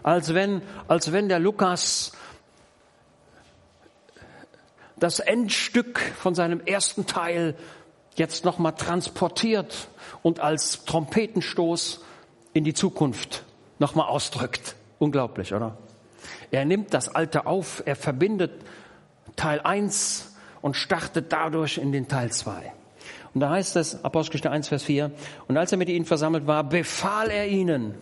als 0.03 0.33
wenn, 0.33 0.61
als 0.87 1.11
wenn 1.11 1.29
der 1.29 1.39
Lukas 1.39 2.11
das 4.97 5.19
Endstück 5.19 5.99
von 5.99 6.35
seinem 6.35 6.61
ersten 6.61 7.05
Teil 7.05 7.55
jetzt 8.15 8.45
nochmal 8.45 8.75
transportiert 8.75 9.87
und 10.21 10.39
als 10.39 10.85
Trompetenstoß 10.85 12.01
in 12.53 12.63
die 12.63 12.73
Zukunft 12.73 13.43
nochmal 13.79 14.07
ausdrückt. 14.07 14.75
Unglaublich, 14.99 15.53
oder? 15.53 15.77
Er 16.51 16.65
nimmt 16.65 16.93
das 16.93 17.09
Alte 17.09 17.45
auf, 17.45 17.81
er 17.85 17.95
verbindet 17.95 18.51
Teil 19.35 19.61
1 19.61 20.35
und 20.61 20.75
startet 20.75 21.31
dadurch 21.31 21.77
in 21.77 21.91
den 21.91 22.07
Teil 22.07 22.31
2. 22.31 22.73
Und 23.33 23.41
da 23.41 23.49
heißt 23.49 23.77
es, 23.77 24.03
Apostelgeschichte 24.03 24.51
1, 24.51 24.67
Vers 24.67 24.83
4, 24.83 25.11
und 25.47 25.57
als 25.57 25.71
er 25.71 25.77
mit 25.77 25.89
ihnen 25.89 26.05
versammelt 26.05 26.47
war, 26.47 26.63
befahl 26.63 27.29
er 27.29 27.47
ihnen, 27.47 27.95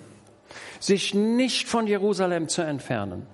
sich 0.80 1.14
nicht 1.14 1.68
von 1.68 1.88
Jerusalem 1.88 2.47
zu 2.50 2.64
entfernen. 2.64 3.28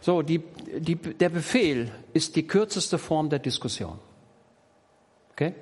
So, 0.00 0.22
die, 0.22 0.40
die, 0.78 0.96
der 0.96 1.28
Befehl 1.28 1.90
ist 2.12 2.36
die 2.36 2.46
kürzeste 2.46 2.98
Form 2.98 3.30
der 3.30 3.38
Diskussion. 3.38 3.98
Okay? 5.32 5.54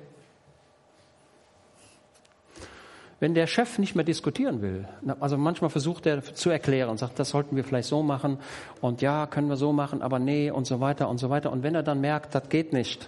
Wenn 3.21 3.35
der 3.35 3.45
Chef 3.45 3.77
nicht 3.77 3.93
mehr 3.93 4.03
diskutieren 4.03 4.63
will, 4.63 4.87
also 5.19 5.37
manchmal 5.37 5.69
versucht 5.69 6.07
er 6.07 6.23
zu 6.23 6.49
erklären 6.49 6.89
und 6.89 6.97
sagt, 6.97 7.19
das 7.19 7.29
sollten 7.29 7.55
wir 7.55 7.63
vielleicht 7.63 7.87
so 7.87 8.01
machen 8.01 8.39
und 8.81 9.03
ja, 9.03 9.27
können 9.27 9.47
wir 9.47 9.57
so 9.57 9.71
machen, 9.71 10.01
aber 10.01 10.17
nee 10.17 10.49
und 10.49 10.65
so 10.65 10.79
weiter 10.79 11.07
und 11.07 11.19
so 11.19 11.29
weiter. 11.29 11.51
Und 11.51 11.61
wenn 11.61 11.75
er 11.75 11.83
dann 11.83 12.01
merkt, 12.01 12.33
das 12.33 12.49
geht 12.49 12.73
nicht, 12.73 13.07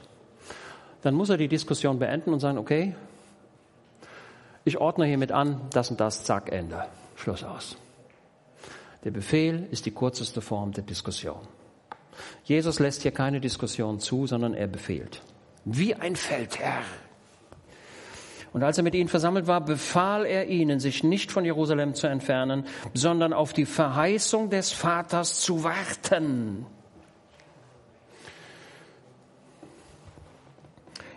dann 1.02 1.16
muss 1.16 1.32
er 1.32 1.38
die 1.38 1.48
Diskussion 1.48 1.98
beenden 1.98 2.32
und 2.32 2.42
sagen, 2.42 2.60
okay, 2.60 2.96
ich 4.64 4.78
ordne 4.78 5.06
hiermit 5.06 5.32
an, 5.32 5.60
das 5.72 5.90
und 5.90 6.00
das, 6.00 6.24
zack, 6.24 6.52
Ende, 6.52 6.86
Schluss 7.16 7.44
aus. 7.44 7.76
Der 9.04 9.12
Befehl 9.12 9.68
ist 9.72 9.88
die 9.88 9.92
kürzeste 9.92 10.42
Form 10.42 10.74
der 10.74 10.84
Diskussion. 10.84 11.42
Jesus 12.44 12.80
lässt 12.80 13.02
hier 13.02 13.12
keine 13.12 13.42
Diskussion 13.42 14.00
zu, 14.00 14.28
sondern 14.28 14.54
er 14.54 14.68
befehlt. 14.68 15.24
Wie 15.66 15.96
ein 15.96 16.16
Feldherr 16.16 16.84
und 18.54 18.62
als 18.62 18.78
er 18.78 18.84
mit 18.84 18.94
ihnen 18.94 19.10
versammelt 19.10 19.48
war, 19.48 19.62
befahl 19.62 20.26
er 20.26 20.48
ihnen, 20.48 20.80
sich 20.80 21.04
nicht 21.04 21.32
von 21.32 21.44
Jerusalem 21.44 21.96
zu 21.96 22.08
entfernen, 22.08 22.66
sondern 22.94 23.34
auf 23.34 23.52
die 23.52 23.66
Verheißung 23.66 24.52
des 24.52 24.72
Vaters 24.72 25.42
zu 25.42 25.64
warten. 25.64 26.68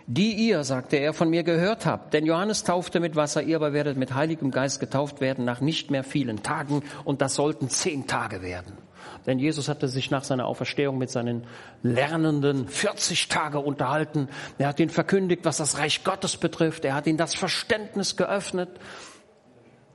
Die 0.09 0.33
ihr, 0.33 0.63
sagte 0.63 0.95
er, 0.95 1.13
von 1.13 1.29
mir 1.29 1.43
gehört 1.43 1.85
habt. 1.85 2.13
Denn 2.13 2.25
Johannes 2.25 2.63
taufte 2.63 2.99
mit 2.99 3.15
Wasser, 3.15 3.43
ihr 3.43 3.57
aber 3.57 3.73
werdet 3.73 3.97
mit 3.97 4.15
Heiligem 4.15 4.51
Geist 4.51 4.79
getauft 4.79 5.19
werden 5.19 5.43
nach 5.45 5.59
nicht 5.59 5.91
mehr 5.91 6.05
vielen 6.05 6.41
Tagen. 6.43 6.81
Und 7.03 7.21
das 7.21 7.35
sollten 7.35 7.69
zehn 7.69 8.07
Tage 8.07 8.41
werden. 8.41 8.86
Denn 9.27 9.39
Jesus 9.39 9.67
hatte 9.67 9.89
sich 9.89 10.09
nach 10.09 10.23
seiner 10.23 10.45
Auferstehung 10.45 10.97
mit 10.97 11.09
seinen 11.09 11.45
Lernenden 11.83 12.69
40 12.69 13.27
Tage 13.27 13.59
unterhalten. 13.59 14.29
Er 14.57 14.69
hat 14.69 14.79
ihnen 14.79 14.89
verkündigt, 14.89 15.43
was 15.43 15.57
das 15.57 15.77
Reich 15.77 16.05
Gottes 16.05 16.37
betrifft. 16.37 16.85
Er 16.85 16.95
hat 16.95 17.07
ihnen 17.07 17.17
das 17.17 17.35
Verständnis 17.35 18.15
geöffnet 18.15 18.69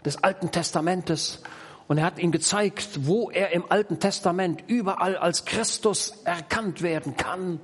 des 0.05 0.23
Alten 0.23 0.51
Testamentes. 0.51 1.43
Und 1.89 1.97
er 1.97 2.05
hat 2.05 2.19
ihnen 2.19 2.31
gezeigt, 2.31 3.07
wo 3.07 3.31
er 3.31 3.53
im 3.53 3.65
Alten 3.71 3.99
Testament 3.99 4.65
überall 4.67 5.17
als 5.17 5.47
Christus 5.47 6.11
erkannt 6.25 6.83
werden 6.83 7.17
kann. 7.17 7.59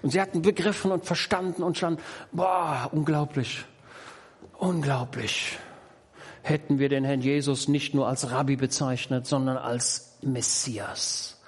Und 0.00 0.10
sie 0.10 0.20
hatten 0.20 0.40
begriffen 0.40 0.92
und 0.92 1.04
verstanden 1.04 1.62
und 1.62 1.76
schon, 1.76 1.98
boah, 2.32 2.88
unglaublich, 2.90 3.64
unglaublich. 4.58 5.58
Hätten 6.42 6.78
wir 6.78 6.88
den 6.88 7.04
Herrn 7.04 7.20
Jesus 7.20 7.68
nicht 7.68 7.94
nur 7.94 8.08
als 8.08 8.30
Rabbi 8.30 8.56
bezeichnet, 8.56 9.26
sondern 9.26 9.58
als 9.58 10.11
Messias. 10.22 11.40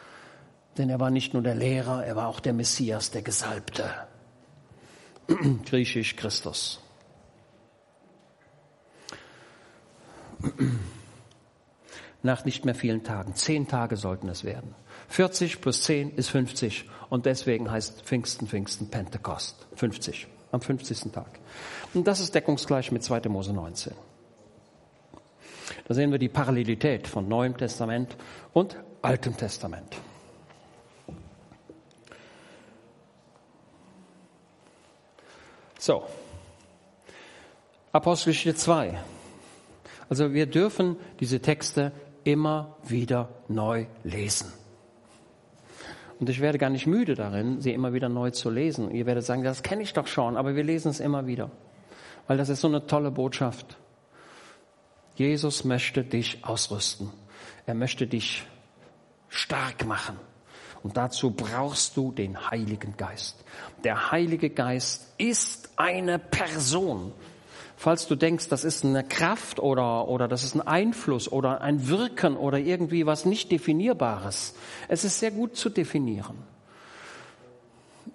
Denn 0.77 0.91
er 0.91 1.01
war 1.01 1.11
nicht 1.11 1.35
nur 1.35 1.43
der 1.43 1.55
Lehrer, 1.55 2.05
er 2.05 2.17
war 2.17 2.29
auch 2.29 2.41
der 2.41 2.53
Messias, 2.53 3.11
der 3.11 3.23
Gesalbte. 3.23 3.89
Griechisch 5.65 6.17
Christus. 6.17 6.81
Nach 12.23 12.45
nicht 12.45 12.65
mehr 12.65 12.75
vielen 12.75 13.05
Tagen. 13.05 13.35
Zehn 13.35 13.69
Tage 13.69 13.97
sollten 13.97 14.29
es 14.29 14.45
werden. 14.45 14.75
40 15.09 15.61
plus 15.61 15.83
10 15.83 16.17
ist 16.17 16.31
50. 16.31 16.89
Und 17.11 17.27
deswegen 17.27 17.71
heißt 17.71 18.03
Pfingsten, 18.03 18.49
Pfingsten, 18.49 18.91
Pentekost. 18.91 19.67
50. 19.77 20.27
Am 20.51 20.61
50. 20.61 21.13
Tag. 21.13 21.39
Und 21.93 22.07
das 22.07 22.21
ist 22.21 22.35
deckungsgleich 22.35 22.93
mit 22.93 23.03
2. 23.03 23.29
Mose 23.29 23.53
19. 23.53 23.93
Da 25.87 25.95
sehen 25.95 26.11
wir 26.11 26.19
die 26.19 26.29
Parallelität 26.29 27.07
von 27.07 27.29
Neuem 27.29 27.57
Testament 27.57 28.17
und 28.53 28.77
Altem 29.03 29.37
Testament. 29.37 29.97
So. 35.79 36.03
Apostelgeschichte 37.93 38.55
2. 38.55 38.99
Also 40.09 40.33
wir 40.33 40.47
dürfen 40.47 40.97
diese 41.21 41.41
Texte 41.41 41.93
immer 42.25 42.77
wieder 42.83 43.29
neu 43.49 43.87
lesen. 44.03 44.53
Und 46.19 46.29
ich 46.31 46.41
werde 46.41 46.59
gar 46.59 46.71
nicht 46.71 46.87
müde 46.87 47.15
darin, 47.15 47.61
sie 47.61 47.73
immer 47.73 47.93
wieder 47.93 48.09
neu 48.09 48.31
zu 48.31 48.49
lesen. 48.49 48.91
Ihr 48.91 49.05
werdet 49.05 49.25
sagen, 49.25 49.45
das 49.45 49.63
kenne 49.63 49.83
ich 49.83 49.93
doch 49.93 50.07
schon, 50.07 50.37
aber 50.37 50.57
wir 50.57 50.63
lesen 50.65 50.89
es 50.89 51.01
immer 51.01 51.27
wieder. 51.27 51.51
Weil 52.27 52.39
das 52.39 52.49
ist 52.49 52.63
so 52.63 52.69
eine 52.69 52.87
tolle 52.87 53.11
Botschaft. 53.11 53.77
Jesus 55.17 55.65
möchte 55.65 56.03
dich 56.03 56.45
ausrüsten. 56.45 57.11
Er 57.67 57.75
möchte 57.75 58.07
dich 58.07 58.47
stark 59.29 59.87
machen. 59.87 60.19
Und 60.83 60.97
dazu 60.97 61.31
brauchst 61.31 61.97
du 61.97 62.13
den 62.13 62.51
Heiligen 62.51 62.97
Geist. 62.97 63.43
Der 63.85 64.11
Heilige 64.11 64.51
Geist 64.51 65.15
ist 65.17 65.71
eine 65.77 66.19
Person. 66.19 67.13
Falls 67.77 68.07
du 68.07 68.17
denkst, 68.17 68.49
das 68.49 68.65
ist 68.65 68.85
eine 68.85 69.03
Kraft 69.03 69.59
oder, 69.61 70.09
oder 70.09 70.29
das 70.29 70.45
ist 70.45 70.55
ein 70.55 70.61
Einfluss 70.61 71.31
oder 71.31 71.61
ein 71.61 71.89
Wirken 71.89 72.37
oder 72.37 72.59
irgendwie 72.59 73.07
was 73.07 73.25
nicht 73.25 73.51
definierbares. 73.51 74.55
Es 74.89 75.05
ist 75.05 75.19
sehr 75.19 75.31
gut 75.31 75.57
zu 75.57 75.71
definieren. 75.71 76.37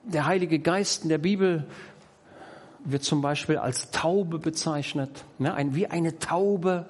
Der 0.04 0.26
Heilige 0.26 0.60
Geist 0.60 1.04
in 1.04 1.10
der 1.10 1.18
Bibel 1.18 1.66
wird 2.92 3.04
zum 3.04 3.22
Beispiel 3.22 3.58
als 3.58 3.92
Taube 3.92 4.40
bezeichnet, 4.40 5.26
ne, 5.38 5.54
ein, 5.54 5.76
wie 5.76 5.88
eine 5.88 6.20
Taube. 6.20 6.86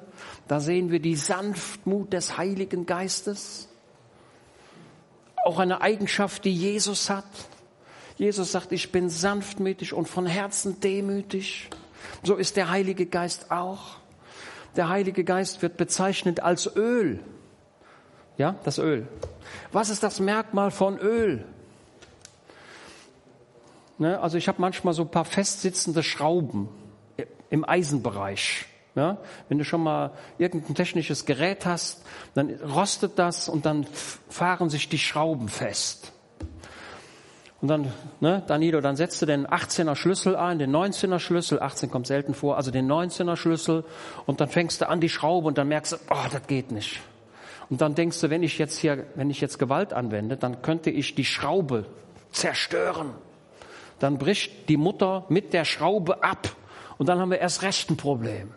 Da 0.48 0.60
sehen 0.60 0.92
wir 0.92 1.00
die 1.00 1.16
Sanftmut 1.16 2.14
des 2.14 2.38
Heiligen 2.38 2.86
Geistes. 2.86 3.70
Auch 5.46 5.60
eine 5.60 5.82
Eigenschaft, 5.82 6.46
die 6.46 6.54
Jesus 6.54 7.10
hat. 7.10 7.26
Jesus 8.18 8.52
sagt, 8.52 8.72
ich 8.72 8.92
bin 8.92 9.10
sanftmütig 9.10 9.94
und 9.94 10.08
von 10.08 10.26
Herzen 10.26 10.80
demütig. 10.82 11.70
So 12.24 12.36
ist 12.36 12.58
der 12.58 12.70
Heilige 12.70 13.06
Geist 13.06 13.50
auch. 13.50 13.98
Der 14.76 14.90
Heilige 14.90 15.24
Geist 15.24 15.62
wird 15.62 15.78
bezeichnet 15.78 16.42
als 16.42 16.76
Öl. 16.76 17.20
Ja, 18.38 18.56
das 18.64 18.78
Öl. 18.78 19.08
Was 19.72 19.90
ist 19.90 20.04
das 20.04 20.20
Merkmal 20.20 20.72
von 20.72 20.98
Öl? 20.98 21.46
Ne, 24.00 24.18
also 24.20 24.38
ich 24.38 24.48
habe 24.48 24.62
manchmal 24.62 24.94
so 24.94 25.04
ein 25.04 25.12
paar 25.12 25.26
festsitzende 25.26 26.04
Schrauben 26.04 26.70
im 27.50 27.68
Eisenbereich. 27.68 28.66
Ja, 28.96 29.18
wenn 29.50 29.58
du 29.58 29.66
schon 29.66 29.84
mal 29.84 30.12
irgendein 30.38 30.74
technisches 30.74 31.26
Gerät 31.26 31.66
hast, 31.66 32.04
dann 32.34 32.50
rostet 32.50 33.20
das 33.20 33.50
und 33.50 33.66
dann 33.66 33.86
fahren 34.30 34.70
sich 34.70 34.90
die 34.90 34.98
Schrauben 34.98 35.48
fest. 35.48 36.12
Und 37.62 37.68
dann, 37.68 37.92
ne, 38.22 38.42
Danilo, 38.48 38.80
dann 38.80 38.96
setzt 38.96 39.22
du 39.22 39.26
den 39.26 39.46
18er 39.46 39.96
Schlüssel 39.96 40.38
ein, 40.38 40.60
den 40.60 40.74
19er 40.74 41.20
Schlüssel, 41.20 41.62
18 41.62 41.92
kommt 41.92 42.08
selten 42.08 42.34
vor, 42.34 42.56
also 42.56 42.72
den 42.72 42.90
19er 42.90 43.36
Schlüssel 43.36 43.84
und 44.26 44.40
dann 44.40 44.48
fängst 44.48 44.82
du 44.82 44.88
an 44.88 45.02
die 45.02 45.10
Schraube 45.10 45.48
und 45.48 45.58
dann 45.58 45.68
merkst 45.68 45.92
du, 45.92 45.98
oh, 46.10 46.28
das 46.32 46.48
geht 46.48 46.72
nicht. 46.72 47.02
Und 47.70 47.82
dann 47.82 47.96
denkst 47.96 48.22
du, 48.22 48.30
wenn 48.30 48.44
ich 48.44 48.58
jetzt 48.58 48.78
hier, 48.78 49.06
wenn 49.16 49.30
ich 49.30 49.42
jetzt 49.42 49.60
Gewalt 49.60 49.92
anwende, 49.94 50.38
dann 50.38 50.62
könnte 50.62 50.90
ich 50.90 51.16
die 51.16 51.26
Schraube 51.26 51.86
zerstören. 52.32 53.12
Dann 54.00 54.18
bricht 54.18 54.70
die 54.70 54.78
Mutter 54.78 55.26
mit 55.30 55.54
der 55.54 55.66
Schraube 55.66 56.24
ab 56.24 56.50
und 56.98 57.10
dann 57.10 57.20
haben 57.20 57.32
wir 57.32 57.40
erst 57.40 57.62
recht 57.64 57.90
ein 57.90 57.98
Problem. 57.98 58.54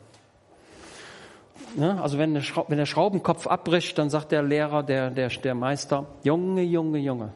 Ja, 1.76 2.02
also 2.02 2.18
wenn 2.18 2.34
der, 2.34 2.42
wenn 2.68 2.78
der 2.78 2.86
Schraubenkopf 2.86 3.46
abbricht, 3.46 3.96
dann 3.98 4.10
sagt 4.10 4.32
der 4.32 4.42
Lehrer, 4.42 4.82
der, 4.82 5.10
der, 5.10 5.28
der 5.28 5.54
Meister, 5.54 6.06
Junge, 6.22 6.62
Junge, 6.62 6.98
Junge, 6.98 7.32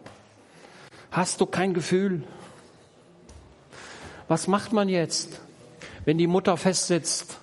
Hast 1.11 1.41
du 1.41 1.47
kein 1.47 1.73
Gefühl? 1.73 2.25
Was 4.29 4.49
macht 4.49 4.73
man 4.75 4.91
jetzt, 4.91 5.41
wenn 6.05 6.19
die 6.19 6.27
Mutter 6.27 6.59
festsitzt? 6.59 7.39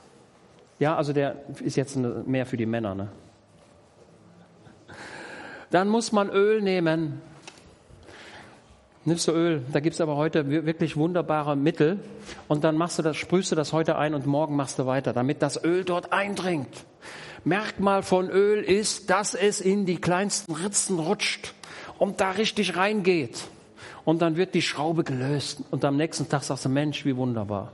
Ja, 0.78 0.96
also 0.96 1.14
der 1.14 1.38
ist 1.64 1.76
jetzt 1.76 1.96
mehr 1.96 2.46
für 2.46 2.58
die 2.58 2.66
Männer. 2.68 2.94
Ne? 2.94 3.10
Dann 5.72 5.90
muss 5.90 6.12
man 6.12 6.30
Öl 6.30 6.62
nehmen. 6.62 7.22
Nimmst 9.06 9.28
du 9.28 9.34
Öl? 9.34 9.62
Da 9.74 9.82
gibt 9.82 9.96
es 9.96 10.02
aber 10.02 10.16
heute 10.16 10.50
wirklich 10.50 10.96
wunderbare 10.96 11.58
Mittel. 11.58 12.00
Und 12.48 12.64
dann 12.64 12.78
machst 12.78 13.00
du 13.00 13.04
das, 13.04 13.18
sprühst 13.18 13.52
du 13.52 13.56
das 13.56 13.74
heute 13.74 13.98
ein 13.98 14.14
und 14.14 14.26
morgen 14.26 14.56
machst 14.56 14.80
du 14.80 14.86
weiter, 14.86 15.12
damit 15.12 15.42
das 15.42 15.62
Öl 15.62 15.84
dort 15.84 16.14
eindringt. 16.14 16.86
Merkmal 17.44 18.04
von 18.04 18.30
Öl 18.30 18.64
ist, 18.64 19.10
dass 19.10 19.36
es 19.36 19.60
in 19.60 19.86
die 19.86 19.98
kleinsten 19.98 20.54
Ritzen 20.54 21.00
rutscht 21.00 21.54
und 22.00 22.22
da 22.22 22.32
richtig 22.32 22.78
reingeht 22.78 23.44
und 24.06 24.22
dann 24.22 24.38
wird 24.38 24.54
die 24.54 24.62
Schraube 24.62 25.04
gelöst 25.04 25.62
und 25.72 25.84
am 25.84 25.98
nächsten 25.98 26.30
Tag 26.30 26.44
sagst 26.44 26.66
du, 26.66 26.70
Mensch, 26.70 27.04
wie 27.06 27.16
wunderbar. 27.16 27.72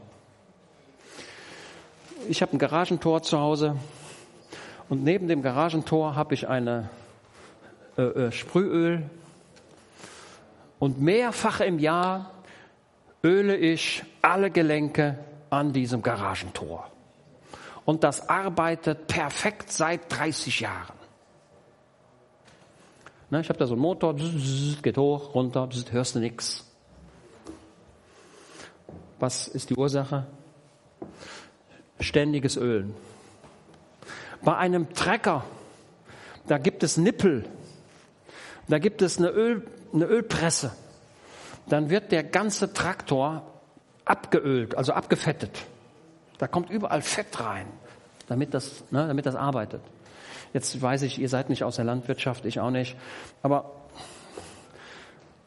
Ich 2.27 2.41
habe 2.41 2.53
ein 2.53 2.59
Garagentor 2.59 3.21
zu 3.21 3.39
Hause 3.39 3.75
und 4.89 5.03
neben 5.03 5.27
dem 5.27 5.43
Garagentor 5.43 6.15
habe 6.15 6.33
ich 6.33 6.47
eine 6.47 6.89
äh, 7.97 8.01
äh, 8.01 8.31
Sprühöl 8.31 9.03
und 10.79 10.99
mehrfach 10.99 11.59
im 11.59 11.77
Jahr 11.79 12.31
öle 13.23 13.55
ich 13.55 14.03
alle 14.21 14.49
Gelenke 14.49 15.19
an 15.49 15.73
diesem 15.73 16.01
Garagentor. 16.01 16.89
Und 17.85 18.03
das 18.03 18.29
arbeitet 18.29 19.07
perfekt 19.07 19.71
seit 19.71 20.01
30 20.09 20.61
Jahren. 20.61 20.93
Ich 23.31 23.49
habe 23.49 23.59
da 23.59 23.67
so 23.67 23.73
einen 23.73 23.81
Motor, 23.81 24.15
geht 24.81 24.97
hoch, 24.97 25.35
runter, 25.35 25.69
hörst 25.91 26.15
du 26.15 26.19
nichts. 26.19 26.65
Was 29.19 29.47
ist 29.47 29.69
die 29.69 29.75
Ursache? 29.75 30.25
Ständiges 31.99 32.57
Ölen. 32.57 32.95
Bei 34.41 34.55
einem 34.55 34.93
Trecker, 34.93 35.43
da 36.47 36.57
gibt 36.57 36.81
es 36.83 36.97
Nippel, 36.97 37.45
da 38.67 38.79
gibt 38.79 39.01
es 39.01 39.17
eine, 39.17 39.29
Öl, 39.29 39.67
eine 39.93 40.05
Ölpresse. 40.05 40.71
Dann 41.67 41.89
wird 41.89 42.11
der 42.11 42.23
ganze 42.23 42.73
Traktor 42.73 43.43
abgeölt, 44.05 44.75
also 44.75 44.93
abgefettet. 44.93 45.51
Da 46.37 46.47
kommt 46.47 46.69
überall 46.69 47.01
Fett 47.01 47.39
rein, 47.39 47.67
damit 48.27 48.53
das, 48.53 48.83
ne, 48.91 49.07
damit 49.07 49.25
das 49.25 49.35
arbeitet. 49.35 49.81
Jetzt 50.53 50.81
weiß 50.81 51.03
ich, 51.03 51.19
ihr 51.19 51.29
seid 51.29 51.49
nicht 51.49 51.63
aus 51.63 51.75
der 51.75 51.85
Landwirtschaft, 51.85 52.45
ich 52.45 52.59
auch 52.59 52.71
nicht. 52.71 52.95
Aber 53.43 53.75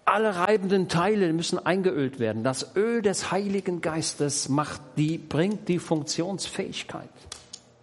alle 0.05 0.37
reibenden 0.37 0.89
Teile 0.89 1.33
müssen 1.33 1.59
eingeölt 1.65 2.19
werden. 2.19 2.45
Das 2.45 2.77
Öl 2.77 3.03
des 3.03 3.33
Heiligen 3.33 3.81
Geistes 3.81 4.49
macht 4.49 4.81
die, 4.97 5.19
bringt 5.19 5.69
die 5.69 5.79
Funktionsfähigkeit. 5.79 7.09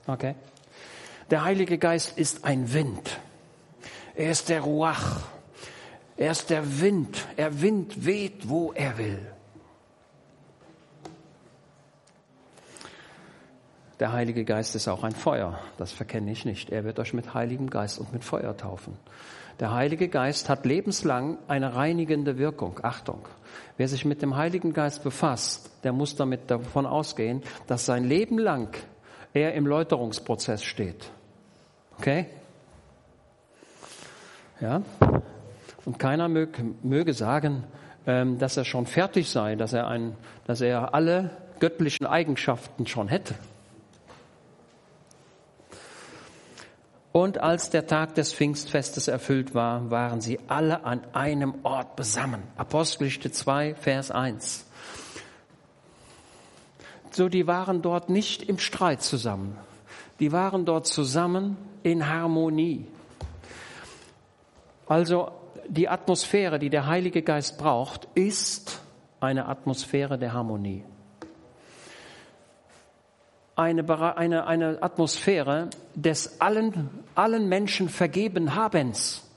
Okay? 0.08 0.36
Der 1.32 1.44
Heilige 1.44 1.78
Geist 1.78 2.18
ist 2.18 2.46
ein 2.46 2.74
Wind. 2.74 3.20
Er 4.16 4.32
ist 4.32 4.50
der 4.50 4.62
Ruach. 4.62 5.22
Er 6.20 6.32
ist 6.32 6.50
der 6.50 6.82
Wind. 6.82 7.26
Er 7.38 7.62
Wind 7.62 8.06
weht, 8.06 8.50
wo 8.50 8.74
er 8.74 8.98
will. 8.98 9.26
Der 14.02 14.12
Heilige 14.12 14.44
Geist 14.44 14.76
ist 14.76 14.90
auch 14.90 15.06
ein 15.06 15.14
Feuer. 15.14 15.58
Das 15.78 15.94
verkenne 15.94 16.30
ich 16.30 16.44
nicht. 16.44 16.72
Er 16.72 16.84
wird 16.84 17.00
euch 17.00 17.14
mit 17.14 17.34
Heiligem 17.34 17.70
Geist 17.70 18.00
und 18.00 18.12
mit 18.12 18.26
Feuer 18.26 18.58
taufen. 18.58 18.98
Der 19.62 19.74
Heilige 19.74 20.10
Geist 20.10 20.50
hat 20.50 20.66
lebenslang 20.66 21.38
eine 21.48 21.76
reinigende 21.76 22.38
Wirkung. 22.38 22.82
Achtung. 22.84 23.26
Wer 23.78 23.88
sich 23.88 24.04
mit 24.04 24.22
dem 24.22 24.36
Heiligen 24.36 24.74
Geist 24.74 25.04
befasst, 25.04 25.72
der 25.86 25.94
muss 25.94 26.18
damit 26.18 26.52
davon 26.52 26.86
ausgehen, 26.86 27.44
dass 27.68 27.86
sein 27.86 28.04
Leben 28.04 28.38
lang 28.40 28.76
er 29.34 29.54
im 29.54 29.66
Läuterungsprozess 29.66 30.64
steht. 30.64 31.12
Okay? 31.98 32.26
Ja? 34.60 34.82
Und 35.86 36.00
keiner 36.00 36.28
möge, 36.28 37.14
sagen, 37.14 37.64
ähm, 38.06 38.38
dass 38.38 38.58
er 38.58 38.66
schon 38.66 38.86
fertig 38.86 39.30
sei, 39.30 39.56
dass 39.56 39.74
er, 39.74 39.88
ein, 39.88 40.16
dass 40.46 40.62
er 40.62 40.94
alle 40.94 41.32
göttlichen 41.60 42.06
Eigenschaften 42.06 42.88
schon 42.88 43.08
hätte. 43.08 43.36
Und 47.12 47.40
als 47.40 47.70
der 47.70 47.88
Tag 47.88 48.16
des 48.16 48.34
Pfingstfestes 48.34 49.08
erfüllt 49.08 49.56
war, 49.56 49.90
waren 49.90 50.22
sie 50.22 50.40
alle 50.48 50.84
an 50.84 51.02
einem 51.14 51.56
Ort 51.64 51.96
besammen. 51.96 52.44
Apostelgeschichte 52.56 53.32
2, 53.32 53.76
Vers 53.76 54.12
1. 54.12 54.66
So, 57.12 57.28
die 57.28 57.48
waren 57.48 57.82
dort 57.82 58.10
nicht 58.10 58.44
im 58.44 58.60
Streit 58.60 59.02
zusammen. 59.02 59.58
Die 60.20 60.32
waren 60.32 60.66
dort 60.66 60.86
zusammen 60.86 61.58
in 61.82 62.08
Harmonie. 62.08 62.86
Also 64.88 65.32
die 65.70 65.88
Atmosphäre, 65.88 66.60
die 66.60 66.70
der 66.70 66.88
Heilige 66.88 67.22
Geist 67.22 67.58
braucht, 67.58 68.08
ist 68.16 68.82
eine 69.20 69.48
Atmosphäre 69.48 70.18
der 70.18 70.34
Harmonie 70.34 70.84
eine, 73.60 74.18
eine, 74.18 74.48
eine 74.48 74.82
Atmosphäre 74.82 75.70
des 75.94 76.40
allen, 76.40 76.90
allen 77.14 77.50
Menschen 77.50 77.90
vergeben 77.90 78.56
habens. 78.56 79.30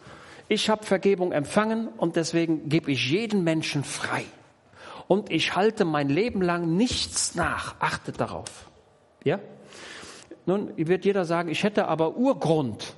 Ich 0.49 0.71
habe 0.71 0.85
Vergebung 0.85 1.33
empfangen 1.33 1.89
und 1.89 2.15
deswegen 2.15 2.69
gebe 2.69 2.93
ich 2.93 3.11
jeden 3.11 3.43
Menschen 3.43 3.83
frei. 3.83 4.25
Und 5.09 5.31
ich 5.33 5.57
halte 5.57 5.85
mein 5.85 6.09
Leben 6.09 6.41
lang 6.41 6.77
nichts 6.77 7.35
nach. 7.35 7.75
Achtet 7.81 8.21
darauf. 8.21 8.71
Ja? 9.25 9.41
Nun 10.47 10.73
wird 10.77 11.05
jeder 11.05 11.25
sagen, 11.25 11.49
ich 11.49 11.65
hätte 11.65 11.89
aber 11.89 12.17
Urgrund, 12.17 12.95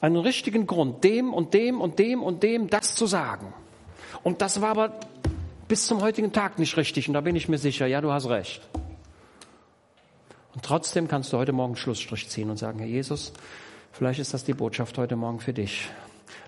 einen 0.00 0.16
richtigen 0.16 0.66
Grund, 0.66 1.02
dem 1.04 1.32
und 1.32 1.54
dem 1.54 1.80
und 1.80 1.98
dem 1.98 2.22
und 2.22 2.42
dem 2.42 2.70
das 2.70 2.94
zu 2.94 3.06
sagen. 3.06 3.52
Und 4.22 4.42
das 4.42 4.60
war 4.60 4.70
aber 4.70 5.00
bis 5.68 5.86
zum 5.86 6.00
heutigen 6.00 6.32
Tag 6.32 6.58
nicht 6.58 6.76
richtig. 6.76 7.08
Und 7.08 7.14
da 7.14 7.20
bin 7.20 7.36
ich 7.36 7.48
mir 7.48 7.58
sicher, 7.58 7.86
ja, 7.86 8.00
du 8.00 8.12
hast 8.12 8.28
recht. 8.28 8.66
Und 10.54 10.64
trotzdem 10.64 11.08
kannst 11.08 11.32
du 11.32 11.38
heute 11.38 11.52
Morgen 11.52 11.76
Schlussstrich 11.76 12.28
ziehen 12.28 12.50
und 12.50 12.56
sagen, 12.56 12.78
Herr 12.78 12.88
Jesus, 12.88 13.32
vielleicht 13.92 14.18
ist 14.18 14.34
das 14.34 14.44
die 14.44 14.54
Botschaft 14.54 14.96
heute 14.98 15.16
Morgen 15.16 15.40
für 15.40 15.52
dich. 15.52 15.88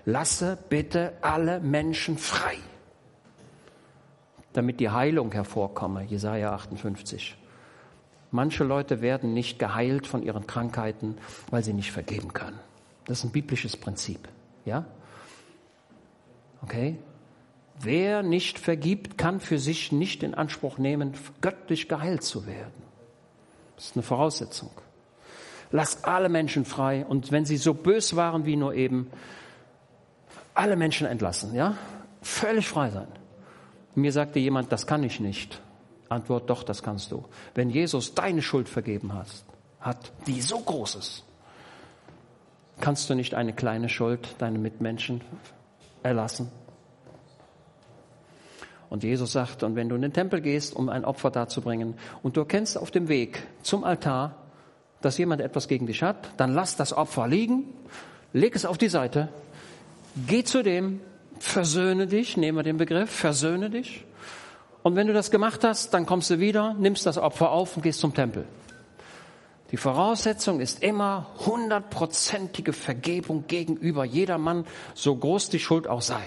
Lasse 0.05 0.57
bitte 0.69 1.13
alle 1.21 1.59
Menschen 1.59 2.17
frei, 2.17 2.57
damit 4.53 4.79
die 4.79 4.89
Heilung 4.89 5.31
hervorkomme. 5.31 6.03
Jesaja 6.03 6.53
58. 6.53 7.37
Manche 8.31 8.63
Leute 8.63 9.01
werden 9.01 9.33
nicht 9.33 9.59
geheilt 9.59 10.07
von 10.07 10.23
ihren 10.23 10.47
Krankheiten, 10.47 11.17
weil 11.49 11.63
sie 11.63 11.73
nicht 11.73 11.91
vergeben 11.91 12.33
können. 12.33 12.59
Das 13.05 13.19
ist 13.19 13.25
ein 13.25 13.31
biblisches 13.31 13.75
Prinzip. 13.77 14.27
Ja? 14.65 14.85
Okay? 16.61 16.97
Wer 17.79 18.21
nicht 18.21 18.59
vergibt, 18.59 19.17
kann 19.17 19.39
für 19.39 19.57
sich 19.57 19.91
nicht 19.91 20.23
in 20.23 20.35
Anspruch 20.35 20.77
nehmen, 20.77 21.13
göttlich 21.41 21.87
geheilt 21.87 22.23
zu 22.23 22.45
werden. 22.45 22.83
Das 23.75 23.85
ist 23.87 23.95
eine 23.95 24.03
Voraussetzung. 24.03 24.69
Lass 25.71 26.03
alle 26.03 26.29
Menschen 26.29 26.65
frei 26.65 27.05
und 27.05 27.31
wenn 27.31 27.45
sie 27.45 27.57
so 27.57 27.73
bös 27.73 28.15
waren 28.15 28.45
wie 28.45 28.55
nur 28.55 28.75
eben, 28.75 29.09
alle 30.53 30.75
Menschen 30.75 31.07
entlassen, 31.07 31.55
ja? 31.55 31.75
Völlig 32.21 32.67
frei 32.67 32.91
sein. 32.91 33.07
Mir 33.95 34.11
sagte 34.11 34.39
jemand, 34.39 34.71
das 34.71 34.85
kann 34.85 35.03
ich 35.03 35.19
nicht. 35.19 35.61
Antwort, 36.09 36.49
doch, 36.49 36.63
das 36.63 36.83
kannst 36.83 37.11
du. 37.11 37.25
Wenn 37.55 37.69
Jesus 37.69 38.13
deine 38.13 38.41
Schuld 38.41 38.69
vergeben 38.69 39.13
hast, 39.13 39.45
hat, 39.79 40.11
die 40.27 40.41
so 40.41 40.59
groß 40.59 40.95
ist, 40.95 41.23
kannst 42.81 43.09
du 43.09 43.15
nicht 43.15 43.33
eine 43.33 43.53
kleine 43.53 43.87
Schuld 43.87 44.35
deinen 44.39 44.61
Mitmenschen 44.61 45.21
erlassen? 46.03 46.51
Und 48.89 49.03
Jesus 49.03 49.31
sagt, 49.31 49.63
und 49.63 49.77
wenn 49.77 49.87
du 49.87 49.95
in 49.95 50.01
den 50.01 50.11
Tempel 50.11 50.41
gehst, 50.41 50.75
um 50.75 50.89
ein 50.89 51.05
Opfer 51.05 51.31
darzubringen, 51.31 51.93
und 52.23 52.35
du 52.35 52.41
erkennst 52.41 52.77
auf 52.77 52.91
dem 52.91 53.07
Weg 53.07 53.41
zum 53.61 53.85
Altar, 53.85 54.35
dass 55.01 55.17
jemand 55.17 55.41
etwas 55.41 55.69
gegen 55.69 55.87
dich 55.87 56.03
hat, 56.03 56.31
dann 56.35 56.53
lass 56.53 56.75
das 56.75 56.91
Opfer 56.91 57.27
liegen, 57.27 57.63
leg 58.33 58.53
es 58.53 58.65
auf 58.65 58.77
die 58.77 58.89
Seite, 58.89 59.29
geh 60.27 60.43
zu 60.43 60.61
dem, 60.61 60.99
versöhne 61.39 62.05
dich, 62.05 62.35
nehmen 62.35 62.57
wir 62.57 62.63
den 62.63 62.75
Begriff, 62.75 63.09
versöhne 63.09 63.69
dich. 63.69 64.03
Und 64.83 64.95
wenn 64.97 65.07
du 65.07 65.13
das 65.13 65.31
gemacht 65.31 65.63
hast, 65.63 65.93
dann 65.93 66.05
kommst 66.05 66.29
du 66.29 66.39
wieder, 66.39 66.73
nimmst 66.73 67.05
das 67.05 67.17
Opfer 67.17 67.51
auf 67.51 67.77
und 67.77 67.83
gehst 67.83 68.01
zum 68.01 68.13
Tempel. 68.13 68.45
Die 69.71 69.77
Voraussetzung 69.77 70.59
ist 70.59 70.83
immer 70.83 71.27
hundertprozentige 71.45 72.73
Vergebung 72.73 73.47
gegenüber 73.47 74.03
jedermann, 74.03 74.65
so 74.93 75.15
groß 75.15 75.49
die 75.49 75.59
Schuld 75.59 75.87
auch 75.87 76.01
sei. 76.01 76.21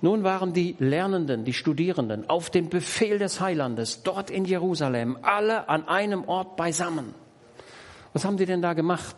Nun 0.00 0.24
waren 0.24 0.52
die 0.52 0.76
Lernenden, 0.78 1.44
die 1.44 1.52
Studierenden 1.52 2.28
auf 2.30 2.48
den 2.48 2.68
Befehl 2.68 3.18
des 3.18 3.40
Heilandes 3.40 4.02
dort 4.02 4.30
in 4.30 4.44
Jerusalem 4.44 5.18
alle 5.22 5.68
an 5.68 5.88
einem 5.88 6.24
Ort 6.24 6.56
beisammen. 6.56 7.14
Was 8.12 8.24
haben 8.24 8.36
die 8.36 8.46
denn 8.46 8.62
da 8.62 8.72
gemacht? 8.72 9.16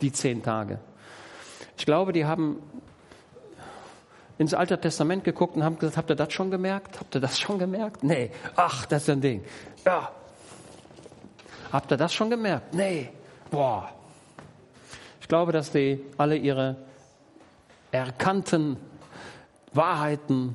Die 0.00 0.12
zehn 0.12 0.42
Tage. 0.42 0.78
Ich 1.78 1.86
glaube, 1.86 2.12
die 2.12 2.24
haben 2.24 2.58
ins 4.38 4.54
Alte 4.54 4.78
Testament 4.78 5.24
geguckt 5.24 5.56
und 5.56 5.64
haben 5.64 5.78
gesagt, 5.78 5.96
habt 5.96 6.10
ihr 6.10 6.16
das 6.16 6.32
schon 6.32 6.50
gemerkt? 6.50 7.00
Habt 7.00 7.14
ihr 7.14 7.20
das 7.20 7.38
schon 7.38 7.58
gemerkt? 7.58 8.04
Nee. 8.04 8.30
Ach, 8.54 8.86
das 8.86 9.02
ist 9.02 9.10
ein 9.10 9.20
Ding. 9.20 9.44
Ja. 9.84 10.10
Habt 11.72 11.90
ihr 11.90 11.96
das 11.96 12.12
schon 12.12 12.30
gemerkt? 12.30 12.74
Nee. 12.74 13.10
Boah. 13.50 13.90
Ich 15.20 15.28
glaube, 15.28 15.52
dass 15.52 15.72
die 15.72 16.04
alle 16.18 16.36
ihre 16.36 16.76
erkannten 17.90 18.76
Wahrheiten 19.72 20.54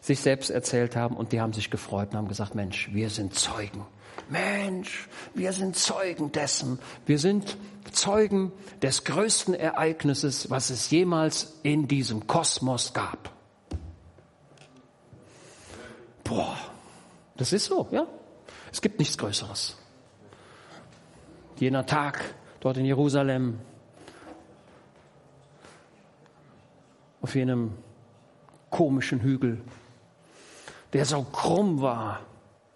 sich 0.00 0.20
selbst 0.20 0.50
erzählt 0.50 0.96
haben 0.96 1.16
und 1.16 1.32
die 1.32 1.40
haben 1.40 1.52
sich 1.52 1.70
gefreut 1.70 2.10
und 2.10 2.18
haben 2.18 2.28
gesagt, 2.28 2.54
Mensch, 2.54 2.90
wir 2.92 3.10
sind 3.10 3.34
Zeugen. 3.34 3.86
Mensch, 4.28 5.08
wir 5.34 5.52
sind 5.52 5.76
Zeugen 5.76 6.30
dessen. 6.32 6.78
Wir 7.06 7.18
sind 7.18 7.56
Zeugen 7.92 8.52
des 8.82 9.04
größten 9.04 9.54
Ereignisses, 9.54 10.50
was 10.50 10.70
es 10.70 10.90
jemals 10.90 11.58
in 11.62 11.88
diesem 11.88 12.26
Kosmos 12.26 12.92
gab. 12.92 13.30
Boah, 16.24 16.56
das 17.36 17.52
ist 17.52 17.66
so, 17.66 17.88
ja. 17.90 18.06
Es 18.72 18.80
gibt 18.80 18.98
nichts 18.98 19.16
Größeres. 19.18 19.76
Jener 21.56 21.86
Tag 21.86 22.34
dort 22.60 22.76
in 22.76 22.84
Jerusalem, 22.84 23.60
auf 27.20 27.34
jenem 27.34 27.72
komischen 28.70 29.20
Hügel, 29.20 29.62
der 30.92 31.04
so 31.04 31.22
krumm 31.22 31.80
war, 31.80 32.20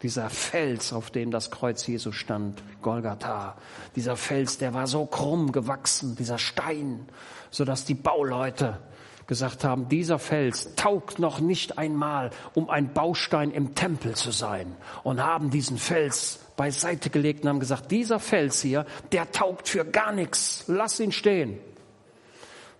dieser 0.02 0.30
Fels, 0.30 0.92
auf 0.92 1.10
dem 1.10 1.30
das 1.30 1.50
Kreuz 1.50 1.86
Jesu 1.86 2.12
stand, 2.12 2.62
Golgatha. 2.82 3.56
Dieser 3.96 4.16
Fels, 4.16 4.58
der 4.58 4.74
war 4.74 4.86
so 4.86 5.06
krumm 5.06 5.52
gewachsen, 5.52 6.14
dieser 6.16 6.38
Stein, 6.38 7.08
so 7.50 7.64
dass 7.64 7.84
die 7.84 7.94
Bauleute 7.94 8.78
gesagt 9.26 9.62
haben, 9.62 9.88
dieser 9.88 10.18
Fels 10.18 10.74
taugt 10.74 11.18
noch 11.18 11.40
nicht 11.40 11.78
einmal, 11.78 12.30
um 12.54 12.70
ein 12.70 12.94
Baustein 12.94 13.50
im 13.50 13.74
Tempel 13.74 14.14
zu 14.14 14.30
sein. 14.30 14.74
Und 15.02 15.22
haben 15.22 15.50
diesen 15.50 15.78
Fels 15.78 16.40
beiseite 16.56 17.10
gelegt 17.10 17.42
und 17.42 17.50
haben 17.50 17.60
gesagt, 17.60 17.90
dieser 17.90 18.20
Fels 18.20 18.62
hier, 18.62 18.86
der 19.12 19.30
taugt 19.30 19.68
für 19.68 19.84
gar 19.84 20.12
nichts. 20.12 20.64
Lass 20.66 20.98
ihn 20.98 21.12
stehen. 21.12 21.58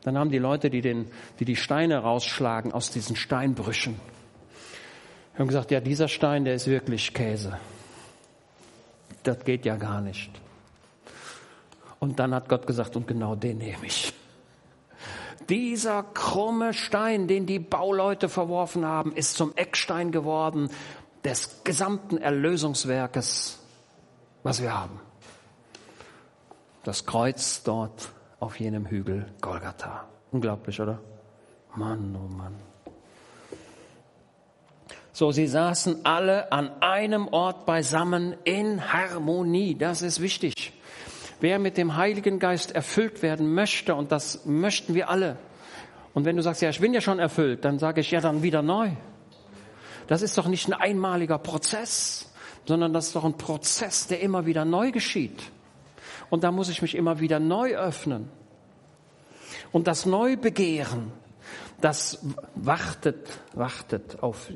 Dann 0.02 0.16
haben 0.16 0.30
die 0.30 0.38
Leute, 0.38 0.70
die, 0.70 0.80
den, 0.80 1.10
die 1.38 1.44
die 1.44 1.56
Steine 1.56 1.98
rausschlagen 1.98 2.72
aus 2.72 2.90
diesen 2.90 3.14
Steinbrüchen, 3.14 4.00
haben 5.38 5.48
gesagt, 5.48 5.70
ja, 5.70 5.80
dieser 5.80 6.08
Stein, 6.08 6.44
der 6.44 6.54
ist 6.54 6.66
wirklich 6.66 7.14
Käse. 7.14 7.58
Das 9.22 9.44
geht 9.44 9.64
ja 9.64 9.76
gar 9.76 10.00
nicht. 10.00 10.30
Und 12.00 12.18
dann 12.18 12.34
hat 12.34 12.48
Gott 12.48 12.66
gesagt, 12.66 12.96
und 12.96 13.06
genau 13.06 13.34
den 13.34 13.58
nehme 13.58 13.86
ich. 13.86 14.12
Dieser 15.48 16.02
krumme 16.02 16.74
Stein, 16.74 17.26
den 17.26 17.46
die 17.46 17.58
Bauleute 17.58 18.28
verworfen 18.28 18.84
haben, 18.84 19.12
ist 19.12 19.34
zum 19.34 19.56
Eckstein 19.56 20.12
geworden 20.12 20.70
des 21.24 21.64
gesamten 21.64 22.18
Erlösungswerkes, 22.18 23.58
was 24.42 24.60
wir 24.60 24.78
haben. 24.78 25.00
Das 26.84 27.06
Kreuz 27.06 27.62
dort 27.62 28.10
auf 28.40 28.60
jenem 28.60 28.86
Hügel 28.86 29.26
Golgatha. 29.40 30.04
Unglaublich, 30.30 30.80
oder? 30.80 31.00
Mann, 31.74 32.16
oh 32.16 32.32
Mann. 32.32 32.67
So, 35.18 35.32
sie 35.32 35.48
saßen 35.48 36.06
alle 36.06 36.52
an 36.52 36.70
einem 36.80 37.26
Ort 37.26 37.66
beisammen 37.66 38.36
in 38.44 38.92
Harmonie. 38.92 39.74
Das 39.74 40.00
ist 40.00 40.20
wichtig. 40.20 40.72
Wer 41.40 41.58
mit 41.58 41.76
dem 41.76 41.96
Heiligen 41.96 42.38
Geist 42.38 42.70
erfüllt 42.70 43.20
werden 43.20 43.52
möchte, 43.52 43.96
und 43.96 44.12
das 44.12 44.46
möchten 44.46 44.94
wir 44.94 45.10
alle. 45.10 45.36
Und 46.14 46.24
wenn 46.24 46.36
du 46.36 46.42
sagst, 46.42 46.62
ja, 46.62 46.70
ich 46.70 46.78
bin 46.78 46.94
ja 46.94 47.00
schon 47.00 47.18
erfüllt, 47.18 47.64
dann 47.64 47.80
sage 47.80 48.00
ich, 48.00 48.12
ja, 48.12 48.20
dann 48.20 48.44
wieder 48.44 48.62
neu. 48.62 48.90
Das 50.06 50.22
ist 50.22 50.38
doch 50.38 50.46
nicht 50.46 50.68
ein 50.68 50.74
einmaliger 50.74 51.38
Prozess, 51.38 52.32
sondern 52.64 52.92
das 52.92 53.08
ist 53.08 53.16
doch 53.16 53.24
ein 53.24 53.36
Prozess, 53.36 54.06
der 54.06 54.20
immer 54.20 54.46
wieder 54.46 54.64
neu 54.64 54.92
geschieht. 54.92 55.42
Und 56.30 56.44
da 56.44 56.52
muss 56.52 56.68
ich 56.68 56.80
mich 56.80 56.94
immer 56.94 57.18
wieder 57.18 57.40
neu 57.40 57.74
öffnen. 57.74 58.30
Und 59.72 59.88
das 59.88 60.06
Neubegehren, 60.06 61.10
das 61.80 62.24
wartet, 62.54 63.26
wartet 63.52 64.22
auf 64.22 64.48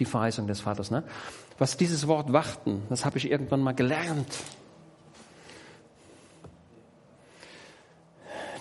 die 0.00 0.04
Verheißung 0.04 0.46
des 0.46 0.60
Vaters. 0.60 0.90
Ne? 0.90 1.04
Was 1.58 1.76
dieses 1.76 2.08
Wort 2.08 2.32
warten, 2.32 2.82
das 2.88 3.04
habe 3.04 3.18
ich 3.18 3.30
irgendwann 3.30 3.60
mal 3.60 3.74
gelernt. 3.74 4.38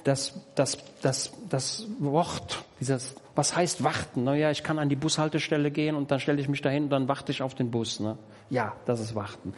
Das, 0.03 0.33
das, 0.55 0.77
das, 1.01 1.31
das 1.49 1.87
Wort, 1.99 2.63
dieses, 2.79 3.15
was 3.35 3.55
heißt 3.55 3.83
warten? 3.83 4.23
Naja, 4.23 4.51
ich 4.51 4.63
kann 4.63 4.79
an 4.79 4.89
die 4.89 4.95
Bushaltestelle 4.95 5.71
gehen 5.71 5.95
und 5.95 6.11
dann 6.11 6.19
stelle 6.19 6.41
ich 6.41 6.47
mich 6.47 6.61
dahin 6.61 6.83
und 6.83 6.89
dann 6.89 7.07
warte 7.07 7.31
ich 7.31 7.41
auf 7.41 7.55
den 7.55 7.71
Bus. 7.71 7.99
Ne? 7.99 8.17
Ja, 8.49 8.75
das 8.85 8.99
ist 8.99 9.15
warten. 9.15 9.53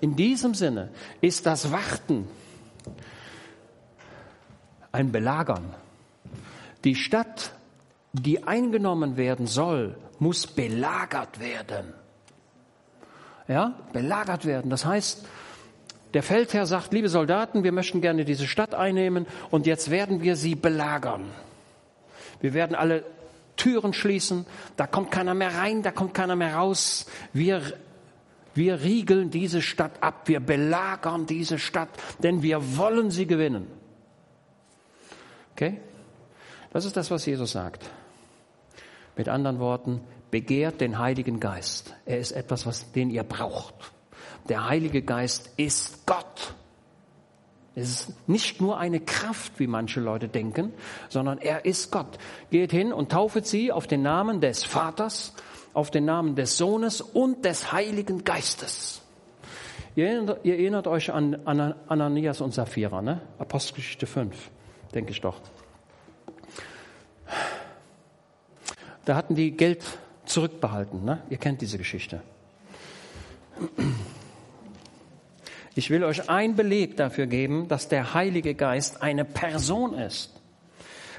In 0.00 0.16
diesem 0.16 0.54
Sinne 0.54 0.90
ist 1.20 1.46
das 1.46 1.72
Warten 1.72 2.28
ein 4.92 5.10
Belagern. 5.10 5.74
Die 6.84 6.94
Stadt, 6.94 7.52
die 8.12 8.44
eingenommen 8.44 9.16
werden 9.16 9.46
soll, 9.46 9.96
muss 10.24 10.46
belagert 10.46 11.38
werden. 11.38 11.92
Ja, 13.46 13.74
belagert 13.92 14.46
werden. 14.46 14.70
Das 14.70 14.86
heißt, 14.86 15.26
der 16.14 16.22
Feldherr 16.22 16.64
sagt, 16.64 16.94
liebe 16.94 17.10
Soldaten, 17.10 17.62
wir 17.62 17.72
möchten 17.72 18.00
gerne 18.00 18.24
diese 18.24 18.46
Stadt 18.46 18.74
einnehmen 18.74 19.26
und 19.50 19.66
jetzt 19.66 19.90
werden 19.90 20.22
wir 20.22 20.36
sie 20.36 20.54
belagern. 20.54 21.26
Wir 22.40 22.54
werden 22.54 22.74
alle 22.74 23.04
Türen 23.56 23.92
schließen, 23.92 24.46
da 24.78 24.86
kommt 24.86 25.10
keiner 25.10 25.34
mehr 25.34 25.54
rein, 25.56 25.82
da 25.82 25.90
kommt 25.90 26.14
keiner 26.14 26.36
mehr 26.36 26.54
raus. 26.54 27.04
Wir, 27.34 27.60
wir 28.54 28.80
riegeln 28.80 29.30
diese 29.30 29.60
Stadt 29.60 30.02
ab, 30.02 30.22
wir 30.24 30.40
belagern 30.40 31.26
diese 31.26 31.58
Stadt, 31.58 31.90
denn 32.22 32.42
wir 32.42 32.78
wollen 32.78 33.10
sie 33.10 33.26
gewinnen. 33.26 33.66
Okay? 35.52 35.82
Das 36.72 36.86
ist 36.86 36.96
das, 36.96 37.10
was 37.10 37.26
Jesus 37.26 37.52
sagt. 37.52 37.84
Mit 39.16 39.28
anderen 39.28 39.58
Worten, 39.58 40.00
begehrt 40.34 40.80
den 40.80 40.98
Heiligen 40.98 41.38
Geist. 41.38 41.94
Er 42.06 42.18
ist 42.18 42.32
etwas, 42.32 42.66
was, 42.66 42.90
den 42.90 43.08
ihr 43.08 43.22
braucht. 43.22 43.72
Der 44.48 44.68
Heilige 44.68 45.00
Geist 45.00 45.52
ist 45.56 46.04
Gott. 46.06 46.54
Es 47.76 47.88
ist 48.08 48.28
nicht 48.28 48.60
nur 48.60 48.76
eine 48.76 48.98
Kraft, 48.98 49.60
wie 49.60 49.68
manche 49.68 50.00
Leute 50.00 50.26
denken, 50.26 50.72
sondern 51.08 51.38
er 51.38 51.64
ist 51.64 51.92
Gott. 51.92 52.18
Geht 52.50 52.72
hin 52.72 52.92
und 52.92 53.12
taufet 53.12 53.46
sie 53.46 53.70
auf 53.70 53.86
den 53.86 54.02
Namen 54.02 54.40
des 54.40 54.64
Vaters, 54.64 55.34
auf 55.72 55.92
den 55.92 56.04
Namen 56.04 56.34
des 56.34 56.56
Sohnes 56.56 57.00
und 57.00 57.44
des 57.44 57.70
Heiligen 57.70 58.24
Geistes. 58.24 59.02
Ihr 59.94 60.08
erinnert, 60.08 60.44
ihr 60.44 60.54
erinnert 60.54 60.88
euch 60.88 61.12
an 61.12 61.46
Ananias 61.46 62.40
und 62.40 62.52
Sapphira, 62.52 63.02
ne? 63.02 63.20
Apostelgeschichte 63.38 64.08
5, 64.08 64.50
denke 64.96 65.12
ich 65.12 65.20
doch. 65.20 65.40
Da 69.04 69.14
hatten 69.14 69.36
die 69.36 69.52
Geld 69.52 69.84
zurückbehalten. 70.26 71.04
Ne? 71.04 71.22
Ihr 71.30 71.38
kennt 71.38 71.60
diese 71.60 71.78
Geschichte. 71.78 72.22
Ich 75.74 75.90
will 75.90 76.04
euch 76.04 76.30
ein 76.30 76.54
Beleg 76.54 76.96
dafür 76.96 77.26
geben, 77.26 77.68
dass 77.68 77.88
der 77.88 78.14
Heilige 78.14 78.54
Geist 78.54 79.02
eine 79.02 79.24
Person 79.24 79.94
ist. 79.94 80.30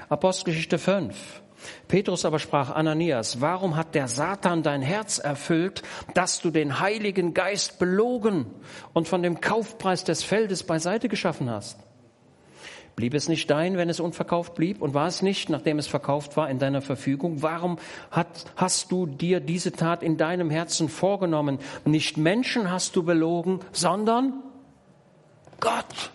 Apostelgeschichte 0.08 0.78
5. 0.78 1.42
Petrus 1.88 2.24
aber 2.24 2.38
sprach 2.38 2.70
Ananias, 2.70 3.40
warum 3.40 3.76
hat 3.76 3.94
der 3.94 4.08
Satan 4.08 4.62
dein 4.62 4.82
Herz 4.82 5.18
erfüllt, 5.18 5.82
dass 6.14 6.40
du 6.40 6.50
den 6.50 6.80
Heiligen 6.80 7.34
Geist 7.34 7.78
belogen 7.78 8.46
und 8.92 9.08
von 9.08 9.22
dem 9.22 9.40
Kaufpreis 9.40 10.04
des 10.04 10.22
Feldes 10.22 10.62
beiseite 10.62 11.08
geschaffen 11.08 11.50
hast? 11.50 11.78
Blieb 12.96 13.12
es 13.12 13.28
nicht 13.28 13.50
dein, 13.50 13.76
wenn 13.76 13.90
es 13.90 14.00
unverkauft 14.00 14.54
blieb? 14.54 14.80
Und 14.80 14.94
war 14.94 15.06
es 15.06 15.20
nicht, 15.20 15.50
nachdem 15.50 15.78
es 15.78 15.86
verkauft 15.86 16.38
war, 16.38 16.48
in 16.48 16.58
deiner 16.58 16.80
Verfügung? 16.80 17.42
Warum 17.42 17.78
hat, 18.10 18.26
hast 18.56 18.90
du 18.90 19.04
dir 19.04 19.40
diese 19.40 19.70
Tat 19.70 20.02
in 20.02 20.16
deinem 20.16 20.48
Herzen 20.48 20.88
vorgenommen? 20.88 21.58
Nicht 21.84 22.16
Menschen 22.16 22.70
hast 22.70 22.96
du 22.96 23.02
belogen, 23.02 23.60
sondern 23.70 24.42
Gott. 25.60 26.10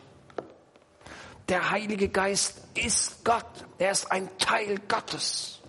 Der 1.49 1.69
Heilige 1.69 2.09
Geist 2.09 2.63
ist 2.73 3.23
Gott. 3.23 3.45
Er 3.77 3.91
ist 3.91 4.11
ein 4.11 4.27
Teil 4.39 4.77
Gottes. 4.87 5.61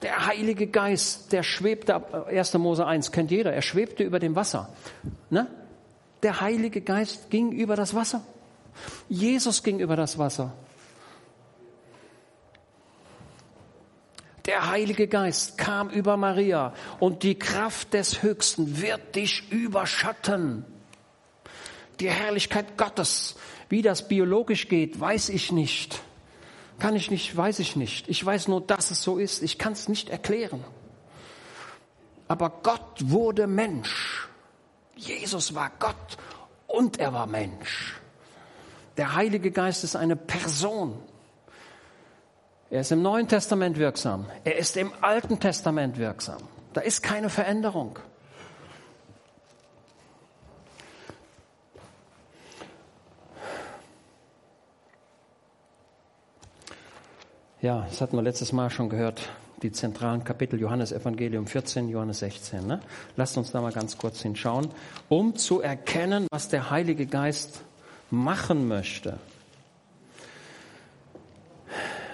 Der 0.00 0.26
Heilige 0.26 0.68
Geist, 0.68 1.32
der 1.32 1.42
schwebte, 1.42 2.26
1. 2.28 2.54
Mose 2.54 2.86
1, 2.86 3.12
kennt 3.12 3.30
jeder, 3.30 3.52
er 3.52 3.62
schwebte 3.62 4.02
über 4.02 4.18
dem 4.18 4.34
Wasser. 4.34 4.72
Ne? 5.28 5.46
Der 6.22 6.40
Heilige 6.40 6.80
Geist 6.80 7.28
ging 7.28 7.52
über 7.52 7.76
das 7.76 7.94
Wasser. 7.94 8.22
Jesus 9.08 9.62
ging 9.62 9.80
über 9.80 9.96
das 9.96 10.18
Wasser. 10.18 10.52
Der 14.46 14.70
Heilige 14.70 15.08
Geist 15.08 15.58
kam 15.58 15.90
über 15.90 16.16
Maria 16.16 16.72
und 17.00 17.22
die 17.22 17.38
Kraft 17.38 17.92
des 17.92 18.22
Höchsten 18.22 18.80
wird 18.80 19.14
dich 19.14 19.52
überschatten. 19.52 20.64
Die 22.00 22.10
Herrlichkeit 22.10 22.78
Gottes, 22.78 23.36
wie 23.68 23.82
das 23.82 24.08
biologisch 24.08 24.68
geht, 24.68 24.98
weiß 24.98 25.28
ich 25.28 25.52
nicht. 25.52 26.00
Kann 26.78 26.96
ich 26.96 27.10
nicht, 27.10 27.36
weiß 27.36 27.58
ich 27.58 27.76
nicht. 27.76 28.08
Ich 28.08 28.24
weiß 28.24 28.48
nur, 28.48 28.60
dass 28.60 28.90
es 28.90 29.02
so 29.02 29.18
ist. 29.18 29.42
Ich 29.42 29.58
kann 29.58 29.74
es 29.74 29.88
nicht 29.88 30.08
erklären. 30.08 30.64
Aber 32.28 32.50
Gott 32.62 32.96
wurde 33.00 33.46
Mensch. 33.46 34.28
Jesus 34.96 35.54
war 35.54 35.70
Gott 35.78 36.16
und 36.66 36.98
er 36.98 37.12
war 37.12 37.26
Mensch. 37.26 38.00
Der 38.98 39.14
Heilige 39.14 39.52
Geist 39.52 39.84
ist 39.84 39.94
eine 39.94 40.16
Person. 40.16 40.98
Er 42.68 42.80
ist 42.80 42.90
im 42.90 43.00
Neuen 43.00 43.28
Testament 43.28 43.78
wirksam. 43.78 44.26
Er 44.42 44.58
ist 44.58 44.76
im 44.76 44.92
Alten 45.00 45.38
Testament 45.38 45.98
wirksam. 45.98 46.42
Da 46.72 46.80
ist 46.80 47.00
keine 47.02 47.30
Veränderung. 47.30 47.96
Ja, 57.60 57.86
das 57.88 58.00
hatten 58.00 58.16
wir 58.16 58.22
letztes 58.22 58.52
Mal 58.52 58.68
schon 58.70 58.88
gehört, 58.88 59.28
die 59.62 59.70
zentralen 59.70 60.24
Kapitel 60.24 60.60
Johannes 60.60 60.90
Evangelium 60.90 61.46
14, 61.46 61.88
Johannes 61.88 62.18
16. 62.18 62.66
Ne? 62.66 62.80
Lasst 63.16 63.36
uns 63.38 63.52
da 63.52 63.60
mal 63.60 63.72
ganz 63.72 63.96
kurz 63.96 64.22
hinschauen, 64.22 64.68
um 65.08 65.36
zu 65.36 65.60
erkennen, 65.60 66.26
was 66.30 66.48
der 66.48 66.70
Heilige 66.70 67.06
Geist 67.06 67.62
machen 68.10 68.68
möchte. 68.68 69.18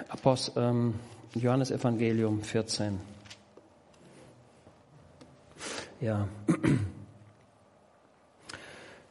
Apostel, 0.09 0.63
ähm, 0.63 0.95
Johannes 1.35 1.71
Evangelium 1.71 2.43
14. 2.43 3.01
Ja. 6.01 6.29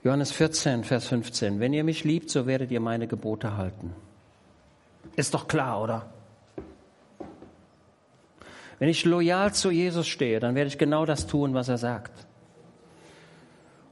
Johannes 0.04 0.32
14, 0.32 0.84
Vers 0.84 1.08
15. 1.08 1.60
Wenn 1.60 1.74
ihr 1.74 1.84
mich 1.84 2.04
liebt, 2.04 2.30
so 2.30 2.46
werdet 2.46 2.72
ihr 2.72 2.80
meine 2.80 3.08
Gebote 3.08 3.56
halten. 3.58 3.94
Ist 5.16 5.34
doch 5.34 5.48
klar, 5.48 5.82
oder? 5.82 6.10
Wenn 8.80 8.90
ich 8.90 9.06
loyal 9.06 9.54
zu 9.54 9.72
Jesus 9.72 10.08
stehe, 10.08 10.40
dann 10.40 10.56
werde 10.56 10.68
ich 10.68 10.78
genau 10.78 11.06
das 11.06 11.28
tun, 11.28 11.54
was 11.54 11.70
er 11.70 11.78
sagt. 11.78 12.28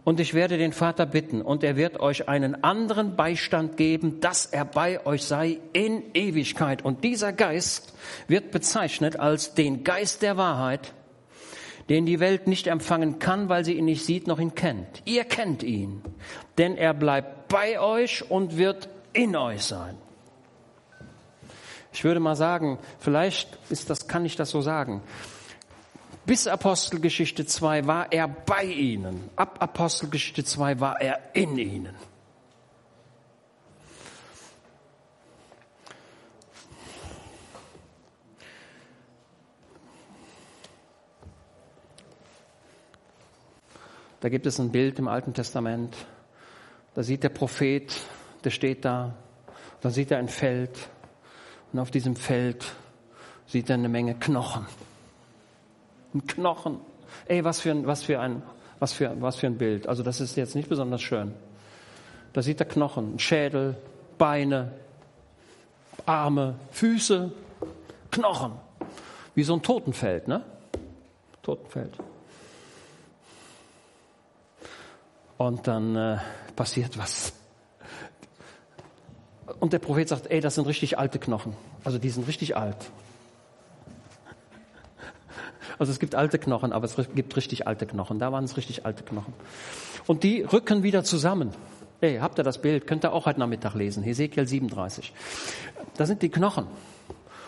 Und 0.03 0.19
ich 0.19 0.33
werde 0.33 0.57
den 0.57 0.73
Vater 0.73 1.05
bitten, 1.05 1.41
und 1.41 1.63
er 1.63 1.75
wird 1.75 1.99
euch 1.99 2.27
einen 2.27 2.63
anderen 2.63 3.15
Beistand 3.15 3.77
geben, 3.77 4.19
dass 4.19 4.47
er 4.47 4.65
bei 4.65 5.05
euch 5.05 5.23
sei 5.23 5.59
in 5.73 6.03
Ewigkeit. 6.15 6.83
Und 6.83 7.03
dieser 7.03 7.33
Geist 7.33 7.93
wird 8.27 8.49
bezeichnet 8.49 9.19
als 9.19 9.53
den 9.53 9.83
Geist 9.83 10.23
der 10.23 10.37
Wahrheit, 10.37 10.93
den 11.89 12.07
die 12.07 12.19
Welt 12.19 12.47
nicht 12.47 12.65
empfangen 12.65 13.19
kann, 13.19 13.47
weil 13.47 13.63
sie 13.63 13.73
ihn 13.73 13.85
nicht 13.85 14.03
sieht 14.03 14.25
noch 14.25 14.39
ihn 14.39 14.55
kennt. 14.55 15.03
Ihr 15.05 15.23
kennt 15.23 15.61
ihn, 15.61 16.01
denn 16.57 16.77
er 16.77 16.95
bleibt 16.95 17.47
bei 17.47 17.79
euch 17.79 18.29
und 18.29 18.57
wird 18.57 18.89
in 19.13 19.35
euch 19.35 19.63
sein. 19.63 19.97
Ich 21.93 22.03
würde 22.03 22.19
mal 22.19 22.35
sagen, 22.35 22.79
vielleicht 22.99 23.59
ist 23.69 23.89
das, 23.89 24.07
kann 24.07 24.25
ich 24.25 24.35
das 24.35 24.49
so 24.49 24.61
sagen. 24.61 25.01
Bis 26.31 26.47
Apostelgeschichte 26.47 27.45
2 27.45 27.87
war 27.87 28.09
er 28.09 28.29
bei 28.29 28.63
ihnen. 28.63 29.29
Ab 29.35 29.57
Apostelgeschichte 29.59 30.45
2 30.45 30.79
war 30.79 31.01
er 31.01 31.19
in 31.33 31.57
ihnen. 31.57 31.93
Da 44.21 44.29
gibt 44.29 44.45
es 44.45 44.57
ein 44.57 44.71
Bild 44.71 44.99
im 44.99 45.09
Alten 45.09 45.33
Testament. 45.33 45.97
Da 46.93 47.03
sieht 47.03 47.23
der 47.23 47.29
Prophet, 47.29 47.93
der 48.45 48.51
steht 48.51 48.85
da. 48.85 49.15
Dann 49.81 49.91
sieht 49.91 50.11
er 50.11 50.19
ein 50.19 50.29
Feld. 50.29 50.79
Und 51.73 51.79
auf 51.79 51.91
diesem 51.91 52.15
Feld 52.15 52.73
sieht 53.47 53.69
er 53.69 53.73
eine 53.73 53.89
Menge 53.89 54.15
Knochen. 54.15 54.65
Ein 56.13 56.25
Knochen. 56.27 56.79
Ey, 57.27 57.43
was 57.43 57.59
für 57.59 57.71
ein, 57.71 57.85
was 57.87 58.03
für 58.03 58.19
ein, 58.19 58.41
was 58.79 58.93
für, 58.93 59.15
was 59.21 59.35
für 59.35 59.47
ein 59.47 59.57
Bild. 59.57 59.87
Also 59.87 60.03
das 60.03 60.21
ist 60.21 60.35
jetzt 60.35 60.55
nicht 60.55 60.69
besonders 60.69 61.01
schön. 61.01 61.33
Da 62.33 62.41
sieht 62.41 62.59
er 62.59 62.65
Knochen, 62.65 63.19
Schädel, 63.19 63.75
Beine, 64.17 64.71
Arme, 66.05 66.55
Füße, 66.71 67.31
Knochen. 68.11 68.53
Wie 69.35 69.43
so 69.43 69.53
ein 69.53 69.61
Totenfeld, 69.61 70.27
ne? 70.27 70.43
Totenfeld. 71.43 71.93
Und 75.37 75.67
dann 75.67 75.95
äh, 75.95 76.17
passiert 76.55 76.97
was. 76.97 77.33
Und 79.59 79.73
der 79.73 79.79
Prophet 79.79 80.07
sagt, 80.07 80.27
ey, 80.27 80.39
das 80.39 80.55
sind 80.55 80.67
richtig 80.67 80.97
alte 80.97 81.19
Knochen. 81.19 81.55
Also 81.83 81.97
die 81.97 82.09
sind 82.09 82.27
richtig 82.27 82.55
alt. 82.55 82.77
Also 85.81 85.91
es 85.91 85.97
gibt 85.97 86.13
alte 86.13 86.37
Knochen, 86.37 86.73
aber 86.73 86.85
es 86.85 86.95
gibt 87.15 87.35
richtig 87.35 87.65
alte 87.65 87.87
Knochen. 87.87 88.19
Da 88.19 88.31
waren 88.31 88.43
es 88.43 88.55
richtig 88.55 88.85
alte 88.85 89.01
Knochen. 89.01 89.33
Und 90.05 90.21
die 90.21 90.43
rücken 90.43 90.83
wieder 90.83 91.03
zusammen. 91.03 91.49
Ey, 92.01 92.19
habt 92.19 92.37
ihr 92.37 92.43
das 92.43 92.61
Bild? 92.61 92.85
Könnt 92.85 93.03
ihr 93.03 93.11
auch 93.11 93.25
heute 93.25 93.39
Nachmittag 93.39 93.73
lesen. 93.73 94.03
Hesekiel 94.03 94.47
37. 94.47 95.11
Da 95.97 96.05
sind 96.05 96.21
die 96.21 96.29
Knochen. 96.29 96.67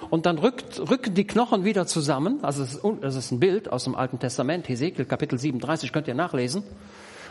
Und 0.10 0.26
dann 0.26 0.40
rückt, 0.40 0.80
rücken 0.80 1.14
die 1.14 1.28
Knochen 1.28 1.64
wieder 1.64 1.86
zusammen. 1.86 2.40
Also 2.44 2.64
es 2.64 2.74
ist, 2.74 2.84
das 3.02 3.16
ist 3.16 3.32
ein 3.32 3.40
Bild 3.40 3.72
aus 3.72 3.84
dem 3.84 3.94
Alten 3.94 4.18
Testament. 4.18 4.68
Hesekiel 4.68 5.06
Kapitel 5.06 5.38
37 5.38 5.94
könnt 5.94 6.08
ihr 6.08 6.16
nachlesen. 6.16 6.64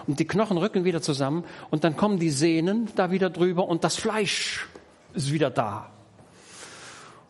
Und 0.06 0.20
die 0.20 0.24
Knochen 0.24 0.56
rücken 0.56 0.84
wieder 0.84 1.02
zusammen. 1.02 1.42
Und 1.72 1.82
dann 1.82 1.96
kommen 1.96 2.20
die 2.20 2.30
Sehnen 2.30 2.88
da 2.94 3.10
wieder 3.10 3.28
drüber 3.28 3.66
und 3.66 3.82
das 3.82 3.96
Fleisch 3.96 4.68
ist 5.14 5.32
wieder 5.32 5.50
da. 5.50 5.90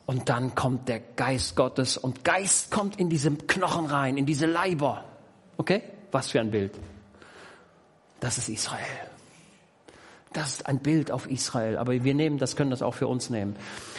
Und 0.06 0.28
dann 0.28 0.54
kommt 0.54 0.88
der 0.88 1.00
Geist 1.00 1.56
Gottes 1.56 1.96
und 1.96 2.24
Geist 2.24 2.70
kommt 2.70 2.98
in 2.98 3.08
diese 3.08 3.30
Knochen 3.30 3.86
rein, 3.86 4.16
in 4.16 4.26
diese 4.26 4.46
Leiber. 4.46 5.04
Okay? 5.56 5.82
Was 6.10 6.30
für 6.30 6.40
ein 6.40 6.50
Bild. 6.50 6.72
Das 8.20 8.38
ist 8.38 8.48
Israel. 8.48 8.80
Das 10.32 10.48
ist 10.48 10.66
ein 10.66 10.78
Bild 10.78 11.10
auf 11.10 11.30
Israel. 11.30 11.76
Aber 11.76 11.92
wir 12.04 12.14
nehmen 12.14 12.38
das, 12.38 12.56
können 12.56 12.70
das 12.70 12.82
auch 12.82 12.94
für 12.94 13.06
uns 13.06 13.30
nehmen. 13.30 13.56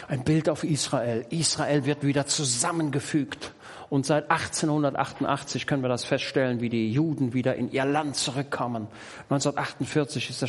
Ein 0.08 0.24
Bild 0.24 0.48
auf 0.48 0.64
Israel. 0.64 1.24
Israel 1.30 1.84
wird 1.84 2.04
wieder 2.04 2.26
zusammengefügt. 2.26 3.52
Und 3.90 4.06
seit 4.06 4.30
1888 4.30 5.66
können 5.66 5.82
wir 5.82 5.88
das 5.88 6.04
feststellen, 6.04 6.60
wie 6.60 6.68
die 6.68 6.90
Juden 6.90 7.32
wieder 7.32 7.54
in 7.54 7.70
ihr 7.70 7.84
Land 7.84 8.16
zurückkommen. 8.16 8.88
1948 9.30 10.30
ist 10.30 10.42
der 10.42 10.48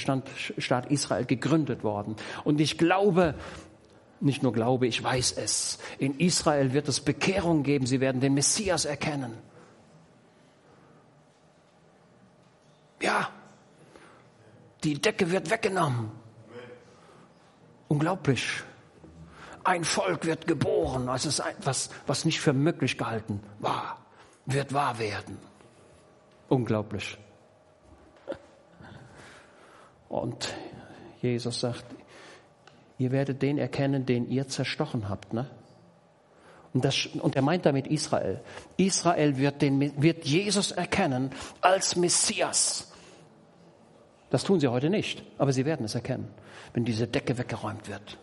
Staat 0.57 0.91
Israel 0.91 1.25
gegründet 1.25 1.83
worden. 1.83 2.15
Und 2.43 2.59
ich 2.59 2.77
glaube, 2.77 3.35
nicht 4.25 4.43
nur 4.43 4.53
glaube, 4.53 4.87
ich 4.87 5.01
weiß 5.01 5.33
es. 5.33 5.79
In 5.97 6.19
Israel 6.19 6.73
wird 6.73 6.87
es 6.87 6.99
Bekehrung 6.99 7.63
geben. 7.63 7.85
Sie 7.85 8.01
werden 8.01 8.21
den 8.21 8.33
Messias 8.33 8.85
erkennen. 8.85 9.33
Ja, 13.01 13.29
die 14.83 14.99
Decke 15.01 15.31
wird 15.31 15.49
weggenommen. 15.49 16.11
Unglaublich. 17.87 18.63
Ein 19.63 19.83
Volk 19.83 20.25
wird 20.25 20.47
geboren. 20.47 21.07
Das 21.07 21.25
ist 21.25 21.39
etwas, 21.39 21.89
was 22.05 22.25
nicht 22.25 22.39
für 22.39 22.53
möglich 22.53 22.97
gehalten 22.97 23.41
war, 23.59 23.99
wird 24.45 24.73
wahr 24.73 24.99
werden. 24.99 25.37
Unglaublich. 26.49 27.17
Und 30.07 30.53
Jesus 31.21 31.59
sagt, 31.59 31.85
ihr 32.97 33.11
werdet 33.11 33.41
den 33.41 33.57
erkennen, 33.57 34.05
den 34.05 34.29
ihr 34.29 34.47
zerstochen 34.47 35.09
habt. 35.09 35.33
Ne? 35.33 35.49
Und, 36.73 36.83
das, 36.83 37.05
und 37.05 37.35
er 37.35 37.41
meint 37.41 37.65
damit 37.65 37.87
Israel. 37.87 38.41
Israel 38.77 39.37
wird, 39.37 39.61
den, 39.61 40.01
wird 40.01 40.25
Jesus 40.25 40.71
erkennen 40.71 41.31
als 41.61 41.95
Messias. 41.95 42.91
Das 44.29 44.43
tun 44.43 44.59
sie 44.59 44.67
heute 44.67 44.89
nicht, 44.89 45.23
aber 45.37 45.53
sie 45.53 45.65
werden 45.65 45.85
es 45.85 45.95
erkennen, 45.95 46.27
wenn 46.73 46.83
diese 46.83 47.07
Decke 47.07 47.37
weggeräumt 47.37 47.87
wird. 47.87 48.17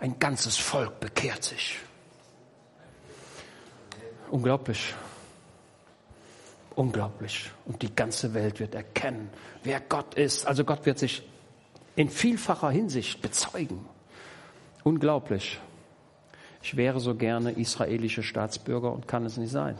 Ein 0.00 0.18
ganzes 0.18 0.56
Volk 0.56 1.00
bekehrt 1.00 1.42
sich. 1.42 1.78
Unglaublich. 4.30 4.94
Unglaublich. 6.74 7.50
Und 7.64 7.82
die 7.82 7.94
ganze 7.94 8.34
Welt 8.34 8.60
wird 8.60 8.74
erkennen, 8.74 9.30
wer 9.64 9.80
Gott 9.80 10.14
ist. 10.14 10.46
Also 10.46 10.64
Gott 10.64 10.84
wird 10.86 10.98
sich 10.98 11.22
in 11.96 12.10
vielfacher 12.10 12.70
Hinsicht 12.70 13.22
bezeugen. 13.22 13.86
Unglaublich. 14.84 15.58
Ich 16.62 16.76
wäre 16.76 17.00
so 17.00 17.14
gerne 17.14 17.52
israelischer 17.52 18.22
Staatsbürger 18.22 18.92
und 18.92 19.06
kann 19.06 19.24
es 19.24 19.36
nicht 19.36 19.50
sein. 19.50 19.76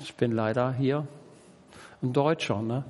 Ich 0.00 0.14
bin 0.14 0.32
leider 0.32 0.72
hier 0.72 1.06
ein 2.02 2.12
Deutscher, 2.12 2.62
ne? 2.62 2.84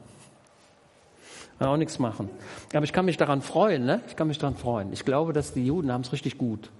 Kann 1.58 1.68
auch 1.68 1.76
nichts 1.76 1.98
machen. 1.98 2.30
Aber 2.72 2.84
ich 2.84 2.92
kann 2.92 3.04
mich 3.04 3.16
daran 3.16 3.42
freuen, 3.42 3.84
ne? 3.84 4.00
Ich 4.06 4.16
kann 4.16 4.28
mich 4.28 4.38
daran 4.38 4.56
freuen. 4.56 4.92
Ich 4.92 5.04
glaube, 5.04 5.32
dass 5.32 5.52
die 5.52 5.66
Juden 5.66 5.90
haben 5.90 6.02
es 6.02 6.12
richtig 6.12 6.38
gut. 6.38 6.70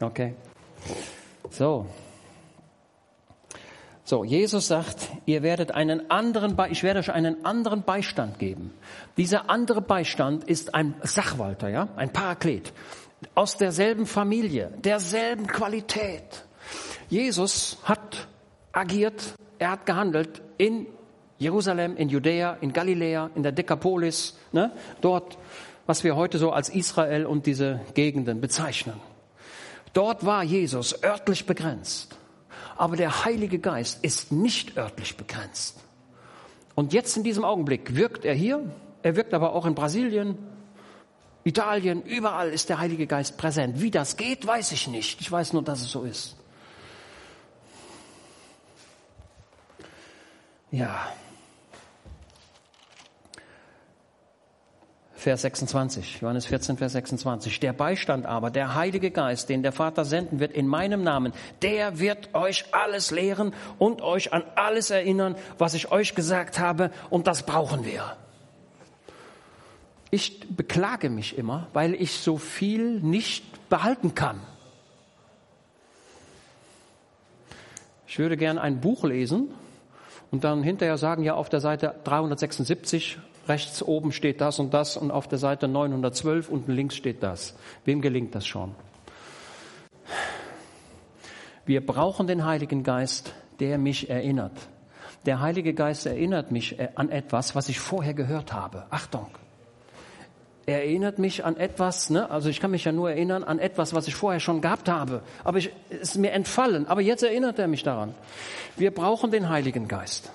Okay. 0.00 0.34
So. 1.50 1.86
So, 4.04 4.22
Jesus 4.22 4.68
sagt, 4.68 5.08
ihr 5.24 5.42
werdet 5.42 5.72
einen 5.72 6.10
anderen, 6.10 6.56
ich 6.70 6.82
werde 6.82 7.00
euch 7.00 7.10
einen 7.10 7.44
anderen 7.46 7.82
Beistand 7.82 8.38
geben. 8.38 8.72
Dieser 9.16 9.48
andere 9.48 9.80
Beistand 9.80 10.44
ist 10.44 10.74
ein 10.74 10.94
Sachwalter, 11.02 11.68
ja, 11.70 11.88
ein 11.96 12.12
Paraklet 12.12 12.72
aus 13.34 13.56
derselben 13.56 14.04
Familie, 14.04 14.70
derselben 14.82 15.46
Qualität. 15.46 16.44
Jesus 17.08 17.78
hat 17.84 18.28
agiert 18.72 19.34
er 19.58 19.70
hat 19.70 19.86
gehandelt 19.86 20.42
in 20.58 20.86
Jerusalem, 21.38 21.96
in 21.96 22.08
Judäa, 22.08 22.58
in 22.60 22.72
Galiläa, 22.72 23.30
in 23.34 23.42
der 23.42 23.52
Dekapolis, 23.52 24.36
ne? 24.52 24.72
dort, 25.00 25.38
was 25.86 26.04
wir 26.04 26.16
heute 26.16 26.38
so 26.38 26.50
als 26.50 26.68
Israel 26.68 27.24
und 27.24 27.46
diese 27.46 27.80
Gegenden 27.94 28.40
bezeichnen. 28.40 29.00
Dort 29.92 30.26
war 30.26 30.42
Jesus 30.42 31.02
örtlich 31.02 31.46
begrenzt. 31.46 32.16
Aber 32.76 32.96
der 32.96 33.24
Heilige 33.24 33.58
Geist 33.58 34.04
ist 34.04 34.32
nicht 34.32 34.76
örtlich 34.76 35.16
begrenzt. 35.16 35.78
Und 36.74 36.92
jetzt 36.92 37.16
in 37.16 37.22
diesem 37.22 37.44
Augenblick 37.44 37.94
wirkt 37.94 38.24
er 38.24 38.34
hier, 38.34 38.68
er 39.02 39.16
wirkt 39.16 39.32
aber 39.34 39.52
auch 39.52 39.66
in 39.66 39.74
Brasilien, 39.74 40.38
Italien, 41.44 42.02
überall 42.02 42.48
ist 42.48 42.70
der 42.70 42.78
Heilige 42.78 43.06
Geist 43.06 43.36
präsent. 43.36 43.80
Wie 43.80 43.90
das 43.90 44.16
geht, 44.16 44.46
weiß 44.46 44.72
ich 44.72 44.88
nicht. 44.88 45.20
Ich 45.20 45.30
weiß 45.30 45.52
nur, 45.52 45.62
dass 45.62 45.82
es 45.82 45.90
so 45.90 46.02
ist. 46.02 46.36
Ja. 50.70 51.12
Vers 55.24 55.40
26, 55.40 56.20
Johannes 56.20 56.44
14, 56.44 56.76
Vers 56.76 56.92
26. 56.92 57.58
Der 57.58 57.72
Beistand 57.72 58.26
aber, 58.26 58.50
der 58.50 58.74
Heilige 58.74 59.10
Geist, 59.10 59.48
den 59.48 59.62
der 59.62 59.72
Vater 59.72 60.04
senden 60.04 60.38
wird 60.38 60.52
in 60.52 60.66
meinem 60.66 61.02
Namen, 61.02 61.32
der 61.62 61.98
wird 61.98 62.34
euch 62.34 62.66
alles 62.72 63.10
lehren 63.10 63.54
und 63.78 64.02
euch 64.02 64.34
an 64.34 64.44
alles 64.54 64.90
erinnern, 64.90 65.34
was 65.56 65.72
ich 65.72 65.90
euch 65.90 66.14
gesagt 66.14 66.58
habe, 66.58 66.90
und 67.08 67.26
das 67.26 67.46
brauchen 67.46 67.86
wir. 67.86 68.18
Ich 70.10 70.46
beklage 70.54 71.08
mich 71.08 71.38
immer, 71.38 71.68
weil 71.72 71.94
ich 71.94 72.18
so 72.18 72.36
viel 72.36 73.00
nicht 73.00 73.70
behalten 73.70 74.14
kann. 74.14 74.42
Ich 78.06 78.18
würde 78.18 78.36
gern 78.36 78.58
ein 78.58 78.82
Buch 78.82 79.04
lesen, 79.04 79.48
und 80.30 80.44
dann 80.44 80.62
hinterher 80.62 80.98
sagen, 80.98 81.22
ja, 81.22 81.34
auf 81.34 81.48
der 81.48 81.60
Seite 81.60 81.94
376 82.04 83.18
rechts 83.48 83.82
oben 83.82 84.12
steht 84.12 84.40
das 84.40 84.58
und 84.58 84.74
das 84.74 84.96
und 84.96 85.10
auf 85.10 85.28
der 85.28 85.38
Seite 85.38 85.68
912 85.68 86.48
unten 86.48 86.72
links 86.72 86.96
steht 86.96 87.22
das. 87.22 87.54
Wem 87.84 88.00
gelingt 88.00 88.34
das 88.34 88.46
schon? 88.46 88.74
Wir 91.66 91.84
brauchen 91.84 92.26
den 92.26 92.44
Heiligen 92.44 92.82
Geist, 92.82 93.32
der 93.60 93.78
mich 93.78 94.10
erinnert. 94.10 94.68
Der 95.26 95.40
Heilige 95.40 95.72
Geist 95.72 96.04
erinnert 96.04 96.50
mich 96.50 96.78
äh, 96.78 96.90
an 96.96 97.08
etwas, 97.10 97.54
was 97.54 97.70
ich 97.70 97.80
vorher 97.80 98.12
gehört 98.12 98.52
habe. 98.52 98.84
Achtung. 98.90 99.28
Er 100.66 100.82
erinnert 100.82 101.18
mich 101.18 101.44
an 101.44 101.56
etwas, 101.56 102.08
ne? 102.08 102.30
also 102.30 102.48
ich 102.48 102.60
kann 102.60 102.70
mich 102.70 102.84
ja 102.84 102.92
nur 102.92 103.10
erinnern 103.10 103.44
an 103.44 103.58
etwas, 103.58 103.94
was 103.94 104.08
ich 104.08 104.14
vorher 104.14 104.40
schon 104.40 104.62
gehabt 104.62 104.88
habe. 104.88 105.22
Aber 105.42 105.58
es 105.58 105.68
ist 105.90 106.16
mir 106.16 106.32
entfallen. 106.32 106.86
Aber 106.86 107.02
jetzt 107.02 107.22
erinnert 107.22 107.58
er 107.58 107.68
mich 107.68 107.82
daran. 107.82 108.14
Wir 108.76 108.90
brauchen 108.90 109.30
den 109.30 109.48
Heiligen 109.50 109.88
Geist. 109.88 110.30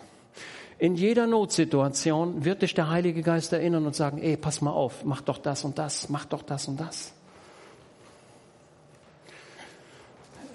In 0.79 0.95
jeder 0.95 1.27
Notsituation 1.27 2.45
wird 2.45 2.63
dich 2.63 2.73
der 2.73 2.89
Heilige 2.89 3.21
Geist 3.21 3.53
erinnern 3.53 3.85
und 3.85 3.95
sagen, 3.95 4.17
ey, 4.17 4.37
pass 4.37 4.61
mal 4.61 4.71
auf, 4.71 5.03
mach 5.03 5.21
doch 5.21 5.37
das 5.37 5.63
und 5.63 5.77
das, 5.77 6.09
mach 6.09 6.25
doch 6.25 6.41
das 6.41 6.67
und 6.67 6.79
das. 6.79 7.13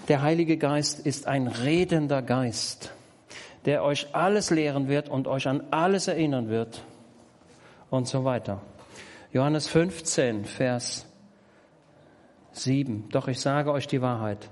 der 0.08 0.22
Heilige 0.22 0.56
Geist 0.56 1.00
ist 1.00 1.26
ein 1.26 1.46
redender 1.46 2.22
Geist, 2.22 2.92
der 3.64 3.82
euch 3.82 4.14
alles 4.14 4.50
lehren 4.50 4.88
wird 4.88 5.08
und 5.08 5.26
euch 5.26 5.48
an 5.48 5.62
alles 5.70 6.08
erinnern 6.08 6.48
wird 6.48 6.84
und 7.90 8.06
so 8.06 8.24
weiter. 8.24 8.60
Johannes 9.32 9.66
15, 9.66 10.44
Vers 10.44 11.06
7. 12.52 13.08
Doch 13.10 13.28
ich 13.28 13.40
sage 13.40 13.72
euch 13.72 13.86
die 13.86 14.02
Wahrheit. 14.02 14.48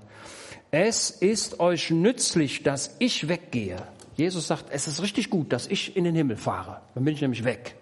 Es 0.71 1.11
ist 1.11 1.61
euch 1.61 1.91
nützlich, 1.91 2.63
dass 2.63 2.97
ich 2.99 3.29
weggehe. 3.29 3.77
Jesus 4.17 4.47
sagt, 4.47 4.67
es 4.71 4.89
ist 4.89 5.03
richtig 5.03 5.31
gut, 5.31 5.53
dass 5.53 5.67
ich 5.67 5.97
in 5.97 6.05
den 6.05 6.15
Himmel 6.15 6.37
fahre. 6.37 6.81
Dann 6.95 7.05
bin 7.05 7.15
ich 7.15 7.21
nämlich 7.21 7.45
weg. 7.45 7.77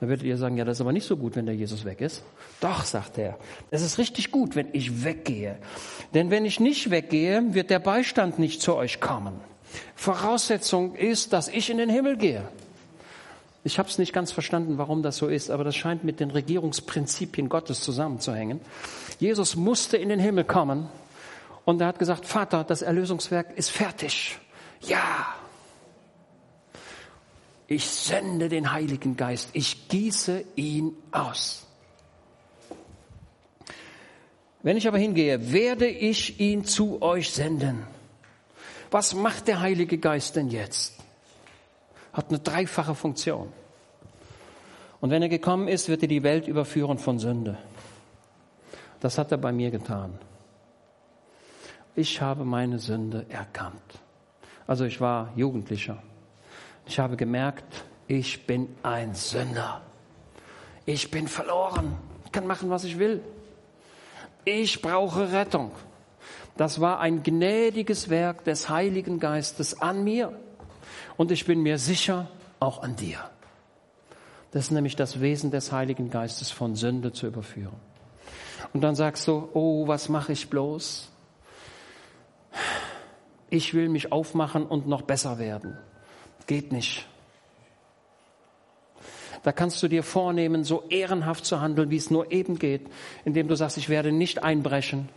Dann 0.00 0.08
würdet 0.08 0.24
ihr 0.24 0.36
sagen, 0.36 0.56
ja, 0.56 0.64
das 0.64 0.78
ist 0.78 0.80
aber 0.80 0.92
nicht 0.92 1.06
so 1.06 1.16
gut, 1.16 1.36
wenn 1.36 1.46
der 1.46 1.54
Jesus 1.54 1.84
weg 1.84 2.00
ist. 2.00 2.24
Doch, 2.60 2.84
sagt 2.84 3.18
er, 3.18 3.38
es 3.70 3.82
ist 3.82 3.98
richtig 3.98 4.30
gut, 4.30 4.56
wenn 4.56 4.68
ich 4.72 5.04
weggehe. 5.04 5.58
Denn 6.14 6.30
wenn 6.30 6.44
ich 6.44 6.60
nicht 6.60 6.90
weggehe, 6.90 7.54
wird 7.54 7.70
der 7.70 7.78
Beistand 7.78 8.38
nicht 8.38 8.60
zu 8.60 8.74
euch 8.74 9.00
kommen. 9.00 9.34
Voraussetzung 9.94 10.94
ist, 10.94 11.32
dass 11.32 11.48
ich 11.48 11.70
in 11.70 11.78
den 11.78 11.88
Himmel 11.88 12.16
gehe. 12.16 12.42
Ich 13.66 13.78
habe 13.78 13.88
es 13.88 13.96
nicht 13.96 14.12
ganz 14.12 14.30
verstanden, 14.30 14.76
warum 14.76 15.02
das 15.02 15.16
so 15.16 15.26
ist, 15.26 15.50
aber 15.50 15.64
das 15.64 15.74
scheint 15.74 16.04
mit 16.04 16.20
den 16.20 16.30
Regierungsprinzipien 16.30 17.48
Gottes 17.48 17.80
zusammenzuhängen. 17.80 18.60
Jesus 19.18 19.56
musste 19.56 19.96
in 19.96 20.10
den 20.10 20.20
Himmel 20.20 20.44
kommen 20.44 20.88
und 21.64 21.80
er 21.80 21.86
hat 21.86 21.98
gesagt, 21.98 22.26
Vater, 22.26 22.62
das 22.62 22.82
Erlösungswerk 22.82 23.56
ist 23.56 23.70
fertig. 23.70 24.38
Ja. 24.86 25.34
Ich 27.66 27.86
sende 27.86 28.48
den 28.48 28.72
Heiligen 28.72 29.16
Geist. 29.16 29.50
Ich 29.52 29.88
gieße 29.88 30.44
ihn 30.56 30.94
aus. 31.10 31.66
Wenn 34.62 34.76
ich 34.76 34.88
aber 34.88 34.98
hingehe, 34.98 35.52
werde 35.52 35.86
ich 35.86 36.40
ihn 36.40 36.64
zu 36.64 37.02
euch 37.02 37.30
senden. 37.30 37.86
Was 38.90 39.14
macht 39.14 39.48
der 39.48 39.60
Heilige 39.60 39.98
Geist 39.98 40.36
denn 40.36 40.48
jetzt? 40.48 40.94
Hat 42.12 42.28
eine 42.28 42.38
dreifache 42.38 42.94
Funktion. 42.94 43.52
Und 45.00 45.10
wenn 45.10 45.20
er 45.20 45.28
gekommen 45.28 45.68
ist, 45.68 45.88
wird 45.88 46.02
er 46.02 46.08
die 46.08 46.22
Welt 46.22 46.48
überführen 46.48 46.98
von 46.98 47.18
Sünde. 47.18 47.58
Das 49.00 49.18
hat 49.18 49.32
er 49.32 49.38
bei 49.38 49.52
mir 49.52 49.70
getan. 49.70 50.18
Ich 51.94 52.20
habe 52.22 52.44
meine 52.44 52.78
Sünde 52.78 53.26
erkannt. 53.28 54.03
Also 54.66 54.84
ich 54.84 55.00
war 55.00 55.32
Jugendlicher. 55.36 56.02
Ich 56.86 56.98
habe 56.98 57.16
gemerkt, 57.16 57.84
ich 58.06 58.46
bin 58.46 58.68
ein 58.82 59.14
Sünder. 59.14 59.82
Ich 60.86 61.10
bin 61.10 61.28
verloren. 61.28 61.96
Ich 62.24 62.32
kann 62.32 62.46
machen, 62.46 62.70
was 62.70 62.84
ich 62.84 62.98
will. 62.98 63.22
Ich 64.44 64.82
brauche 64.82 65.32
Rettung. 65.32 65.72
Das 66.56 66.80
war 66.80 67.00
ein 67.00 67.22
gnädiges 67.22 68.10
Werk 68.10 68.44
des 68.44 68.68
Heiligen 68.68 69.18
Geistes 69.18 69.80
an 69.80 70.04
mir. 70.04 70.38
Und 71.16 71.30
ich 71.30 71.46
bin 71.46 71.60
mir 71.62 71.78
sicher, 71.78 72.28
auch 72.60 72.82
an 72.82 72.96
dir. 72.96 73.18
Das 74.52 74.64
ist 74.64 74.70
nämlich 74.70 74.96
das 74.96 75.20
Wesen 75.20 75.50
des 75.50 75.72
Heiligen 75.72 76.10
Geistes, 76.10 76.50
von 76.50 76.76
Sünde 76.76 77.12
zu 77.12 77.26
überführen. 77.26 77.74
Und 78.72 78.82
dann 78.82 78.94
sagst 78.94 79.26
du, 79.26 79.48
oh, 79.52 79.88
was 79.88 80.08
mache 80.08 80.32
ich 80.32 80.48
bloß? 80.48 81.10
Ich 83.54 83.72
will 83.72 83.88
mich 83.88 84.10
aufmachen 84.10 84.66
und 84.66 84.88
noch 84.88 85.02
besser 85.02 85.38
werden. 85.38 85.78
Geht 86.48 86.72
nicht. 86.72 87.06
Da 89.44 89.52
kannst 89.52 89.80
du 89.80 89.86
dir 89.86 90.02
vornehmen, 90.02 90.64
so 90.64 90.82
ehrenhaft 90.88 91.46
zu 91.46 91.60
handeln, 91.60 91.88
wie 91.88 91.96
es 91.96 92.10
nur 92.10 92.32
eben 92.32 92.58
geht, 92.58 92.90
indem 93.24 93.46
du 93.46 93.54
sagst, 93.54 93.76
ich 93.76 93.88
werde 93.88 94.10
nicht 94.10 94.42
einbrechen. 94.42 95.08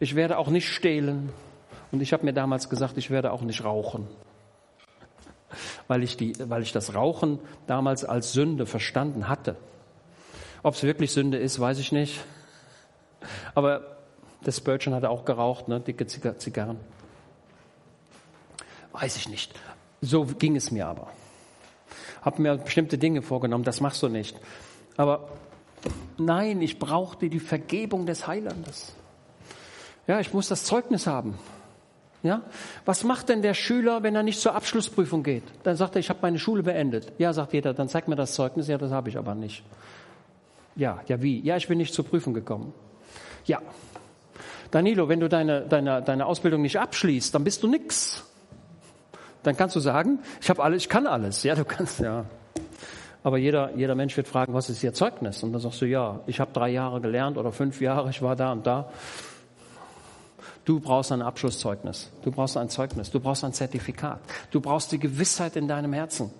Ich 0.00 0.14
werde 0.14 0.38
auch 0.38 0.48
nicht 0.48 0.70
stehlen. 0.70 1.34
Und 1.92 2.00
ich 2.00 2.14
habe 2.14 2.24
mir 2.24 2.32
damals 2.32 2.70
gesagt, 2.70 2.96
ich 2.96 3.10
werde 3.10 3.30
auch 3.30 3.42
nicht 3.42 3.62
rauchen. 3.62 4.08
Weil 5.88 6.02
ich, 6.02 6.16
die, 6.16 6.32
weil 6.48 6.62
ich 6.62 6.72
das 6.72 6.94
Rauchen 6.94 7.40
damals 7.66 8.06
als 8.06 8.32
Sünde 8.32 8.64
verstanden 8.64 9.28
hatte. 9.28 9.56
Ob 10.62 10.72
es 10.72 10.82
wirklich 10.82 11.12
Sünde 11.12 11.36
ist, 11.36 11.60
weiß 11.60 11.78
ich 11.78 11.92
nicht. 11.92 12.24
Aber 13.54 13.95
der 14.46 14.52
Spurgeon 14.52 14.94
hatte 14.94 15.10
auch 15.10 15.24
geraucht, 15.24 15.68
ne? 15.68 15.80
dicke 15.80 16.06
Zigarren. 16.06 16.78
Weiß 18.92 19.16
ich 19.16 19.28
nicht. 19.28 19.52
So 20.00 20.24
ging 20.24 20.56
es 20.56 20.70
mir 20.70 20.86
aber. 20.86 21.08
Hab 22.22 22.38
mir 22.38 22.56
bestimmte 22.56 22.98
Dinge 22.98 23.22
vorgenommen, 23.22 23.64
das 23.64 23.80
machst 23.80 24.02
du 24.02 24.08
nicht. 24.08 24.38
Aber 24.96 25.28
nein, 26.16 26.62
ich 26.62 26.78
brauchte 26.78 27.28
die 27.28 27.40
Vergebung 27.40 28.06
des 28.06 28.26
Heilandes. 28.26 28.94
Ja, 30.06 30.20
ich 30.20 30.32
muss 30.32 30.48
das 30.48 30.64
Zeugnis 30.64 31.06
haben. 31.06 31.38
Ja? 32.22 32.42
Was 32.84 33.04
macht 33.04 33.28
denn 33.28 33.42
der 33.42 33.54
Schüler, 33.54 34.02
wenn 34.02 34.14
er 34.14 34.22
nicht 34.22 34.40
zur 34.40 34.54
Abschlussprüfung 34.54 35.22
geht? 35.22 35.44
Dann 35.62 35.76
sagt 35.76 35.96
er, 35.96 36.00
ich 36.00 36.08
habe 36.08 36.20
meine 36.22 36.38
Schule 36.38 36.62
beendet. 36.62 37.12
Ja, 37.18 37.32
sagt 37.32 37.52
jeder, 37.52 37.74
dann 37.74 37.88
zeig 37.88 38.08
mir 38.08 38.16
das 38.16 38.34
Zeugnis. 38.34 38.68
Ja, 38.68 38.78
das 38.78 38.90
habe 38.90 39.08
ich 39.08 39.18
aber 39.18 39.34
nicht. 39.34 39.64
Ja, 40.74 41.00
ja, 41.06 41.22
wie? 41.22 41.40
Ja, 41.40 41.56
ich 41.56 41.68
bin 41.68 41.78
nicht 41.78 41.94
zur 41.94 42.04
Prüfung 42.04 42.34
gekommen. 42.34 42.72
Ja. 43.44 43.60
Danilo, 44.70 45.08
wenn 45.08 45.20
du 45.20 45.28
deine, 45.28 45.62
deine, 45.62 46.02
deine 46.02 46.26
Ausbildung 46.26 46.62
nicht 46.62 46.78
abschließt, 46.78 47.34
dann 47.34 47.44
bist 47.44 47.62
du 47.62 47.68
nix. 47.68 48.24
Dann 49.42 49.56
kannst 49.56 49.76
du 49.76 49.80
sagen, 49.80 50.18
ich 50.40 50.50
habe 50.50 50.62
alles, 50.62 50.82
ich 50.82 50.88
kann 50.88 51.06
alles. 51.06 51.42
Ja, 51.42 51.54
du 51.54 51.64
kannst, 51.64 52.00
ja. 52.00 52.24
Aber 53.22 53.38
jeder, 53.38 53.74
jeder 53.74 53.94
Mensch 53.94 54.16
wird 54.16 54.28
fragen, 54.28 54.54
was 54.54 54.70
ist 54.70 54.82
Ihr 54.82 54.92
Zeugnis? 54.94 55.42
Und 55.42 55.52
dann 55.52 55.60
sagst 55.60 55.80
du, 55.80 55.86
ja, 55.86 56.20
ich 56.26 56.40
habe 56.40 56.52
drei 56.52 56.68
Jahre 56.70 57.00
gelernt 57.00 57.38
oder 57.38 57.52
fünf 57.52 57.80
Jahre, 57.80 58.10
ich 58.10 58.22
war 58.22 58.36
da 58.36 58.52
und 58.52 58.66
da. 58.66 58.90
Du 60.64 60.80
brauchst 60.80 61.12
ein 61.12 61.22
Abschlusszeugnis. 61.22 62.10
Du 62.22 62.32
brauchst 62.32 62.56
ein 62.56 62.68
Zeugnis. 62.68 63.10
Du 63.10 63.20
brauchst 63.20 63.44
ein 63.44 63.52
Zertifikat. 63.52 64.18
Du 64.50 64.60
brauchst 64.60 64.90
die 64.90 64.98
Gewissheit 64.98 65.54
in 65.54 65.68
deinem 65.68 65.92
Herzen. 65.92 66.30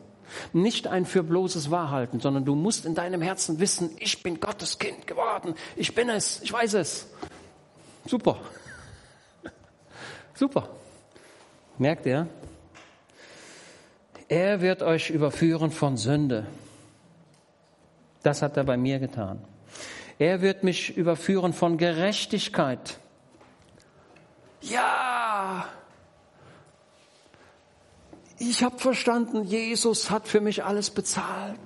Nicht 0.52 0.88
ein 0.88 1.06
für 1.06 1.22
bloßes 1.22 1.70
Wahrhalten, 1.70 2.18
sondern 2.18 2.44
du 2.44 2.56
musst 2.56 2.86
in 2.86 2.96
deinem 2.96 3.22
Herzen 3.22 3.60
wissen, 3.60 3.90
ich 3.98 4.24
bin 4.24 4.40
Gottes 4.40 4.78
Kind 4.78 5.06
geworden. 5.06 5.54
Ich 5.76 5.94
bin 5.94 6.08
es. 6.08 6.40
Ich 6.42 6.52
weiß 6.52 6.74
es. 6.74 7.06
Super. 8.06 8.40
Super. 10.34 10.68
Merkt 11.78 12.06
ihr? 12.06 12.28
Er 14.28 14.60
wird 14.60 14.82
euch 14.82 15.10
überführen 15.10 15.70
von 15.70 15.96
Sünde. 15.96 16.46
Das 18.22 18.42
hat 18.42 18.56
er 18.56 18.64
bei 18.64 18.76
mir 18.76 18.98
getan. 18.98 19.42
Er 20.18 20.40
wird 20.40 20.64
mich 20.64 20.96
überführen 20.96 21.52
von 21.52 21.78
Gerechtigkeit. 21.78 22.98
Ja, 24.62 25.66
ich 28.38 28.62
habe 28.62 28.78
verstanden, 28.78 29.44
Jesus 29.44 30.10
hat 30.10 30.28
für 30.28 30.40
mich 30.40 30.64
alles 30.64 30.90
bezahlt. 30.90 31.58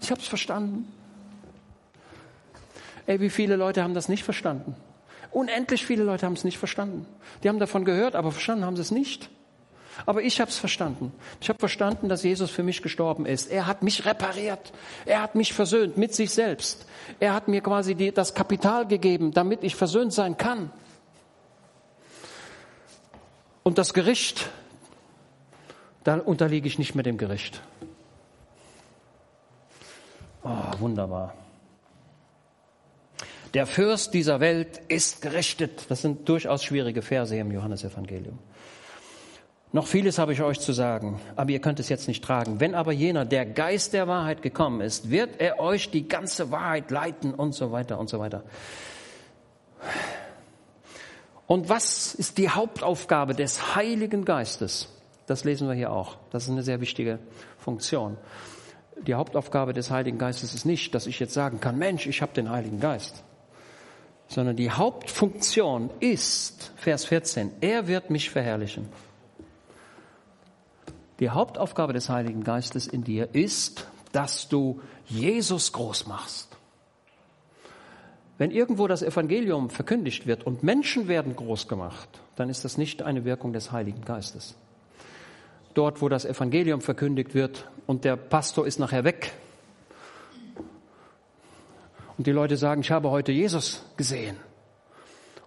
Ich 0.00 0.10
habe 0.10 0.20
es 0.20 0.26
verstanden. 0.26 0.92
Ey, 3.06 3.20
wie 3.20 3.30
viele 3.30 3.56
Leute 3.56 3.82
haben 3.82 3.94
das 3.94 4.08
nicht 4.08 4.24
verstanden? 4.24 4.74
Unendlich 5.36 5.84
viele 5.84 6.02
Leute 6.02 6.24
haben 6.24 6.32
es 6.32 6.44
nicht 6.44 6.56
verstanden. 6.56 7.04
Die 7.42 7.50
haben 7.50 7.58
davon 7.58 7.84
gehört, 7.84 8.16
aber 8.16 8.32
verstanden 8.32 8.64
haben 8.64 8.74
sie 8.74 8.80
es 8.80 8.90
nicht. 8.90 9.28
Aber 10.06 10.22
ich 10.22 10.40
habe 10.40 10.50
es 10.50 10.56
verstanden. 10.56 11.12
Ich 11.42 11.50
habe 11.50 11.58
verstanden, 11.58 12.08
dass 12.08 12.22
Jesus 12.22 12.50
für 12.50 12.62
mich 12.62 12.80
gestorben 12.80 13.26
ist. 13.26 13.50
Er 13.50 13.66
hat 13.66 13.82
mich 13.82 14.06
repariert. 14.06 14.72
Er 15.04 15.20
hat 15.20 15.34
mich 15.34 15.52
versöhnt 15.52 15.98
mit 15.98 16.14
sich 16.14 16.30
selbst. 16.30 16.86
Er 17.20 17.34
hat 17.34 17.48
mir 17.48 17.60
quasi 17.60 17.94
die, 17.94 18.12
das 18.12 18.32
Kapital 18.32 18.86
gegeben, 18.86 19.30
damit 19.30 19.62
ich 19.62 19.76
versöhnt 19.76 20.14
sein 20.14 20.38
kann. 20.38 20.70
Und 23.62 23.76
das 23.76 23.92
Gericht, 23.92 24.48
da 26.02 26.14
unterliege 26.16 26.66
ich 26.66 26.78
nicht 26.78 26.94
mehr 26.94 27.04
dem 27.04 27.18
Gericht. 27.18 27.60
Oh, 30.42 30.78
wunderbar. 30.78 31.34
Der 33.54 33.66
Fürst 33.66 34.14
dieser 34.14 34.40
Welt 34.40 34.80
ist 34.88 35.22
gerichtet. 35.22 35.86
Das 35.88 36.02
sind 36.02 36.28
durchaus 36.28 36.64
schwierige 36.64 37.02
Verse 37.02 37.36
im 37.36 37.50
Johannesevangelium. 37.50 38.38
Noch 39.72 39.86
vieles 39.86 40.18
habe 40.18 40.32
ich 40.32 40.42
euch 40.42 40.60
zu 40.60 40.72
sagen, 40.72 41.20
aber 41.34 41.50
ihr 41.50 41.60
könnt 41.60 41.80
es 41.80 41.88
jetzt 41.88 42.08
nicht 42.08 42.24
tragen. 42.24 42.60
Wenn 42.60 42.74
aber 42.74 42.92
jener, 42.92 43.24
der 43.24 43.44
Geist 43.44 43.92
der 43.92 44.08
Wahrheit 44.08 44.40
gekommen 44.40 44.80
ist, 44.80 45.10
wird 45.10 45.40
er 45.40 45.60
euch 45.60 45.90
die 45.90 46.08
ganze 46.08 46.50
Wahrheit 46.50 46.90
leiten 46.90 47.34
und 47.34 47.52
so 47.52 47.72
weiter 47.72 47.98
und 47.98 48.08
so 48.08 48.18
weiter. 48.18 48.42
Und 51.46 51.68
was 51.68 52.14
ist 52.14 52.38
die 52.38 52.48
Hauptaufgabe 52.48 53.34
des 53.34 53.76
Heiligen 53.76 54.24
Geistes? 54.24 54.88
Das 55.26 55.44
lesen 55.44 55.68
wir 55.68 55.74
hier 55.74 55.92
auch. 55.92 56.16
Das 56.30 56.44
ist 56.44 56.50
eine 56.50 56.62
sehr 56.62 56.80
wichtige 56.80 57.18
Funktion. 57.58 58.16
Die 59.06 59.14
Hauptaufgabe 59.14 59.72
des 59.72 59.90
Heiligen 59.90 60.18
Geistes 60.18 60.54
ist 60.54 60.64
nicht, 60.64 60.94
dass 60.94 61.06
ich 61.06 61.20
jetzt 61.20 61.34
sagen 61.34 61.60
kann, 61.60 61.76
Mensch, 61.76 62.06
ich 62.06 62.22
habe 62.22 62.32
den 62.32 62.50
Heiligen 62.50 62.80
Geist. 62.80 63.24
Sondern 64.28 64.56
die 64.56 64.70
Hauptfunktion 64.70 65.90
ist, 66.00 66.72
Vers 66.76 67.04
14, 67.06 67.52
er 67.60 67.86
wird 67.86 68.10
mich 68.10 68.30
verherrlichen. 68.30 68.88
Die 71.20 71.30
Hauptaufgabe 71.30 71.92
des 71.92 72.08
Heiligen 72.08 72.44
Geistes 72.44 72.86
in 72.86 73.04
dir 73.04 73.28
ist, 73.32 73.86
dass 74.12 74.48
du 74.48 74.80
Jesus 75.06 75.72
groß 75.72 76.06
machst. 76.06 76.56
Wenn 78.38 78.50
irgendwo 78.50 78.86
das 78.86 79.02
Evangelium 79.02 79.70
verkündigt 79.70 80.26
wird 80.26 80.44
und 80.44 80.62
Menschen 80.62 81.08
werden 81.08 81.34
groß 81.34 81.68
gemacht, 81.68 82.08
dann 82.36 82.50
ist 82.50 82.64
das 82.64 82.76
nicht 82.76 83.02
eine 83.02 83.24
Wirkung 83.24 83.54
des 83.54 83.72
Heiligen 83.72 84.02
Geistes. 84.02 84.56
Dort, 85.72 86.02
wo 86.02 86.08
das 86.08 86.24
Evangelium 86.24 86.82
verkündigt 86.82 87.34
wird 87.34 87.68
und 87.86 88.04
der 88.04 88.16
Pastor 88.16 88.66
ist 88.66 88.78
nachher 88.78 89.04
weg 89.04 89.32
und 92.18 92.26
die 92.26 92.32
Leute 92.32 92.56
sagen, 92.56 92.80
ich 92.80 92.90
habe 92.90 93.10
heute 93.10 93.32
Jesus 93.32 93.84
gesehen. 93.96 94.36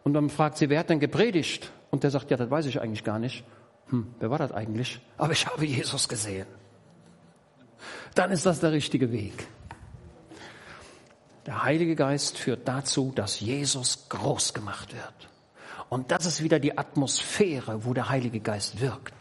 Und 0.03 0.13
dann 0.13 0.29
fragt 0.29 0.57
sie, 0.57 0.69
wer 0.69 0.79
hat 0.79 0.89
denn 0.89 0.99
gepredigt? 0.99 1.71
Und 1.91 2.03
der 2.03 2.11
sagt, 2.11 2.31
ja, 2.31 2.37
das 2.37 2.49
weiß 2.49 2.65
ich 2.67 2.81
eigentlich 2.81 3.03
gar 3.03 3.19
nicht. 3.19 3.43
Hm, 3.89 4.13
wer 4.19 4.29
war 4.29 4.37
das 4.37 4.51
eigentlich? 4.51 5.01
Aber 5.17 5.33
ich 5.33 5.47
habe 5.47 5.65
Jesus 5.65 6.07
gesehen. 6.07 6.47
Dann 8.15 8.31
ist 8.31 8.45
das 8.45 8.59
der 8.59 8.71
richtige 8.71 9.11
Weg. 9.11 9.47
Der 11.45 11.63
Heilige 11.63 11.95
Geist 11.95 12.37
führt 12.37 12.67
dazu, 12.67 13.11
dass 13.15 13.39
Jesus 13.39 14.07
groß 14.09 14.53
gemacht 14.53 14.93
wird. 14.93 15.29
Und 15.89 16.11
das 16.11 16.25
ist 16.25 16.43
wieder 16.43 16.59
die 16.59 16.77
Atmosphäre, 16.77 17.83
wo 17.85 17.93
der 17.93 18.09
Heilige 18.09 18.39
Geist 18.39 18.79
wirkt. 18.79 19.13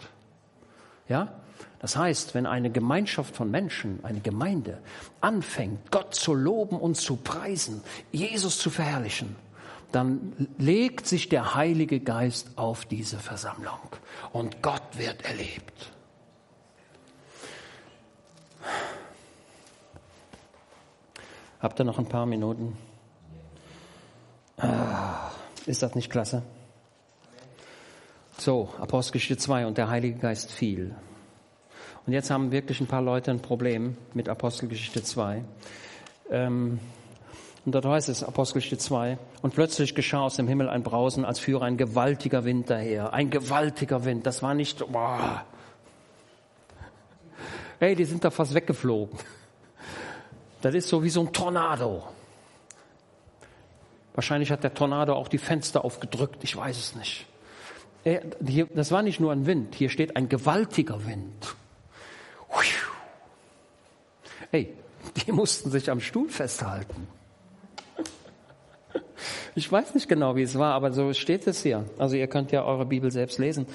Ja? 1.08 1.40
Das 1.80 1.96
heißt, 1.96 2.34
wenn 2.34 2.46
eine 2.46 2.70
Gemeinschaft 2.70 3.36
von 3.36 3.50
Menschen, 3.50 4.04
eine 4.04 4.20
Gemeinde 4.20 4.78
anfängt, 5.20 5.90
Gott 5.90 6.14
zu 6.14 6.34
loben 6.34 6.76
und 6.76 6.96
zu 6.96 7.16
preisen, 7.16 7.82
Jesus 8.10 8.58
zu 8.58 8.70
verherrlichen, 8.70 9.36
dann 9.92 10.48
legt 10.58 11.06
sich 11.06 11.28
der 11.28 11.54
Heilige 11.54 12.00
Geist 12.00 12.50
auf 12.56 12.84
diese 12.84 13.18
Versammlung 13.18 13.78
und 14.32 14.60
Gott 14.62 14.82
wird 14.92 15.24
erlebt. 15.24 15.92
Habt 21.60 21.80
ihr 21.80 21.84
noch 21.84 21.98
ein 21.98 22.08
paar 22.08 22.26
Minuten? 22.26 22.76
Ah, 24.58 25.30
ist 25.66 25.82
das 25.82 25.94
nicht 25.94 26.10
klasse? 26.10 26.42
So, 28.36 28.68
Apostelgeschichte 28.78 29.36
2 29.36 29.66
und 29.66 29.78
der 29.78 29.88
Heilige 29.88 30.18
Geist 30.18 30.52
fiel. 30.52 30.94
Und 32.08 32.14
jetzt 32.14 32.30
haben 32.30 32.52
wirklich 32.52 32.80
ein 32.80 32.86
paar 32.86 33.02
Leute 33.02 33.30
ein 33.30 33.40
Problem 33.40 33.94
mit 34.14 34.30
Apostelgeschichte 34.30 35.02
2. 35.02 35.44
Ähm, 36.30 36.80
und 37.66 37.74
dort 37.74 37.84
heißt 37.84 38.08
es, 38.08 38.24
Apostelgeschichte 38.24 38.78
2, 38.78 39.18
und 39.42 39.54
plötzlich 39.54 39.94
geschah 39.94 40.22
aus 40.22 40.36
dem 40.36 40.48
Himmel 40.48 40.70
ein 40.70 40.82
Brausen, 40.82 41.26
als 41.26 41.38
führe 41.38 41.66
ein 41.66 41.76
gewaltiger 41.76 42.46
Wind 42.46 42.70
daher. 42.70 43.12
Ein 43.12 43.28
gewaltiger 43.28 44.06
Wind. 44.06 44.24
Das 44.24 44.42
war 44.42 44.54
nicht, 44.54 44.90
boah. 44.90 45.44
Hey, 47.78 47.94
die 47.94 48.06
sind 48.06 48.24
da 48.24 48.30
fast 48.30 48.54
weggeflogen. 48.54 49.18
Das 50.62 50.74
ist 50.74 50.88
so 50.88 51.04
wie 51.04 51.10
so 51.10 51.20
ein 51.20 51.30
Tornado. 51.34 52.04
Wahrscheinlich 54.14 54.50
hat 54.50 54.64
der 54.64 54.72
Tornado 54.72 55.12
auch 55.12 55.28
die 55.28 55.36
Fenster 55.36 55.84
aufgedrückt, 55.84 56.42
ich 56.42 56.56
weiß 56.56 56.78
es 56.78 56.94
nicht. 56.94 57.26
Das 58.74 58.92
war 58.92 59.02
nicht 59.02 59.20
nur 59.20 59.30
ein 59.30 59.44
Wind, 59.44 59.74
hier 59.74 59.90
steht 59.90 60.16
ein 60.16 60.30
gewaltiger 60.30 61.04
Wind. 61.04 61.54
Hey, 64.50 64.74
die 65.26 65.32
mussten 65.32 65.70
sich 65.70 65.90
am 65.90 66.00
Stuhl 66.00 66.28
festhalten. 66.28 67.06
Ich 69.54 69.70
weiß 69.70 69.94
nicht 69.94 70.08
genau, 70.08 70.36
wie 70.36 70.42
es 70.42 70.56
war, 70.56 70.74
aber 70.74 70.92
so 70.92 71.12
steht 71.12 71.46
es 71.46 71.62
hier. 71.62 71.84
Also 71.98 72.16
ihr 72.16 72.28
könnt 72.28 72.52
ja 72.52 72.64
eure 72.64 72.86
Bibel 72.86 73.10
selbst 73.10 73.38
lesen. 73.38 73.66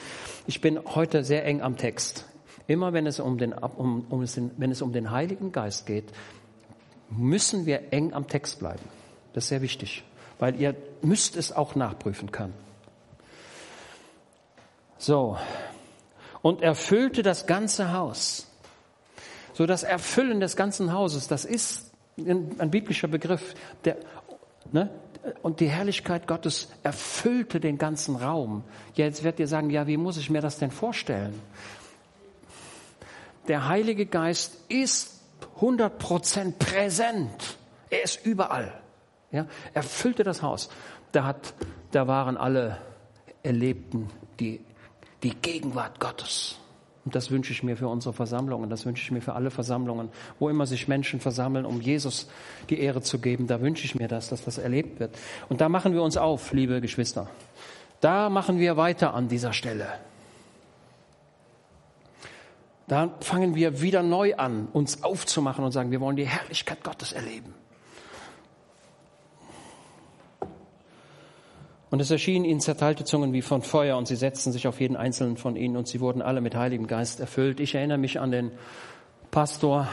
Ich 0.48 0.62
bin 0.62 0.80
heute 0.96 1.24
sehr 1.24 1.46
eng 1.46 1.62
am 1.62 1.78
Text. 1.78 2.26
Immer 2.68 2.94
wenn 2.94 3.06
es 3.06 3.20
um 3.20 3.38
den, 3.38 3.54
um, 3.54 4.06
um 4.10 4.26
den, 4.26 4.52
wenn 4.58 4.72
es 4.72 4.82
um 4.82 4.94
den 4.94 5.12
Heiligen 5.12 5.52
Geist 5.52 5.86
geht, 5.86 6.06
müssen 7.10 7.66
wir 7.66 7.92
eng 7.92 8.14
am 8.14 8.28
Text 8.28 8.60
bleiben. 8.60 8.84
Das 9.34 9.44
ist 9.44 9.50
sehr 9.50 9.62
wichtig, 9.62 10.04
weil 10.40 10.60
ihr 10.60 10.76
müsst 11.02 11.36
es 11.36 11.52
auch 11.52 11.76
nachprüfen 11.76 12.32
können. 12.32 12.54
So. 14.98 15.38
Und 16.42 16.62
erfüllte 16.62 17.24
das 17.24 17.46
ganze 17.46 17.92
Haus. 17.94 18.53
So 19.54 19.66
das 19.66 19.84
Erfüllen 19.84 20.40
des 20.40 20.56
ganzen 20.56 20.94
Hauses, 20.94 21.28
das 21.28 21.46
ist 21.46 21.92
ein, 22.18 22.56
ein 22.60 22.72
biblischer 22.72 23.08
Begriff. 23.08 23.54
Der, 23.86 23.98
ne? 24.72 24.90
Und 25.42 25.62
die 25.62 25.70
Herrlichkeit 25.70 26.28
Gottes 26.28 26.70
erfüllte 26.84 27.60
den 27.60 27.78
ganzen 27.78 28.18
Raum. 28.18 28.64
Ja, 28.96 29.06
jetzt 29.06 29.24
werdet 29.24 29.40
ihr 29.40 29.48
sagen, 29.48 29.70
ja, 29.70 29.88
wie 29.88 29.96
muss 29.96 30.18
ich 30.18 30.30
mir 30.30 30.42
das 30.42 30.58
denn 30.58 30.72
vorstellen? 30.72 31.40
Der 33.48 33.68
Heilige 33.68 34.06
Geist 34.06 34.58
ist 34.70 35.22
100% 35.60 36.54
präsent. 36.58 37.58
Er 37.90 38.04
ist 38.04 38.26
überall. 38.26 38.82
Ja, 39.32 39.48
er 39.74 39.84
füllte 39.84 40.24
das 40.24 40.42
Haus. 40.42 40.70
Da, 41.12 41.26
hat, 41.26 41.54
da 41.92 42.08
waren 42.08 42.38
alle 42.38 42.78
erlebten 43.44 44.10
die, 44.40 44.62
die 45.22 45.36
Gegenwart 45.36 46.00
Gottes. 46.00 46.58
Und 47.06 47.16
das 47.16 47.32
wünsche 47.32 47.52
ich 47.52 47.64
mir 47.64 47.76
für 47.76 47.90
unsere 47.90 48.14
Versammlungen, 48.14 48.70
das 48.70 48.86
wünsche 48.86 49.04
ich 49.04 49.12
mir 49.12 49.22
für 49.22 49.34
alle 49.34 49.52
Versammlungen, 49.52 50.10
wo 50.40 50.50
immer 50.50 50.66
sich 50.66 50.88
Menschen 50.88 51.20
versammeln, 51.20 51.66
um 51.66 51.82
Jesus 51.82 52.30
die 52.70 52.80
Ehre 52.80 53.02
zu 53.02 53.20
geben. 53.20 53.48
Da 53.48 53.60
wünsche 53.62 53.84
ich 53.84 53.96
mir 53.96 54.08
das, 54.08 54.30
dass 54.30 54.44
das 54.46 54.58
erlebt 54.58 55.00
wird. 55.00 55.18
Und 55.50 55.60
da 55.60 55.68
machen 55.68 55.94
wir 55.94 56.02
uns 56.02 56.16
auf, 56.16 56.54
liebe 56.54 56.80
Geschwister. 56.80 57.30
Da 58.00 58.30
machen 58.30 58.60
wir 58.60 58.78
weiter 58.78 59.14
an 59.14 59.28
dieser 59.28 59.52
Stelle. 59.52 59.88
Da 62.88 63.10
fangen 63.22 63.56
wir 63.56 63.82
wieder 63.82 64.04
neu 64.04 64.36
an, 64.36 64.68
uns 64.72 65.04
aufzumachen 65.04 65.64
und 65.64 65.72
sagen, 65.72 65.92
wir 65.92 66.02
wollen 66.02 66.18
die 66.18 66.28
Herrlichkeit 66.28 66.84
Gottes 66.84 67.12
erleben. 67.12 67.54
Und 71.94 72.00
es 72.00 72.10
erschienen 72.10 72.44
ihnen 72.44 72.60
zerteilte 72.60 73.06
Zungen 73.06 73.34
wie 73.34 73.44
von 73.44 73.62
Feuer 73.62 73.98
und 74.00 74.08
sie 74.08 74.16
setzten 74.16 74.52
sich 74.52 74.68
auf 74.68 74.82
jeden 74.82 74.96
einzelnen 74.96 75.38
von 75.38 75.56
ihnen 75.56 75.78
und 75.78 75.88
sie 75.88 76.00
wurden 76.00 76.24
alle 76.24 76.42
mit 76.42 76.56
Heiligem 76.56 76.88
Geist 76.88 77.20
erfüllt. 77.20 77.60
Ich 77.60 77.76
erinnere 77.76 78.00
mich 78.00 78.20
an 78.20 78.32
den 78.32 78.50
Pastor, 79.30 79.88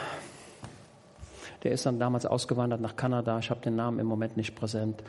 der 1.63 1.73
ist 1.73 1.85
dann 1.85 1.99
damals 1.99 2.25
ausgewandert 2.25 2.81
nach 2.81 2.97
Kanada. 2.97 3.39
Ich 3.39 3.51
habe 3.51 3.61
den 3.61 3.77
Namen 3.77 3.99
im 3.99 4.07
Moment 4.07 4.39
nicht 4.39 4.55
präsent. 4.55 5.03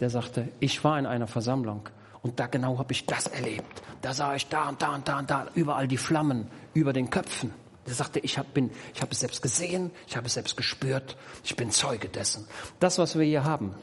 Der 0.00 0.08
sagte, 0.08 0.48
ich 0.58 0.82
war 0.84 0.98
in 0.98 1.04
einer 1.04 1.26
Versammlung 1.26 1.82
und 2.22 2.40
da 2.40 2.46
genau 2.46 2.78
habe 2.78 2.94
ich 2.94 3.04
das 3.04 3.26
erlebt. 3.26 3.82
Da 4.00 4.14
sah 4.14 4.34
ich 4.34 4.46
da 4.46 4.70
und 4.70 4.80
da 4.80 4.94
und 4.94 5.06
da 5.06 5.18
und 5.18 5.30
da 5.30 5.48
überall 5.54 5.86
die 5.86 5.98
Flammen 5.98 6.46
über 6.72 6.94
den 6.94 7.10
Köpfen. 7.10 7.52
Der 7.86 7.92
sagte, 7.92 8.20
ich 8.20 8.38
habe 8.38 8.70
hab 8.98 9.12
es 9.12 9.20
selbst 9.20 9.42
gesehen, 9.42 9.90
ich 10.06 10.16
habe 10.16 10.28
es 10.28 10.32
selbst 10.32 10.56
gespürt, 10.56 11.18
ich 11.44 11.56
bin 11.56 11.70
Zeuge 11.70 12.08
dessen. 12.08 12.46
Das, 12.80 12.96
was 12.96 13.18
wir 13.18 13.26
hier 13.26 13.44
haben, 13.44 13.74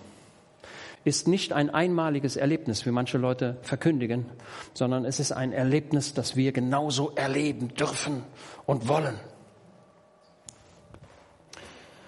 ist 1.05 1.27
nicht 1.27 1.53
ein 1.53 1.69
einmaliges 1.69 2.35
Erlebnis, 2.35 2.85
wie 2.85 2.91
manche 2.91 3.19
Leute 3.19 3.57
verkündigen, 3.61 4.25
sondern 4.73 5.05
es 5.05 5.19
ist 5.19 5.31
ein 5.31 5.53
Erlebnis, 5.53 6.15
das 6.15 6.35
wir 6.35 6.51
genauso 6.51 7.11
erleben 7.15 7.69
dürfen 7.75 8.23
und 8.65 8.87
wollen. 8.87 9.15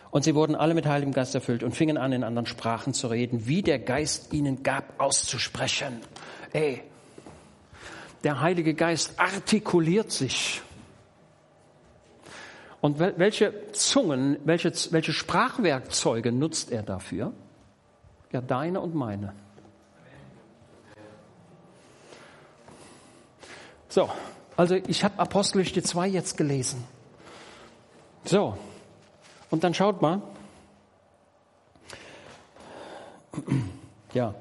Und 0.10 0.24
sie 0.24 0.34
wurden 0.34 0.56
alle 0.56 0.74
mit 0.74 0.88
Heiligem 0.88 1.14
Geist 1.14 1.36
erfüllt 1.36 1.62
und 1.62 1.76
fingen 1.76 1.98
an, 1.98 2.12
in 2.12 2.24
anderen 2.24 2.48
Sprachen 2.48 2.96
zu 2.96 3.08
reden, 3.08 3.46
wie 3.46 3.62
der 3.62 3.78
Geist 3.78 4.34
ihnen 4.34 4.64
gab, 4.64 5.00
auszusprechen. 5.00 6.00
Ey, 6.52 6.82
der 8.24 8.42
Heilige 8.42 8.74
Geist 8.74 9.20
artikuliert 9.20 10.12
sich. 10.12 10.64
Und 12.82 13.00
welche 13.00 13.72
Zungen, 13.74 14.40
welche, 14.44 14.74
welche 14.90 15.14
Sprachwerkzeuge 15.14 16.32
nutzt 16.32 16.72
er 16.72 16.82
dafür? 16.82 17.34
Ja, 18.38 18.42
deine 18.42 18.80
und 18.82 18.94
meine. 18.94 19.34
So, 23.90 24.12
also 24.56 24.76
ich 24.76 25.04
habe 25.04 25.18
Apostelgeschichte 25.18 25.82
2 25.82 26.08
jetzt 26.08 26.38
gelesen. 26.38 26.84
So, 28.26 28.56
und 29.50 29.64
dann 29.64 29.74
schaut 29.74 30.04
mal. 30.04 30.22
Ja, 34.14 34.34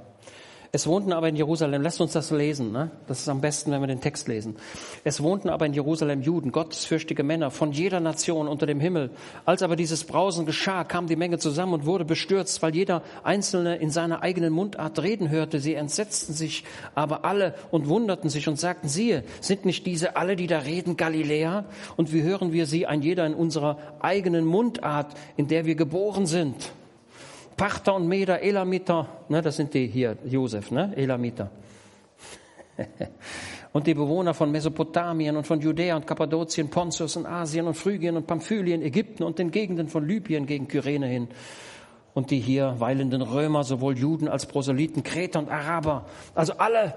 es 0.77 0.87
wohnten 0.87 1.15
aber 1.15 1.31
in 1.31 1.37
Jerusalem, 1.37 1.81
lasst 1.81 2.03
uns 2.03 2.13
das 2.13 2.31
lesen, 2.31 2.71
ne? 2.71 2.91
das 3.07 3.21
ist 3.21 3.31
am 3.31 3.41
besten, 3.41 3.73
wenn 3.73 3.81
wir 3.81 3.87
den 3.87 4.03
Text 4.03 4.29
lesen. 4.29 4.57
Es 5.05 5.23
wohnten 5.23 5.49
aber 5.49 5.65
in 5.65 5.73
Jerusalem 5.73 6.21
Juden, 6.21 6.53
gottesfürchtige 6.53 7.23
Männer 7.23 7.51
von 7.51 7.73
jeder 7.73 7.99
Nation 7.99 8.47
unter 8.47 8.67
dem 8.67 8.79
Himmel. 8.79 9.09
Als 9.47 9.63
aber 9.63 9.75
dieses 9.75 10.05
Brausen 10.05 10.45
geschah, 10.45 10.85
kam 10.85 11.07
die 11.07 11.17
Menge 11.17 11.39
zusammen 11.39 11.73
und 11.73 11.87
wurde 11.87 12.05
bestürzt, 12.05 12.61
weil 12.61 12.75
jeder 12.75 13.01
Einzelne 13.25 13.77
in 13.77 13.89
seiner 13.89 14.23
eigenen 14.23 14.53
Mundart 14.53 15.03
reden 15.03 15.31
hörte. 15.31 15.61
Sie 15.61 15.73
entsetzten 15.73 16.35
sich 16.35 16.63
aber 16.95 17.25
alle 17.25 17.55
und 17.71 17.89
wunderten 17.89 18.29
sich 18.29 18.47
und 18.47 18.61
sagten, 18.61 18.89
siehe, 18.89 19.25
sind 19.41 19.65
nicht 19.65 19.87
diese 19.87 20.17
alle, 20.17 20.37
die 20.37 20.47
da 20.47 20.59
reden, 20.59 20.99
Galiläer? 20.99 21.65
Und 21.97 22.13
wie 22.13 22.23
hören 22.23 22.53
wir 22.53 22.67
sie, 22.67 22.85
ein 22.85 23.01
jeder 23.01 23.25
in 23.25 23.33
unserer 23.33 23.79
eigenen 24.01 24.45
Mundart, 24.45 25.15
in 25.39 25.49
der 25.49 25.65
wir 25.65 25.75
geboren 25.75 26.27
sind? 26.27 26.71
Parther 27.57 27.95
und 27.95 28.07
Meder, 28.07 28.43
Elamiter, 28.43 29.09
ne, 29.29 29.41
das 29.41 29.57
sind 29.57 29.73
die 29.73 29.87
hier, 29.87 30.17
Josef, 30.25 30.71
ne, 30.71 30.93
Elamiter. 30.97 31.51
und 33.73 33.87
die 33.87 33.95
Bewohner 33.95 34.35
von 34.35 34.51
Mesopotamien 34.51 35.37
und 35.37 35.47
von 35.47 35.61
Judäa 35.61 35.97
und 35.97 36.07
Kappadokien, 36.07 36.69
Pontius 36.69 37.17
und 37.17 37.27
Asien 37.27 37.67
und 37.67 37.75
Phrygien 37.75 38.17
und 38.17 38.27
Pamphylien, 38.27 38.83
Ägypten 38.83 39.23
und 39.23 39.39
den 39.39 39.51
Gegenden 39.51 39.89
von 39.89 40.07
Libyen 40.07 40.47
gegen 40.47 40.69
Kyrene 40.69 41.07
hin 41.07 41.29
und 42.13 42.31
die 42.31 42.41
hier 42.41 42.77
weilenden 42.79 43.23
Römer, 43.23 43.65
sowohl 43.65 43.97
Juden 43.97 44.29
als 44.29 44.47
Proselyten, 44.47 45.03
Kreter 45.03 45.39
und 45.39 45.51
Araber, 45.51 46.07
also 46.35 46.55
alle. 46.59 46.95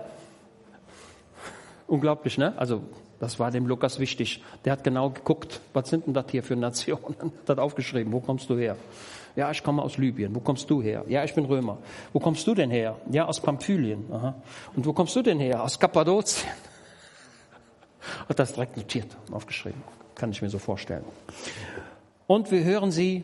Unglaublich, 1.88 2.38
ne? 2.38 2.54
Also 2.58 2.82
das 3.20 3.40
war 3.40 3.52
dem 3.52 3.66
Lukas 3.66 4.00
wichtig. 4.00 4.42
Der 4.64 4.74
hat 4.74 4.84
genau 4.84 5.10
geguckt, 5.10 5.60
was 5.74 5.90
sind 5.90 6.08
denn 6.08 6.14
das 6.14 6.26
hier 6.32 6.44
für 6.44 6.56
Nationen? 6.56 7.16
Hat 7.48 7.60
aufgeschrieben, 7.60 8.14
wo 8.14 8.22
kommst 8.22 8.50
du 8.50 8.58
her? 8.58 8.78
Ja, 9.36 9.52
ich 9.52 9.64
komme 9.64 9.82
aus 9.82 9.98
Libyen. 9.98 10.36
Wo 10.36 10.40
kommst 10.40 10.70
du 10.70 10.82
her? 10.82 11.06
Ja, 11.08 11.24
ich 11.24 11.34
bin 11.34 11.46
Römer. 11.46 11.78
Wo 12.14 12.20
kommst 12.20 12.46
du 12.48 12.56
denn 12.56 12.72
her? 12.72 12.98
Ja, 13.10 13.26
aus 13.26 13.40
Pamphylien. 13.40 14.06
Aha. 14.12 14.36
Und 14.76 14.86
wo 14.86 14.94
kommst 14.94 15.16
du 15.16 15.22
denn 15.22 15.40
her? 15.40 15.64
Aus 15.64 15.80
Kappadokien. 15.80 16.50
Hat 18.30 18.40
das 18.40 18.54
direkt 18.54 18.78
notiert, 18.78 19.16
aufgeschrieben. 19.32 19.82
Kann 20.16 20.32
ich 20.32 20.42
mir 20.42 20.50
so 20.50 20.60
vorstellen. 20.60 21.04
Und 22.28 22.52
wir 22.52 22.64
hören 22.64 22.92
sie, 22.92 23.24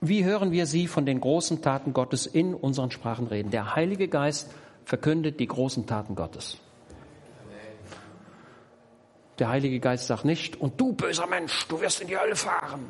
wie 0.00 0.24
hören 0.24 0.52
wir 0.52 0.66
sie 0.66 0.86
von 0.86 1.06
den 1.06 1.20
großen 1.20 1.62
Taten 1.62 1.92
Gottes 1.92 2.26
in 2.26 2.54
unseren 2.54 2.90
Sprachen 2.90 3.26
reden? 3.26 3.50
Der 3.50 3.74
Heilige 3.74 4.08
Geist 4.08 4.50
verkündet 4.84 5.40
die 5.40 5.46
großen 5.46 5.86
Taten 5.86 6.14
Gottes. 6.14 6.58
Der 9.38 9.48
Heilige 9.48 9.80
Geist 9.80 10.06
sagt 10.06 10.24
nicht, 10.24 10.60
und 10.60 10.80
du 10.80 10.92
böser 10.92 11.26
Mensch, 11.26 11.66
du 11.68 11.80
wirst 11.80 12.00
in 12.00 12.08
die 12.08 12.16
Hölle 12.16 12.36
fahren. 12.36 12.84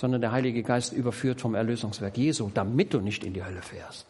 Sondern 0.00 0.22
der 0.22 0.32
Heilige 0.32 0.62
Geist 0.62 0.94
überführt 0.94 1.42
vom 1.42 1.54
Erlösungswerk 1.54 2.16
Jesu, 2.16 2.50
damit 2.54 2.94
du 2.94 3.00
nicht 3.00 3.22
in 3.22 3.34
die 3.34 3.44
Hölle 3.44 3.60
fährst. 3.60 4.06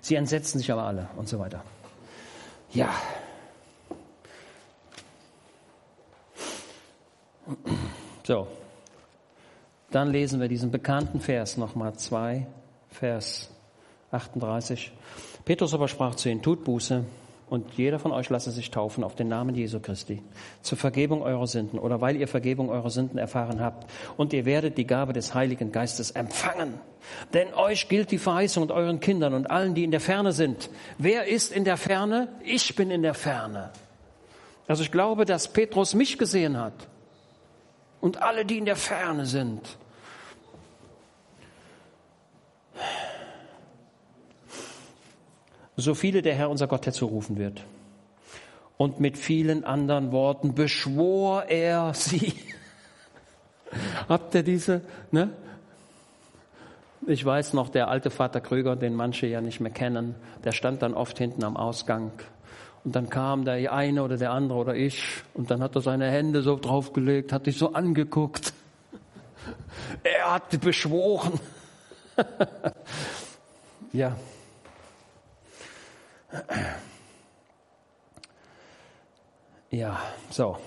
Sie 0.00 0.16
entsetzen 0.16 0.58
sich 0.58 0.72
aber 0.72 0.82
alle 0.82 1.08
und 1.14 1.28
so 1.28 1.38
weiter. 1.38 1.62
Ja. 2.72 2.92
So. 8.24 8.48
Dann 9.92 10.10
lesen 10.10 10.40
wir 10.40 10.48
diesen 10.48 10.72
bekannten 10.72 11.20
Vers 11.20 11.56
nochmal, 11.56 11.94
2, 11.94 12.44
Vers 12.90 13.50
38. 14.10 14.90
Petrus 15.44 15.74
aber 15.74 15.86
sprach 15.86 16.16
zu 16.16 16.28
ihnen, 16.28 16.42
tut 16.42 16.64
Buße 16.64 17.04
und 17.48 17.74
jeder 17.74 17.98
von 17.98 18.12
euch 18.12 18.28
lasse 18.28 18.50
sich 18.50 18.70
taufen 18.70 19.04
auf 19.04 19.14
den 19.14 19.28
Namen 19.28 19.54
Jesu 19.54 19.78
Christi 19.78 20.22
zur 20.62 20.78
Vergebung 20.78 21.22
eurer 21.22 21.46
Sünden 21.46 21.78
oder 21.78 22.00
weil 22.00 22.16
ihr 22.16 22.26
Vergebung 22.26 22.70
eurer 22.70 22.90
Sünden 22.90 23.18
erfahren 23.18 23.60
habt 23.60 23.88
und 24.16 24.32
ihr 24.32 24.44
werdet 24.44 24.76
die 24.78 24.86
Gabe 24.86 25.12
des 25.12 25.34
Heiligen 25.34 25.70
Geistes 25.70 26.10
empfangen. 26.10 26.74
Denn 27.34 27.54
euch 27.54 27.88
gilt 27.88 28.10
die 28.10 28.18
Verheißung 28.18 28.64
und 28.64 28.72
euren 28.72 28.98
Kindern 28.98 29.32
und 29.34 29.48
allen, 29.48 29.74
die 29.74 29.84
in 29.84 29.92
der 29.92 30.00
Ferne 30.00 30.32
sind. 30.32 30.70
Wer 30.98 31.26
ist 31.26 31.52
in 31.52 31.64
der 31.64 31.76
Ferne? 31.76 32.28
Ich 32.42 32.74
bin 32.74 32.90
in 32.90 33.02
der 33.02 33.14
Ferne. 33.14 33.70
Also 34.66 34.82
ich 34.82 34.90
glaube, 34.90 35.24
dass 35.24 35.52
Petrus 35.52 35.94
mich 35.94 36.18
gesehen 36.18 36.58
hat 36.58 36.74
und 38.00 38.22
alle, 38.22 38.44
die 38.44 38.58
in 38.58 38.64
der 38.64 38.76
Ferne 38.76 39.24
sind. 39.24 39.78
So 45.76 45.94
viele 45.94 46.22
der 46.22 46.34
Herr 46.34 46.50
unser 46.50 46.66
Gott 46.66 46.86
herzurufen 46.86 47.36
wird. 47.38 47.62
Und 48.78 49.00
mit 49.00 49.16
vielen 49.16 49.64
anderen 49.64 50.12
Worten 50.12 50.54
beschwor 50.54 51.44
er 51.44 51.94
sie. 51.94 52.34
Habt 54.08 54.34
ihr 54.34 54.42
diese, 54.42 54.82
ne? 55.10 55.30
Ich 57.08 57.24
weiß 57.24 57.52
noch, 57.52 57.68
der 57.68 57.88
alte 57.88 58.10
Vater 58.10 58.40
Krüger, 58.40 58.74
den 58.74 58.94
manche 58.94 59.26
ja 59.26 59.40
nicht 59.40 59.60
mehr 59.60 59.70
kennen, 59.70 60.16
der 60.44 60.52
stand 60.52 60.82
dann 60.82 60.94
oft 60.94 61.18
hinten 61.18 61.44
am 61.44 61.56
Ausgang. 61.56 62.10
Und 62.84 62.96
dann 62.96 63.10
kam 63.10 63.44
der 63.44 63.72
eine 63.72 64.02
oder 64.02 64.16
der 64.16 64.32
andere 64.32 64.58
oder 64.58 64.74
ich 64.74 65.04
und 65.34 65.50
dann 65.50 65.62
hat 65.62 65.74
er 65.76 65.82
seine 65.82 66.10
Hände 66.10 66.42
so 66.42 66.56
draufgelegt, 66.56 67.32
hat 67.32 67.46
dich 67.46 67.58
so 67.58 67.72
angeguckt. 67.72 68.52
Er 70.02 70.34
hat 70.34 70.60
beschworen. 70.60 71.38
ja. 73.92 74.16
Ja, 79.70 80.00
so. 80.30 80.58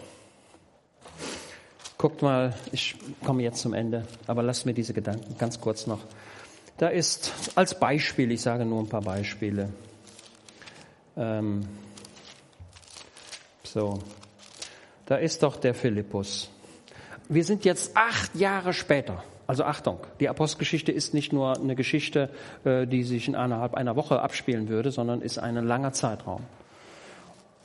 Guckt 1.97 2.21
mal, 2.21 2.53
ich 2.71 2.95
komme 3.25 3.43
jetzt 3.43 3.61
zum 3.61 3.73
Ende, 3.73 4.05
aber 4.27 4.43
lasst 4.43 4.65
mir 4.65 4.73
diese 4.73 4.93
Gedanken 4.93 5.37
ganz 5.37 5.59
kurz 5.59 5.87
noch. 5.87 5.99
Da 6.77 6.87
ist 6.87 7.33
als 7.55 7.77
Beispiel, 7.77 8.31
ich 8.31 8.41
sage 8.41 8.65
nur 8.65 8.79
ein 8.81 8.87
paar 8.87 9.01
Beispiele. 9.01 9.73
Ähm, 11.17 11.67
so, 13.63 13.99
da 15.05 15.17
ist 15.17 15.43
doch 15.43 15.57
der 15.57 15.73
Philippus. 15.73 16.49
Wir 17.27 17.43
sind 17.43 17.65
jetzt 17.65 17.97
acht 17.97 18.33
Jahre 18.35 18.73
später. 18.73 19.23
Also 19.49 19.63
Achtung, 19.63 19.97
die 20.19 20.29
Apostelgeschichte 20.29 20.91
ist 20.91 21.15
nicht 21.15 21.33
nur 21.33 21.59
eine 21.59 21.75
Geschichte, 21.75 22.29
äh, 22.65 22.85
die 22.85 23.01
sich 23.01 23.27
in 23.27 23.33
innerhalb 23.33 23.73
einer 23.73 23.95
Woche 23.95 24.21
abspielen 24.21 24.69
würde, 24.69 24.91
sondern 24.91 25.23
ist 25.23 25.39
ein 25.39 25.55
langer 25.55 25.91
Zeitraum. 25.91 26.43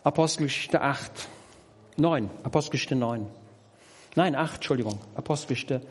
Apostelgeschichte 0.02 0.81
8, 0.81 1.28
9, 1.98 2.31
Apostelgeschichte 2.43 2.97
9. 2.97 3.27
Nein, 4.15 4.35
8, 4.35 4.55
Entschuldigung, 4.55 4.98
Apostelgeschichte 5.15 5.82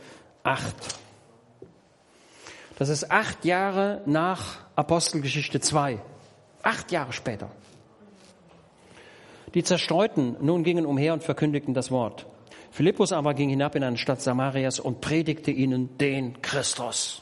8. 0.41 0.73
Das 2.79 2.89
ist 2.89 3.11
acht 3.11 3.45
Jahre 3.45 4.01
nach 4.07 4.61
Apostelgeschichte 4.75 5.59
2. 5.59 5.99
Acht 6.63 6.91
Jahre 6.91 7.13
später. 7.13 7.51
Die 9.53 9.63
Zerstreuten 9.63 10.37
nun 10.41 10.63
gingen 10.63 10.87
umher 10.87 11.13
und 11.13 11.23
verkündigten 11.23 11.75
das 11.75 11.91
Wort. 11.91 12.25
Philippus 12.73 13.11
aber 13.11 13.35
ging 13.35 13.49
hinab 13.49 13.75
in 13.75 13.83
eine 13.83 13.97
Stadt 13.97 14.19
Samarias 14.19 14.79
und 14.79 14.99
predigte 14.99 15.51
ihnen 15.51 15.95
den 15.99 16.41
Christus. 16.41 17.21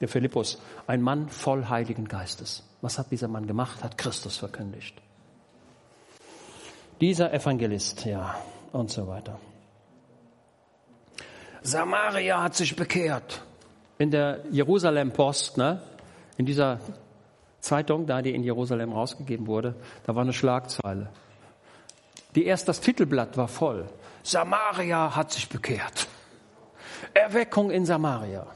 Der 0.00 0.08
Philippus, 0.08 0.60
ein 0.88 1.02
Mann 1.02 1.28
voll 1.28 1.68
Heiligen 1.68 2.08
Geistes. 2.08 2.64
Was 2.80 2.98
hat 2.98 3.12
dieser 3.12 3.28
Mann 3.28 3.46
gemacht? 3.46 3.84
Hat 3.84 3.96
Christus 3.96 4.38
verkündigt. 4.38 5.00
Dieser 7.00 7.32
Evangelist, 7.32 8.04
ja, 8.06 8.34
und 8.72 8.90
so 8.90 9.06
weiter. 9.06 9.38
Samaria 11.62 12.42
hat 12.42 12.56
sich 12.56 12.74
bekehrt. 12.74 13.40
In 13.98 14.10
der 14.10 14.40
Jerusalem 14.50 15.12
Post, 15.12 15.58
ne, 15.58 15.80
in 16.38 16.44
dieser 16.44 16.80
Zeitung, 17.60 18.04
da 18.06 18.20
die 18.20 18.34
in 18.34 18.42
Jerusalem 18.42 18.90
rausgegeben 18.90 19.46
wurde, 19.46 19.76
da 20.06 20.16
war 20.16 20.22
eine 20.22 20.32
Schlagzeile. 20.32 21.12
Die 22.36 22.44
erst 22.44 22.68
das 22.68 22.80
Titelblatt 22.80 23.36
war 23.36 23.48
voll. 23.48 23.86
Samaria 24.22 25.16
hat 25.16 25.32
sich 25.32 25.48
bekehrt. 25.48 26.06
Erweckung 27.14 27.70
in 27.70 27.86
Samaria. 27.86 28.46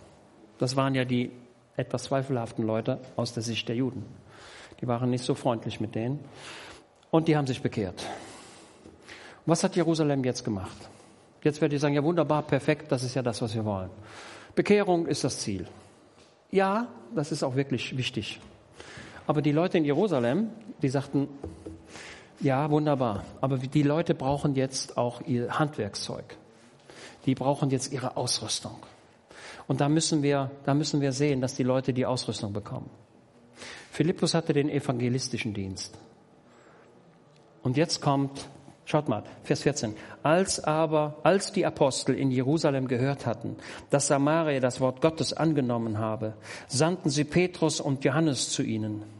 Das 0.58 0.76
waren 0.76 0.94
ja 0.94 1.04
die 1.04 1.32
etwas 1.76 2.04
zweifelhaften 2.04 2.66
Leute 2.66 3.00
aus 3.16 3.32
der 3.32 3.42
Sicht 3.42 3.68
der 3.68 3.76
Juden. 3.76 4.04
Die 4.80 4.86
waren 4.86 5.10
nicht 5.10 5.24
so 5.24 5.34
freundlich 5.34 5.80
mit 5.80 5.94
denen. 5.94 6.20
Und 7.10 7.26
die 7.26 7.36
haben 7.36 7.46
sich 7.46 7.62
bekehrt. 7.62 8.06
Was 9.46 9.64
hat 9.64 9.74
Jerusalem 9.76 10.22
jetzt 10.24 10.44
gemacht? 10.44 10.76
Jetzt 11.42 11.62
werdet 11.62 11.72
ihr 11.72 11.80
sagen, 11.80 11.94
ja 11.94 12.04
wunderbar, 12.04 12.42
perfekt, 12.42 12.92
das 12.92 13.02
ist 13.02 13.14
ja 13.14 13.22
das, 13.22 13.40
was 13.40 13.54
wir 13.54 13.64
wollen. 13.64 13.90
Bekehrung 14.54 15.06
ist 15.06 15.24
das 15.24 15.38
Ziel. 15.38 15.66
Ja, 16.50 16.88
das 17.14 17.32
ist 17.32 17.42
auch 17.42 17.56
wirklich 17.56 17.96
wichtig. 17.96 18.40
Aber 19.26 19.40
die 19.40 19.52
Leute 19.52 19.78
in 19.78 19.84
Jerusalem, 19.84 20.50
die 20.82 20.88
sagten, 20.88 21.28
ja, 22.40 22.70
wunderbar. 22.70 23.24
Aber 23.40 23.58
die 23.58 23.82
Leute 23.82 24.14
brauchen 24.14 24.54
jetzt 24.54 24.96
auch 24.96 25.20
ihr 25.22 25.58
Handwerkszeug. 25.58 26.36
Die 27.26 27.34
brauchen 27.34 27.70
jetzt 27.70 27.92
ihre 27.92 28.16
Ausrüstung. 28.16 28.76
Und 29.66 29.80
da 29.80 29.88
müssen 29.88 30.22
wir, 30.22 30.50
da 30.64 30.74
müssen 30.74 31.00
wir 31.00 31.12
sehen, 31.12 31.40
dass 31.40 31.54
die 31.54 31.62
Leute 31.62 31.92
die 31.92 32.06
Ausrüstung 32.06 32.52
bekommen. 32.52 32.90
Philippus 33.90 34.34
hatte 34.34 34.52
den 34.52 34.70
evangelistischen 34.70 35.52
Dienst. 35.52 35.98
Und 37.62 37.76
jetzt 37.76 38.00
kommt, 38.00 38.48
schaut 38.86 39.08
mal, 39.08 39.22
Vers 39.42 39.62
14. 39.62 39.94
Als 40.22 40.64
aber, 40.64 41.16
als 41.22 41.52
die 41.52 41.66
Apostel 41.66 42.14
in 42.14 42.30
Jerusalem 42.30 42.88
gehört 42.88 43.26
hatten, 43.26 43.56
dass 43.90 44.06
Samaria 44.06 44.60
das 44.60 44.80
Wort 44.80 45.02
Gottes 45.02 45.34
angenommen 45.34 45.98
habe, 45.98 46.34
sandten 46.68 47.10
sie 47.10 47.24
Petrus 47.24 47.80
und 47.80 48.02
Johannes 48.04 48.50
zu 48.50 48.62
ihnen. 48.62 49.19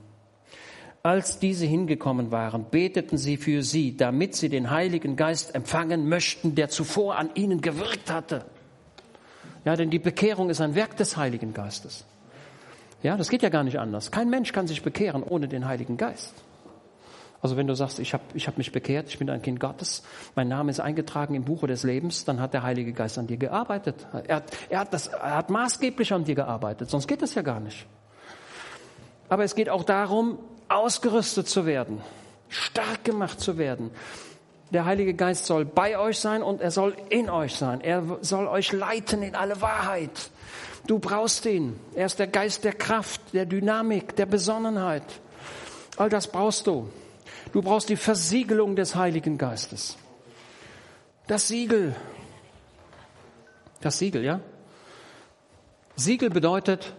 Als 1.02 1.39
diese 1.39 1.64
hingekommen 1.64 2.31
waren, 2.31 2.66
beteten 2.70 3.16
sie 3.16 3.39
für 3.39 3.62
sie, 3.62 3.97
damit 3.97 4.35
sie 4.35 4.51
den 4.51 4.70
Heiligen 4.70 5.16
Geist 5.16 5.55
empfangen 5.55 6.09
möchten, 6.09 6.55
der 6.55 6.68
zuvor 6.68 7.16
an 7.16 7.31
ihnen 7.35 7.62
gewirkt 7.62 8.10
hatte. 8.10 8.44
Ja, 9.64 9.77
denn 9.77 9.89
die 9.90 9.98
Bekehrung 9.98 10.51
ist 10.51 10.60
ein 10.60 10.74
Werk 10.74 10.97
des 10.98 11.16
Heiligen 11.16 11.55
Geistes. 11.55 12.05
Ja, 13.02 13.16
das 13.16 13.31
geht 13.31 13.43
ja 13.43 13.48
gar 13.48 13.64
nicht 13.64 13.78
anders. 13.78 14.10
Kein 14.10 14.28
Mensch 14.28 14.52
kann 14.52 14.66
sich 14.66 14.82
bekehren 14.82 15.22
ohne 15.22 15.48
den 15.48 15.66
Heiligen 15.66 15.97
Geist. 15.97 16.35
Also 17.43 17.56
wenn 17.56 17.66
du 17.66 17.74
sagst, 17.74 17.98
ich 17.98 18.12
habe 18.12 18.24
ich 18.35 18.47
hab 18.47 18.59
mich 18.59 18.70
bekehrt, 18.70 19.09
ich 19.09 19.18
bin 19.18 19.31
ein 19.31 19.40
Kind 19.40 19.59
Gottes, 19.60 20.02
mein 20.35 20.48
Name 20.48 20.70
ist 20.70 20.81
eingetragen 20.81 21.35
im 21.35 21.44
Buche 21.44 21.66
des 21.66 21.85
Lebens, 21.85 22.27
dann 22.27 22.39
hat 22.39 22.52
der 22.52 22.62
Heilige 22.62 22.93
Geist 22.93 23.16
an 23.16 23.27
dir 23.27 23.39
gearbeitet. 23.39 24.06
Er 24.27 24.36
hat, 24.36 24.56
er 24.68 24.81
hat, 24.81 24.93
das, 24.93 25.06
er 25.06 25.36
hat 25.36 25.48
maßgeblich 25.48 26.12
an 26.12 26.24
dir 26.24 26.35
gearbeitet, 26.35 26.90
sonst 26.90 27.06
geht 27.09 27.22
das 27.22 27.35
ja 27.35 27.40
gar 27.40 27.60
nicht. 27.60 27.86
Aber 29.31 29.44
es 29.44 29.55
geht 29.55 29.70
auch 29.70 29.85
darum, 29.85 30.39
ausgerüstet 30.70 31.48
zu 31.48 31.66
werden, 31.66 32.01
stark 32.48 33.05
gemacht 33.05 33.40
zu 33.40 33.59
werden. 33.59 33.90
Der 34.70 34.84
Heilige 34.84 35.14
Geist 35.14 35.47
soll 35.47 35.64
bei 35.64 35.98
euch 35.98 36.18
sein 36.18 36.42
und 36.42 36.60
er 36.60 36.70
soll 36.70 36.97
in 37.09 37.28
euch 37.28 37.56
sein. 37.56 37.80
Er 37.80 38.05
soll 38.20 38.47
euch 38.47 38.72
leiten 38.72 39.22
in 39.22 39.34
alle 39.34 39.60
Wahrheit. 39.60 40.30
Du 40.86 41.01
brauchst 41.01 41.44
ihn. 41.47 41.78
Er 41.94 42.06
ist 42.06 42.20
der 42.20 42.28
Geist 42.28 42.62
der 42.62 42.72
Kraft, 42.72 43.20
der 43.32 43.47
Dynamik, 43.47 44.14
der 44.14 44.26
Besonnenheit. 44.26 45.02
All 45.97 46.09
das 46.09 46.28
brauchst 46.28 46.68
du. 46.68 46.88
Du 47.52 47.62
brauchst 47.62 47.88
die 47.88 47.97
Versiegelung 47.97 48.76
des 48.76 48.94
Heiligen 48.94 49.38
Geistes. 49.38 49.98
Das 51.26 51.48
Siegel. 51.48 51.97
Das 53.80 53.98
Siegel, 53.98 54.24
ja? 54.24 54.40
Siegel 55.97 56.30
bedeutet 56.30 56.94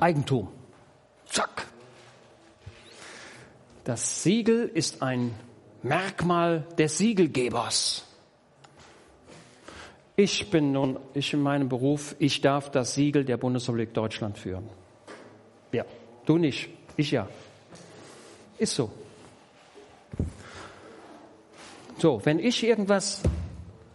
Eigentum. 0.00 0.48
Zack. 1.26 1.68
Das 3.88 4.22
Siegel 4.22 4.70
ist 4.74 5.00
ein 5.00 5.34
Merkmal 5.82 6.66
des 6.76 6.98
Siegelgebers. 6.98 8.04
Ich 10.14 10.50
bin 10.50 10.72
nun, 10.72 10.98
ich 11.14 11.32
in 11.32 11.40
meinem 11.40 11.70
Beruf, 11.70 12.14
ich 12.18 12.42
darf 12.42 12.70
das 12.70 12.92
Siegel 12.92 13.24
der 13.24 13.38
Bundesrepublik 13.38 13.94
Deutschland 13.94 14.36
führen. 14.36 14.68
Ja, 15.72 15.86
du 16.26 16.36
nicht, 16.36 16.68
ich 16.98 17.12
ja. 17.12 17.30
Ist 18.58 18.74
so. 18.74 18.90
So, 21.96 22.20
wenn 22.26 22.40
ich 22.40 22.62
irgendwas, 22.62 23.22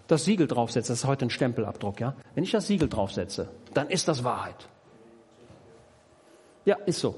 das 0.07 0.25
Siegel 0.25 0.47
draufsetze, 0.47 0.91
das 0.91 1.01
ist 1.01 1.05
heute 1.05 1.27
ein 1.27 1.29
Stempelabdruck, 1.29 1.99
ja? 1.99 2.15
Wenn 2.33 2.43
ich 2.43 2.49
das 2.49 2.65
Siegel 2.65 2.89
draufsetze, 2.89 3.47
dann 3.75 3.91
ist 3.91 4.07
das 4.07 4.23
Wahrheit. 4.23 4.67
Ja, 6.65 6.77
ist 6.77 6.99
so. 6.99 7.15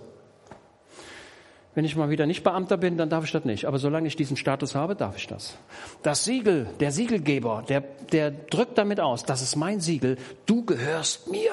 Wenn 1.75 1.83
ich 1.83 1.97
mal 1.97 2.09
wieder 2.09 2.25
nicht 2.25 2.43
Beamter 2.43 2.77
bin, 2.77 2.97
dann 2.97 3.09
darf 3.09 3.25
ich 3.25 3.33
das 3.33 3.43
nicht. 3.43 3.65
Aber 3.65 3.79
solange 3.79 4.07
ich 4.07 4.15
diesen 4.15 4.37
Status 4.37 4.75
habe, 4.75 4.95
darf 4.95 5.17
ich 5.17 5.27
das. 5.27 5.57
Das 6.03 6.23
Siegel, 6.23 6.67
der 6.79 6.93
Siegelgeber, 6.93 7.65
der, 7.67 7.81
der 7.81 8.31
drückt 8.31 8.77
damit 8.77 9.01
aus, 9.01 9.23
das 9.25 9.41
ist 9.41 9.57
mein 9.57 9.81
Siegel, 9.81 10.17
du 10.45 10.63
gehörst 10.63 11.29
mir. 11.29 11.51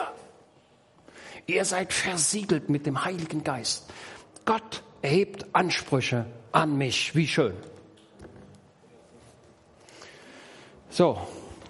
Ihr 1.46 1.64
seid 1.64 1.92
versiegelt 1.92 2.70
mit 2.70 2.86
dem 2.86 3.04
Heiligen 3.04 3.42
Geist. 3.42 3.90
Gott 4.44 4.84
erhebt 5.02 5.46
Ansprüche 5.52 6.26
an 6.52 6.78
mich. 6.78 7.16
Wie 7.16 7.26
schön. 7.26 7.54
So, 10.88 11.18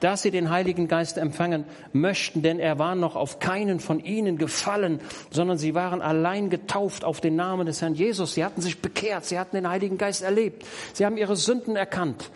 dass 0.03 0.23
sie 0.23 0.33
den 0.33 0.51
Heiligen 0.51 0.89
Geist 0.89 1.17
empfangen 1.17 1.65
möchten, 1.93 2.43
denn 2.43 2.59
er 2.59 2.79
war 2.79 2.95
noch 2.97 3.15
auf 3.15 3.39
keinen 3.39 3.79
von 3.79 4.01
ihnen 4.01 4.37
gefallen, 4.37 5.01
sondern 5.31 5.59
sie 5.59 5.75
waren 5.75 6.03
allein 6.03 6.51
getauft 6.51 7.05
auf 7.05 7.21
den 7.21 7.37
Namen 7.37 7.67
des 7.67 7.81
Herrn 7.81 7.95
Jesus. 7.95 8.35
Sie 8.35 8.45
hatten 8.45 8.61
sich 8.61 8.83
bekehrt, 8.83 9.25
sie 9.25 9.39
hatten 9.39 9.55
den 9.55 9.69
Heiligen 9.69 9.99
Geist 9.99 10.23
erlebt, 10.23 10.67
sie 10.93 11.07
haben 11.07 11.17
ihre 11.17 11.37
Sünden 11.37 11.77
erkannt 11.77 12.31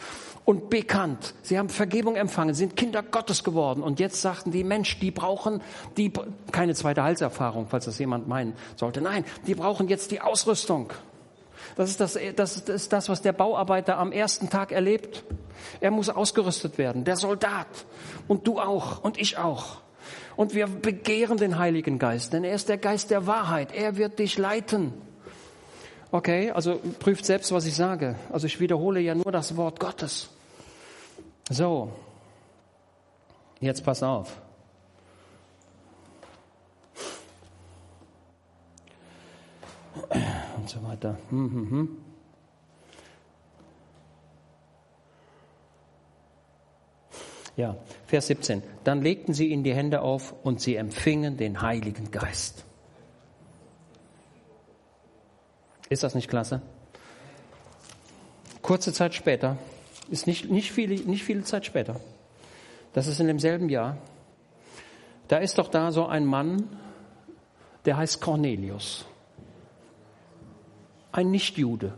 und 0.45 0.71
bekannt. 0.71 1.35
Sie 1.43 1.59
haben 1.59 1.69
Vergebung 1.69 2.15
empfangen, 2.15 2.55
sind 2.55 2.77
Kinder 2.77 3.03
Gottes 3.03 3.43
geworden. 3.43 3.83
Und 3.83 3.99
jetzt 3.99 4.23
sagten 4.23 4.53
die 4.53 4.63
Mensch, 4.63 5.01
die 5.01 5.11
brauchen 5.11 5.61
die, 5.97 6.13
keine 6.53 6.75
zweite 6.75 7.03
Heilserfahrung, 7.03 7.67
falls 7.69 7.87
das 7.87 7.99
jemand 7.99 8.29
meinen 8.29 8.55
sollte. 8.77 9.01
Nein, 9.01 9.25
die 9.49 9.57
brauchen 9.57 9.89
jetzt 9.89 10.13
die 10.13 10.21
Ausrüstung. 10.21 10.93
Das 11.75 11.91
ist 11.91 12.01
das, 12.01 12.17
das 12.37 12.57
ist 12.59 12.93
das, 12.93 13.09
was 13.09 13.23
der 13.23 13.33
Bauarbeiter 13.33 13.99
am 13.99 14.13
ersten 14.13 14.49
Tag 14.49 14.71
erlebt. 14.71 15.25
Er 15.81 15.91
muss 15.91 16.09
ausgerüstet 16.09 16.79
werden, 16.79 17.05
der 17.05 17.17
Soldat. 17.17 17.67
Und 18.29 18.47
du 18.47 18.61
auch 18.61 19.03
und 19.03 19.19
ich 19.19 19.39
auch. 19.39 19.79
Und 20.37 20.55
wir 20.55 20.67
begehren 20.67 21.39
den 21.39 21.59
Heiligen 21.59 21.99
Geist, 21.99 22.33
denn 22.33 22.45
er 22.45 22.55
ist 22.55 22.69
der 22.69 22.79
Geist 22.79 23.11
der 23.11 23.27
Wahrheit. 23.27 23.73
Er 23.73 23.97
wird 23.97 24.19
dich 24.19 24.37
leiten. 24.37 24.93
Okay, 26.13 26.51
also 26.51 26.81
prüft 27.01 27.25
selbst, 27.25 27.53
was 27.53 27.67
ich 27.67 27.75
sage. 27.75 28.17
Also 28.31 28.47
ich 28.47 28.61
wiederhole 28.61 29.01
ja 29.01 29.15
nur 29.15 29.33
das 29.33 29.57
Wort 29.57 29.81
Gottes. 29.81 30.29
So, 31.49 31.91
jetzt 33.61 33.85
pass 33.85 34.03
auf. 34.03 34.41
Und 40.57 40.69
so 40.69 40.83
weiter. 40.83 41.19
Hm, 41.31 41.51
hm, 41.51 41.71
hm. 41.71 42.06
Ja, 47.57 47.77
Vers 48.07 48.27
17. 48.27 48.63
Dann 48.85 49.01
legten 49.01 49.33
sie 49.33 49.49
ihnen 49.49 49.65
die 49.65 49.75
Hände 49.75 50.03
auf 50.03 50.35
und 50.45 50.61
sie 50.61 50.77
empfingen 50.77 51.39
den 51.39 51.63
Heiligen 51.63 52.11
Geist. 52.11 52.65
Ist 55.89 56.03
das 56.03 56.15
nicht 56.15 56.29
klasse? 56.29 56.61
Kurze 58.61 58.93
Zeit 58.93 59.15
später, 59.15 59.57
ist 60.11 60.27
nicht, 60.27 60.51
nicht, 60.51 60.73
viele, 60.73 60.97
nicht 60.97 61.25
viele 61.25 61.45
Zeit 61.45 61.65
später, 61.65 62.01
das 62.93 63.07
ist 63.07 63.21
in 63.21 63.29
demselben 63.29 63.69
Jahr, 63.69 63.97
da 65.29 65.39
ist 65.39 65.59
doch 65.59 65.69
da 65.69 65.93
so 65.93 66.07
ein 66.07 66.27
Mann, 66.27 66.69
der 67.85 67.97
heißt 67.97 68.21
Cornelius. 68.21 69.07
Ein 71.13 71.31
Nichtjude. 71.31 71.95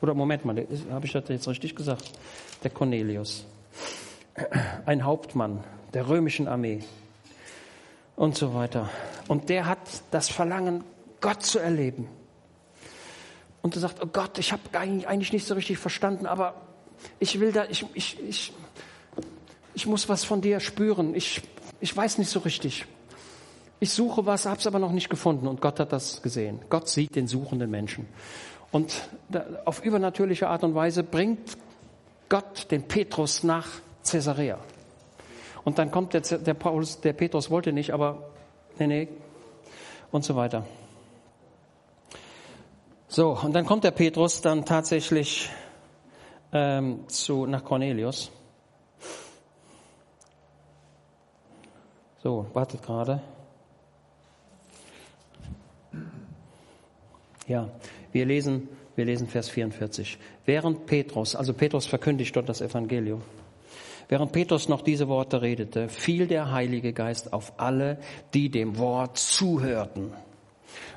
Oder 0.00 0.14
Moment 0.14 0.44
mal, 0.44 0.66
habe 0.90 1.06
ich 1.06 1.12
das 1.12 1.28
jetzt 1.28 1.48
richtig 1.48 1.76
gesagt? 1.76 2.10
Der 2.64 2.70
Cornelius 2.70 3.46
ein 4.86 5.04
Hauptmann 5.04 5.62
der 5.94 6.08
römischen 6.08 6.48
Armee 6.48 6.82
und 8.16 8.36
so 8.36 8.54
weiter. 8.54 8.90
Und 9.28 9.48
der 9.48 9.66
hat 9.66 9.78
das 10.10 10.28
Verlangen, 10.28 10.84
Gott 11.20 11.42
zu 11.42 11.58
erleben. 11.58 12.08
Und 13.62 13.76
er 13.76 13.80
sagt, 13.80 14.02
oh 14.02 14.06
Gott, 14.06 14.38
ich 14.38 14.52
habe 14.52 14.62
eigentlich 14.74 15.32
nicht 15.32 15.46
so 15.46 15.54
richtig 15.54 15.78
verstanden, 15.78 16.26
aber 16.26 16.54
ich 17.20 17.38
will 17.40 17.52
da, 17.52 17.64
ich, 17.66 17.86
ich, 17.94 18.18
ich, 18.20 18.52
ich 19.74 19.86
muss 19.86 20.08
was 20.08 20.24
von 20.24 20.40
dir 20.40 20.60
spüren. 20.60 21.14
Ich, 21.14 21.42
ich 21.80 21.96
weiß 21.96 22.18
nicht 22.18 22.28
so 22.28 22.40
richtig. 22.40 22.86
Ich 23.78 23.92
suche 23.92 24.26
was, 24.26 24.46
habe 24.46 24.58
es 24.58 24.66
aber 24.66 24.78
noch 24.78 24.92
nicht 24.92 25.10
gefunden. 25.10 25.46
Und 25.46 25.60
Gott 25.60 25.78
hat 25.80 25.92
das 25.92 26.22
gesehen. 26.22 26.60
Gott 26.70 26.88
sieht 26.88 27.14
den 27.14 27.26
suchenden 27.26 27.70
Menschen. 27.70 28.06
Und 28.70 29.08
auf 29.64 29.84
übernatürliche 29.84 30.48
Art 30.48 30.64
und 30.64 30.74
Weise 30.74 31.02
bringt 31.02 31.56
Gott 32.28 32.70
den 32.70 32.82
Petrus 32.84 33.42
nach 33.42 33.68
Caesarea. 34.04 34.58
Und 35.64 35.78
dann 35.78 35.90
kommt 35.90 36.14
der, 36.14 36.20
der 36.20 36.54
Paulus, 36.54 37.00
der 37.00 37.12
Petrus 37.12 37.50
wollte 37.50 37.72
nicht, 37.72 37.92
aber 37.92 38.30
nee, 38.78 38.86
nee, 38.86 39.08
und 40.10 40.24
so 40.24 40.36
weiter. 40.36 40.64
So, 43.08 43.38
und 43.42 43.52
dann 43.52 43.66
kommt 43.66 43.84
der 43.84 43.90
Petrus 43.90 44.40
dann 44.40 44.64
tatsächlich 44.64 45.50
ähm, 46.52 47.08
zu, 47.08 47.46
nach 47.46 47.64
Cornelius. 47.64 48.30
So, 52.22 52.46
wartet 52.52 52.82
gerade. 52.82 53.20
Ja, 57.48 57.68
wir 58.12 58.24
lesen, 58.24 58.68
wir 58.94 59.04
lesen 59.04 59.26
Vers 59.26 59.48
44. 59.48 60.18
Während 60.46 60.86
Petrus, 60.86 61.34
also 61.34 61.52
Petrus 61.52 61.86
verkündigt 61.86 62.34
dort 62.34 62.48
das 62.48 62.60
Evangelium. 62.60 63.22
Während 64.12 64.32
Petrus 64.32 64.68
noch 64.68 64.82
diese 64.82 65.08
Worte 65.08 65.40
redete, 65.40 65.88
fiel 65.88 66.26
der 66.26 66.52
Heilige 66.52 66.92
Geist 66.92 67.32
auf 67.32 67.54
alle, 67.56 67.96
die 68.34 68.50
dem 68.50 68.76
Wort 68.76 69.16
zuhörten. 69.16 70.12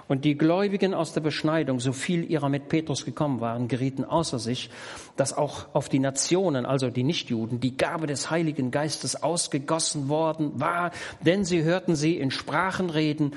Und 0.09 0.25
die 0.25 0.37
Gläubigen 0.37 0.93
aus 0.93 1.13
der 1.13 1.21
Beschneidung, 1.21 1.79
so 1.79 1.93
viel 1.93 2.29
ihrer 2.29 2.49
mit 2.49 2.67
Petrus 2.67 3.05
gekommen 3.05 3.39
waren, 3.39 3.69
gerieten 3.69 4.03
außer 4.03 4.37
sich, 4.37 4.69
dass 5.15 5.31
auch 5.31 5.67
auf 5.71 5.87
die 5.87 5.99
Nationen, 5.99 6.65
also 6.65 6.89
die 6.89 7.03
Nichtjuden, 7.03 7.61
die 7.61 7.77
Gabe 7.77 8.05
des 8.05 8.31
Heiligen 8.31 8.69
Geistes 8.69 9.23
ausgegossen 9.23 10.09
worden 10.09 10.59
war, 10.59 10.91
denn 11.21 11.45
sie 11.45 11.63
hörten 11.63 11.95
sie 11.95 12.17
in 12.17 12.31
Sprachen 12.31 12.89
reden 12.89 13.31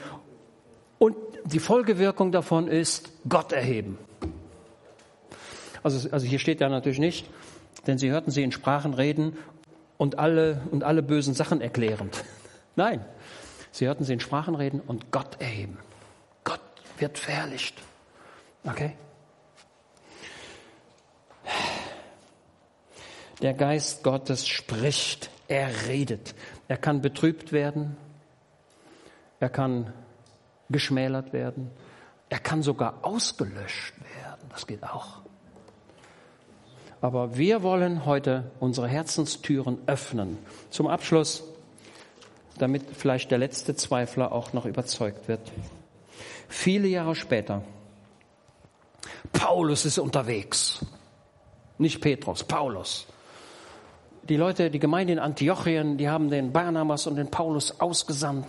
und 0.98 1.14
die 1.44 1.60
Folgewirkung 1.60 2.32
davon 2.32 2.66
ist 2.66 3.12
Gott 3.28 3.52
erheben. 3.52 3.96
Also, 5.84 6.10
also 6.10 6.26
hier 6.26 6.40
steht 6.40 6.60
ja 6.60 6.68
natürlich 6.68 6.98
nicht, 6.98 7.30
denn 7.86 7.96
sie 7.96 8.10
hörten 8.10 8.32
sie 8.32 8.42
in 8.42 8.50
Sprachen 8.50 8.92
reden 8.92 9.36
und 9.98 10.18
alle, 10.18 10.62
und 10.70 10.84
alle 10.84 11.02
bösen 11.02 11.34
Sachen 11.34 11.60
erklärend. 11.60 12.24
Nein, 12.76 13.04
sie 13.70 13.86
hörten 13.86 14.04
sie 14.04 14.14
in 14.14 14.20
Sprachen 14.20 14.54
reden 14.54 14.80
und 14.80 15.10
Gott 15.10 15.40
erheben. 15.40 15.78
Gott 16.44 16.60
wird 16.96 17.18
verherrlicht. 17.18 17.76
Okay? 18.64 18.96
Der 23.42 23.54
Geist 23.54 24.02
Gottes 24.02 24.48
spricht, 24.48 25.30
er 25.46 25.86
redet. 25.86 26.34
Er 26.66 26.76
kann 26.76 27.00
betrübt 27.00 27.52
werden, 27.52 27.96
er 29.40 29.48
kann 29.48 29.92
geschmälert 30.68 31.32
werden, 31.32 31.70
er 32.28 32.40
kann 32.40 32.62
sogar 32.62 32.98
ausgelöscht 33.02 33.94
werden. 34.00 34.48
Das 34.50 34.66
geht 34.66 34.82
auch. 34.82 35.22
Aber 37.00 37.36
wir 37.36 37.62
wollen 37.62 38.04
heute 38.04 38.50
unsere 38.58 38.88
Herzenstüren 38.88 39.78
öffnen. 39.86 40.38
Zum 40.70 40.88
Abschluss, 40.88 41.44
damit 42.58 42.82
vielleicht 42.92 43.30
der 43.30 43.38
letzte 43.38 43.76
Zweifler 43.76 44.32
auch 44.32 44.52
noch 44.52 44.64
überzeugt 44.64 45.28
wird. 45.28 45.40
Viele 46.48 46.88
Jahre 46.88 47.14
später, 47.14 47.62
Paulus 49.32 49.84
ist 49.84 49.98
unterwegs. 49.98 50.84
Nicht 51.78 52.00
Petrus, 52.00 52.42
Paulus. 52.42 53.06
Die 54.28 54.36
Leute, 54.36 54.70
die 54.70 54.80
Gemeinde 54.80 55.12
in 55.12 55.18
Antiochien, 55.18 55.96
die 55.96 56.08
haben 56.08 56.28
den 56.28 56.52
Barnabas 56.52 57.06
und 57.06 57.16
den 57.16 57.30
Paulus 57.30 57.80
ausgesandt. 57.80 58.46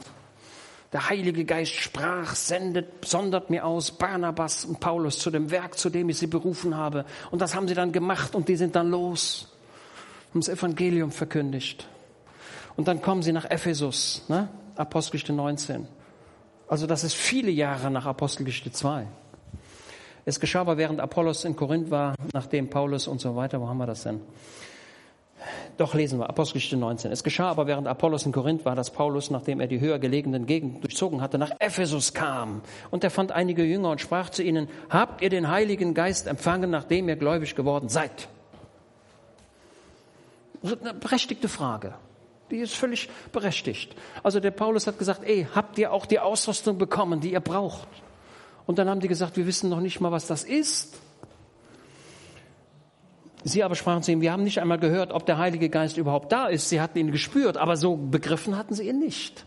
Der 0.91 1.07
Heilige 1.07 1.45
Geist 1.45 1.74
sprach, 1.74 2.34
sendet, 2.34 3.06
sondert 3.06 3.52
mir 3.52 3.64
aus 3.66 3.91
Barnabas 3.91 4.66
und 4.66 4.80
Paulus 4.80 5.20
zu 5.20 5.30
dem 5.30 5.52
Werk, 5.52 5.78
zu 5.78 5.91
dem 5.91 6.10
ich 6.10 6.18
sie 6.18 6.28
berufen 6.28 6.76
habe. 6.76 7.06
Und 7.30 7.41
das 7.41 7.53
haben 7.53 7.68
sie 7.68 7.76
dann 7.76 7.91
gemacht 7.91 8.34
und 8.34 8.48
die 8.48 8.56
sind 8.56 8.76
dann 8.76 8.90
los, 8.90 9.56
haben 10.32 10.40
das 10.40 10.49
Evangelium 10.49 11.11
verkündigt. 11.11 11.88
Und 12.76 12.88
dann 12.88 13.02
kommen 13.02 13.22
sie 13.22 13.34
nach 13.34 13.45
Ephesus, 13.45 14.24
ne? 14.30 14.49
Apostelgeschichte 14.76 15.34
19. 15.34 15.88
Also 16.68 16.88
das 16.88 17.03
ist 17.03 17.14
viele 17.14 17.52
Jahre 17.52 17.91
nach 17.91 18.06
Apostelgeschichte 18.06 18.72
2. 18.72 19.06
Es 20.26 20.40
geschah 20.40 20.61
aber, 20.61 20.78
während 20.78 20.99
Apollos 20.99 21.44
in 21.44 21.56
Korinth 21.56 21.91
war, 21.91 22.16
nachdem 22.34 22.70
Paulus 22.70 23.07
und 23.07 23.20
so 23.20 23.36
weiter, 23.36 23.60
wo 23.60 23.68
haben 23.68 23.78
wir 23.78 23.88
das 23.88 24.03
denn? 24.03 24.22
Doch 25.78 25.94
lesen 25.94 26.20
wir, 26.20 26.30
Apostelgeschichte 26.30 26.78
19. 26.78 27.11
Es 27.11 27.24
geschah 27.24 27.49
aber, 27.49 27.68
während 27.68 27.88
Apollos 27.88 28.26
in 28.26 28.32
Korinth 28.32 28.66
war, 28.66 28.76
dass 28.76 28.91
Paulus, 28.91 29.30
nachdem 29.30 29.60
er 29.60 29.68
die 29.68 29.80
höher 29.80 29.99
gelegenen 29.99 30.45
Gegenden 30.45 30.82
durchzogen 30.82 31.22
hatte, 31.22 31.38
nach 31.38 31.52
Ephesus 31.60 32.14
kam. 32.14 32.61
Und 32.91 33.03
er 33.03 33.10
fand 33.10 33.32
einige 33.32 33.64
Jünger 33.64 33.91
und 33.91 34.02
sprach 34.02 34.30
zu 34.30 34.44
ihnen, 34.44 34.68
habt 34.90 35.22
ihr 35.22 35.30
den 35.30 35.49
Heiligen 35.49 35.94
Geist 35.94 36.28
empfangen, 36.28 36.70
nachdem 36.70 37.07
ihr 37.07 37.16
gläubig 37.16 37.56
geworden 37.56 37.90
seid? 37.90 38.28
Eine 40.64 40.94
berechtigte 40.94 41.48
Frage. 41.48 41.94
Die 42.52 42.57
ist 42.57 42.76
völlig 42.76 43.10
berechtigt. 43.32 43.95
Also 44.24 44.40
der 44.40 44.52
Paulus 44.52 44.88
hat 44.88 44.98
gesagt, 44.98 45.22
ey, 45.24 45.48
habt 45.53 45.78
ihr 45.78 45.94
auch 45.94 46.06
die 46.06 46.20
Ausrüstung 46.20 46.78
bekommen, 46.78 47.22
die 47.22 47.32
ihr 47.32 47.40
braucht? 47.40 47.88
Und 48.66 48.80
dann 48.80 48.90
haben 48.90 48.99
die 48.99 49.07
gesagt, 49.07 49.38
wir 49.38 49.45
wissen 49.45 49.70
noch 49.70 49.80
nicht 49.80 50.02
mal, 50.02 50.11
was 50.11 50.28
das 50.28 50.44
ist. 50.44 50.98
Sie 53.50 53.64
aber 53.64 53.76
sprachen 53.76 54.04
zu 54.04 54.12
ihm, 54.12 54.22
wir 54.22 54.32
haben 54.32 54.44
nicht 54.44 54.60
einmal 54.60 54.80
gehört, 54.80 55.12
ob 55.12 55.26
der 55.26 55.38
Heilige 55.38 55.70
Geist 55.70 55.98
überhaupt 55.98 56.32
da 56.32 56.48
ist. 56.48 56.70
Sie 56.70 56.80
hatten 56.80 56.98
ihn 56.98 57.12
gespürt, 57.12 57.58
aber 57.58 57.78
so 57.78 57.98
begriffen 57.98 58.58
hatten 58.58 58.74
sie 58.74 58.88
ihn 58.88 59.00
nicht. 59.00 59.46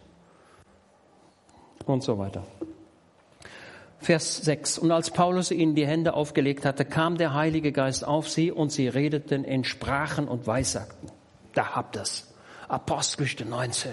Und 1.87 2.03
so 2.03 2.19
weiter. 2.19 2.45
Vers 3.99 4.39
6. 4.39 4.79
Und 4.79 4.91
als 4.91 5.11
Paulus 5.11 5.53
ihnen 5.53 5.75
die 5.75 5.87
Hände 5.87 6.15
aufgelegt 6.15 6.65
hatte, 6.65 6.85
kam 6.85 7.17
der 7.17 7.35
Heilige 7.35 7.71
Geist 7.71 8.05
auf 8.07 8.29
sie 8.29 8.51
und 8.51 8.73
sie 8.73 8.89
redeten 8.89 9.45
in 9.45 9.63
Sprachen 9.63 10.27
und 10.27 10.47
Weissagten. 10.47 11.09
Da 11.55 11.77
habt 11.77 11.97
ihr's. 11.97 12.35
Apostelgeschichte 12.69 13.45
19. 13.45 13.93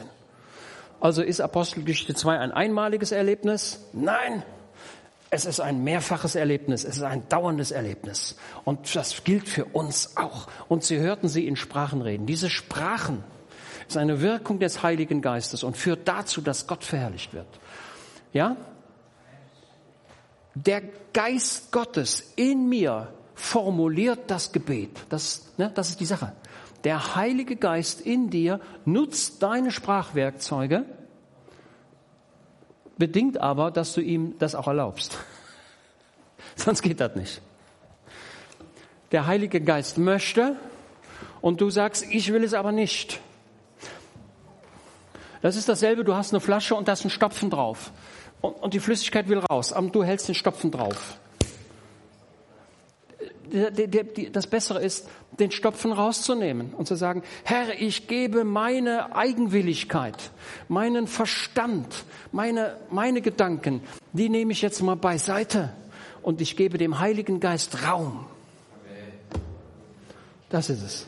Also 1.00 1.22
ist 1.22 1.42
Apostelgeschichte 1.42 2.16
2 2.16 2.40
ein 2.40 2.52
einmaliges 2.52 3.12
Erlebnis? 3.12 3.86
Nein. 3.94 4.44
Es 5.32 5.46
ist 5.46 5.60
ein 5.60 5.84
mehrfaches 5.84 6.36
Erlebnis, 6.36 6.84
es 6.84 6.98
ist 6.98 7.04
ein 7.04 7.28
dauerndes 7.30 7.72
Erlebnis. 7.72 8.36
Und 8.66 8.96
das 8.96 9.24
gilt 9.24 9.48
für 9.48 9.66
uns 9.66 10.18
auch. 10.18 10.48
Und 10.68 10.84
sie 10.84 10.98
hörten 10.98 11.28
sie 11.28 11.48
in 11.48 11.56
Sprachen 11.56 12.02
reden. 12.02 12.26
Diese 12.26 12.50
Sprachen 12.50 13.24
ist 13.88 13.98
eine 13.98 14.22
Wirkung 14.22 14.60
des 14.60 14.82
Heiligen 14.82 15.22
Geistes 15.22 15.64
und 15.64 15.78
führt 15.78 16.08
dazu, 16.08 16.42
dass 16.42 16.66
Gott 16.66 16.84
verherrlicht 16.84 17.34
wird. 17.34 17.48
Ja? 18.34 18.58
Der 20.56 20.82
Geist 21.14 21.72
Gottes 21.72 22.34
in 22.36 22.68
mir 22.68 23.14
formuliert 23.36 24.32
das 24.32 24.52
Gebet. 24.52 25.00
Das, 25.10 25.54
ne, 25.58 25.72
das 25.74 25.90
ist 25.90 26.00
die 26.00 26.06
Sache. 26.06 26.34
Der 26.84 27.16
Heilige 27.16 27.56
Geist 27.56 28.02
in 28.02 28.30
dir 28.30 28.60
nutzt 28.86 29.44
deine 29.44 29.72
Sprachwerkzeuge 29.72 30.86
bedingt 33.00 33.40
aber, 33.40 33.72
dass 33.72 33.94
du 33.94 34.02
ihm 34.02 34.38
das 34.38 34.54
auch 34.54 34.68
erlaubst. 34.68 35.18
Sonst 36.56 36.84
geht 36.84 37.00
das 37.00 37.16
nicht. 37.16 37.42
Der 39.12 39.26
Heilige 39.26 39.60
Geist 39.60 39.98
möchte 39.98 40.56
und 41.42 41.62
du 41.62 41.72
sagst, 41.72 42.06
ich 42.12 42.32
will 42.32 42.44
es 42.44 42.54
aber 42.54 42.72
nicht. 42.72 43.20
Das 45.42 45.56
ist 45.56 45.68
dasselbe, 45.68 46.04
du 46.04 46.14
hast 46.14 46.32
eine 46.32 46.42
Flasche 46.42 46.76
und 46.76 46.88
da 46.88 46.94
ist 46.94 47.06
ein 47.06 47.10
Stopfen 47.10 47.50
drauf. 47.50 47.92
Und, 48.42 48.52
und 48.62 48.74
die 48.76 48.80
Flüssigkeit 48.80 49.28
will 49.30 49.40
raus, 49.40 49.74
aber 49.74 49.90
du 49.90 50.04
hältst 50.04 50.28
den 50.28 50.36
Stopfen 50.36 50.70
drauf 50.70 51.18
das 54.32 54.48
Bessere 54.48 54.82
ist, 54.82 55.08
den 55.40 55.52
Stopfen 55.52 55.92
rauszunehmen 55.92 56.74
und 56.74 56.88
zu 56.88 56.96
sagen, 56.96 57.24
Herr, 57.44 57.80
ich 57.80 58.08
gebe 58.08 58.44
meine 58.44 59.16
Eigenwilligkeit, 59.16 60.32
meinen 60.68 61.08
Verstand, 61.08 62.04
meine, 62.32 62.76
meine 62.90 63.22
Gedanken, 63.22 63.82
die 64.14 64.30
nehme 64.30 64.52
ich 64.52 64.62
jetzt 64.62 64.82
mal 64.82 64.96
beiseite 64.96 65.74
und 66.22 66.42
ich 66.42 66.56
gebe 66.56 66.78
dem 66.78 67.00
Heiligen 67.00 67.40
Geist 67.40 67.88
Raum. 67.88 68.26
Das 70.50 70.70
ist 70.70 70.82
es. 70.82 71.08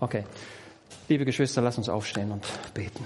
Okay. 0.00 0.24
Liebe 1.08 1.24
Geschwister, 1.24 1.62
lass 1.62 1.78
uns 1.78 1.88
aufstehen 1.88 2.32
und 2.32 2.44
beten. 2.74 3.04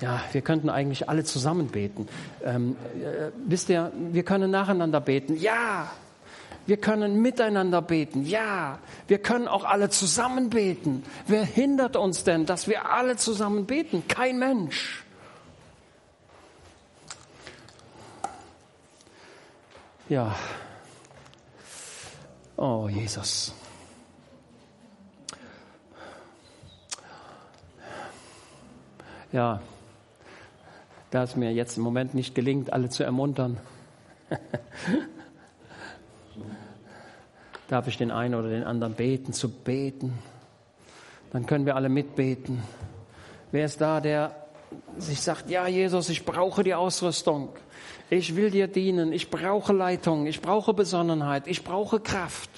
Ja, 0.00 0.22
wir 0.32 0.40
könnten 0.40 0.70
eigentlich 0.70 1.08
alle 1.08 1.24
zusammen 1.24 1.68
beten. 1.68 2.08
Ähm, 2.44 2.76
äh, 2.94 3.30
wisst 3.46 3.68
ihr, 3.68 3.92
wir 3.94 4.22
können 4.22 4.50
nacheinander 4.50 5.00
beten. 5.00 5.36
Ja, 5.36 5.90
wir 6.66 6.76
können 6.78 7.20
miteinander 7.20 7.82
beten. 7.82 8.24
Ja, 8.24 8.78
wir 9.06 9.18
können 9.18 9.48
auch 9.48 9.64
alle 9.64 9.90
zusammen 9.90 10.50
beten. 10.50 11.04
Wer 11.26 11.44
hindert 11.44 11.96
uns 11.96 12.24
denn, 12.24 12.46
dass 12.46 12.68
wir 12.68 12.90
alle 12.90 13.16
zusammen 13.16 13.66
beten? 13.66 14.08
Kein 14.08 14.38
Mensch. 14.38 15.04
Ja. 20.08 20.34
Oh, 22.56 22.88
Jesus. 22.88 23.54
Ja, 29.32 29.60
da 31.10 31.24
es 31.24 31.34
mir 31.34 31.52
jetzt 31.52 31.76
im 31.76 31.82
Moment 31.82 32.14
nicht 32.14 32.34
gelingt, 32.34 32.72
alle 32.72 32.88
zu 32.88 33.02
ermuntern. 33.02 33.58
darf 37.68 37.88
ich 37.88 37.96
den 37.96 38.10
einen 38.10 38.34
oder 38.34 38.48
den 38.48 38.64
anderen 38.64 38.94
beten, 38.94 39.32
zu 39.32 39.48
beten. 39.48 40.18
Dann 41.32 41.46
können 41.46 41.66
wir 41.66 41.76
alle 41.76 41.88
mitbeten. 41.88 42.62
Wer 43.50 43.64
ist 43.64 43.80
da, 43.80 44.00
der 44.00 44.34
sich 44.98 45.20
sagt, 45.20 45.50
ja 45.50 45.66
Jesus, 45.66 46.08
ich 46.08 46.24
brauche 46.24 46.62
die 46.64 46.74
Ausrüstung. 46.74 47.50
Ich 48.10 48.36
will 48.36 48.50
dir 48.50 48.68
dienen. 48.68 49.12
Ich 49.12 49.30
brauche 49.30 49.72
Leitung. 49.72 50.26
Ich 50.26 50.40
brauche 50.40 50.74
Besonnenheit. 50.74 51.46
Ich 51.46 51.64
brauche 51.64 52.00
Kraft. 52.00 52.50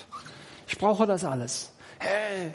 Ich 0.66 0.78
brauche 0.78 1.07
das 1.07 1.24
alles. 1.24 1.73
Hey, 1.99 2.55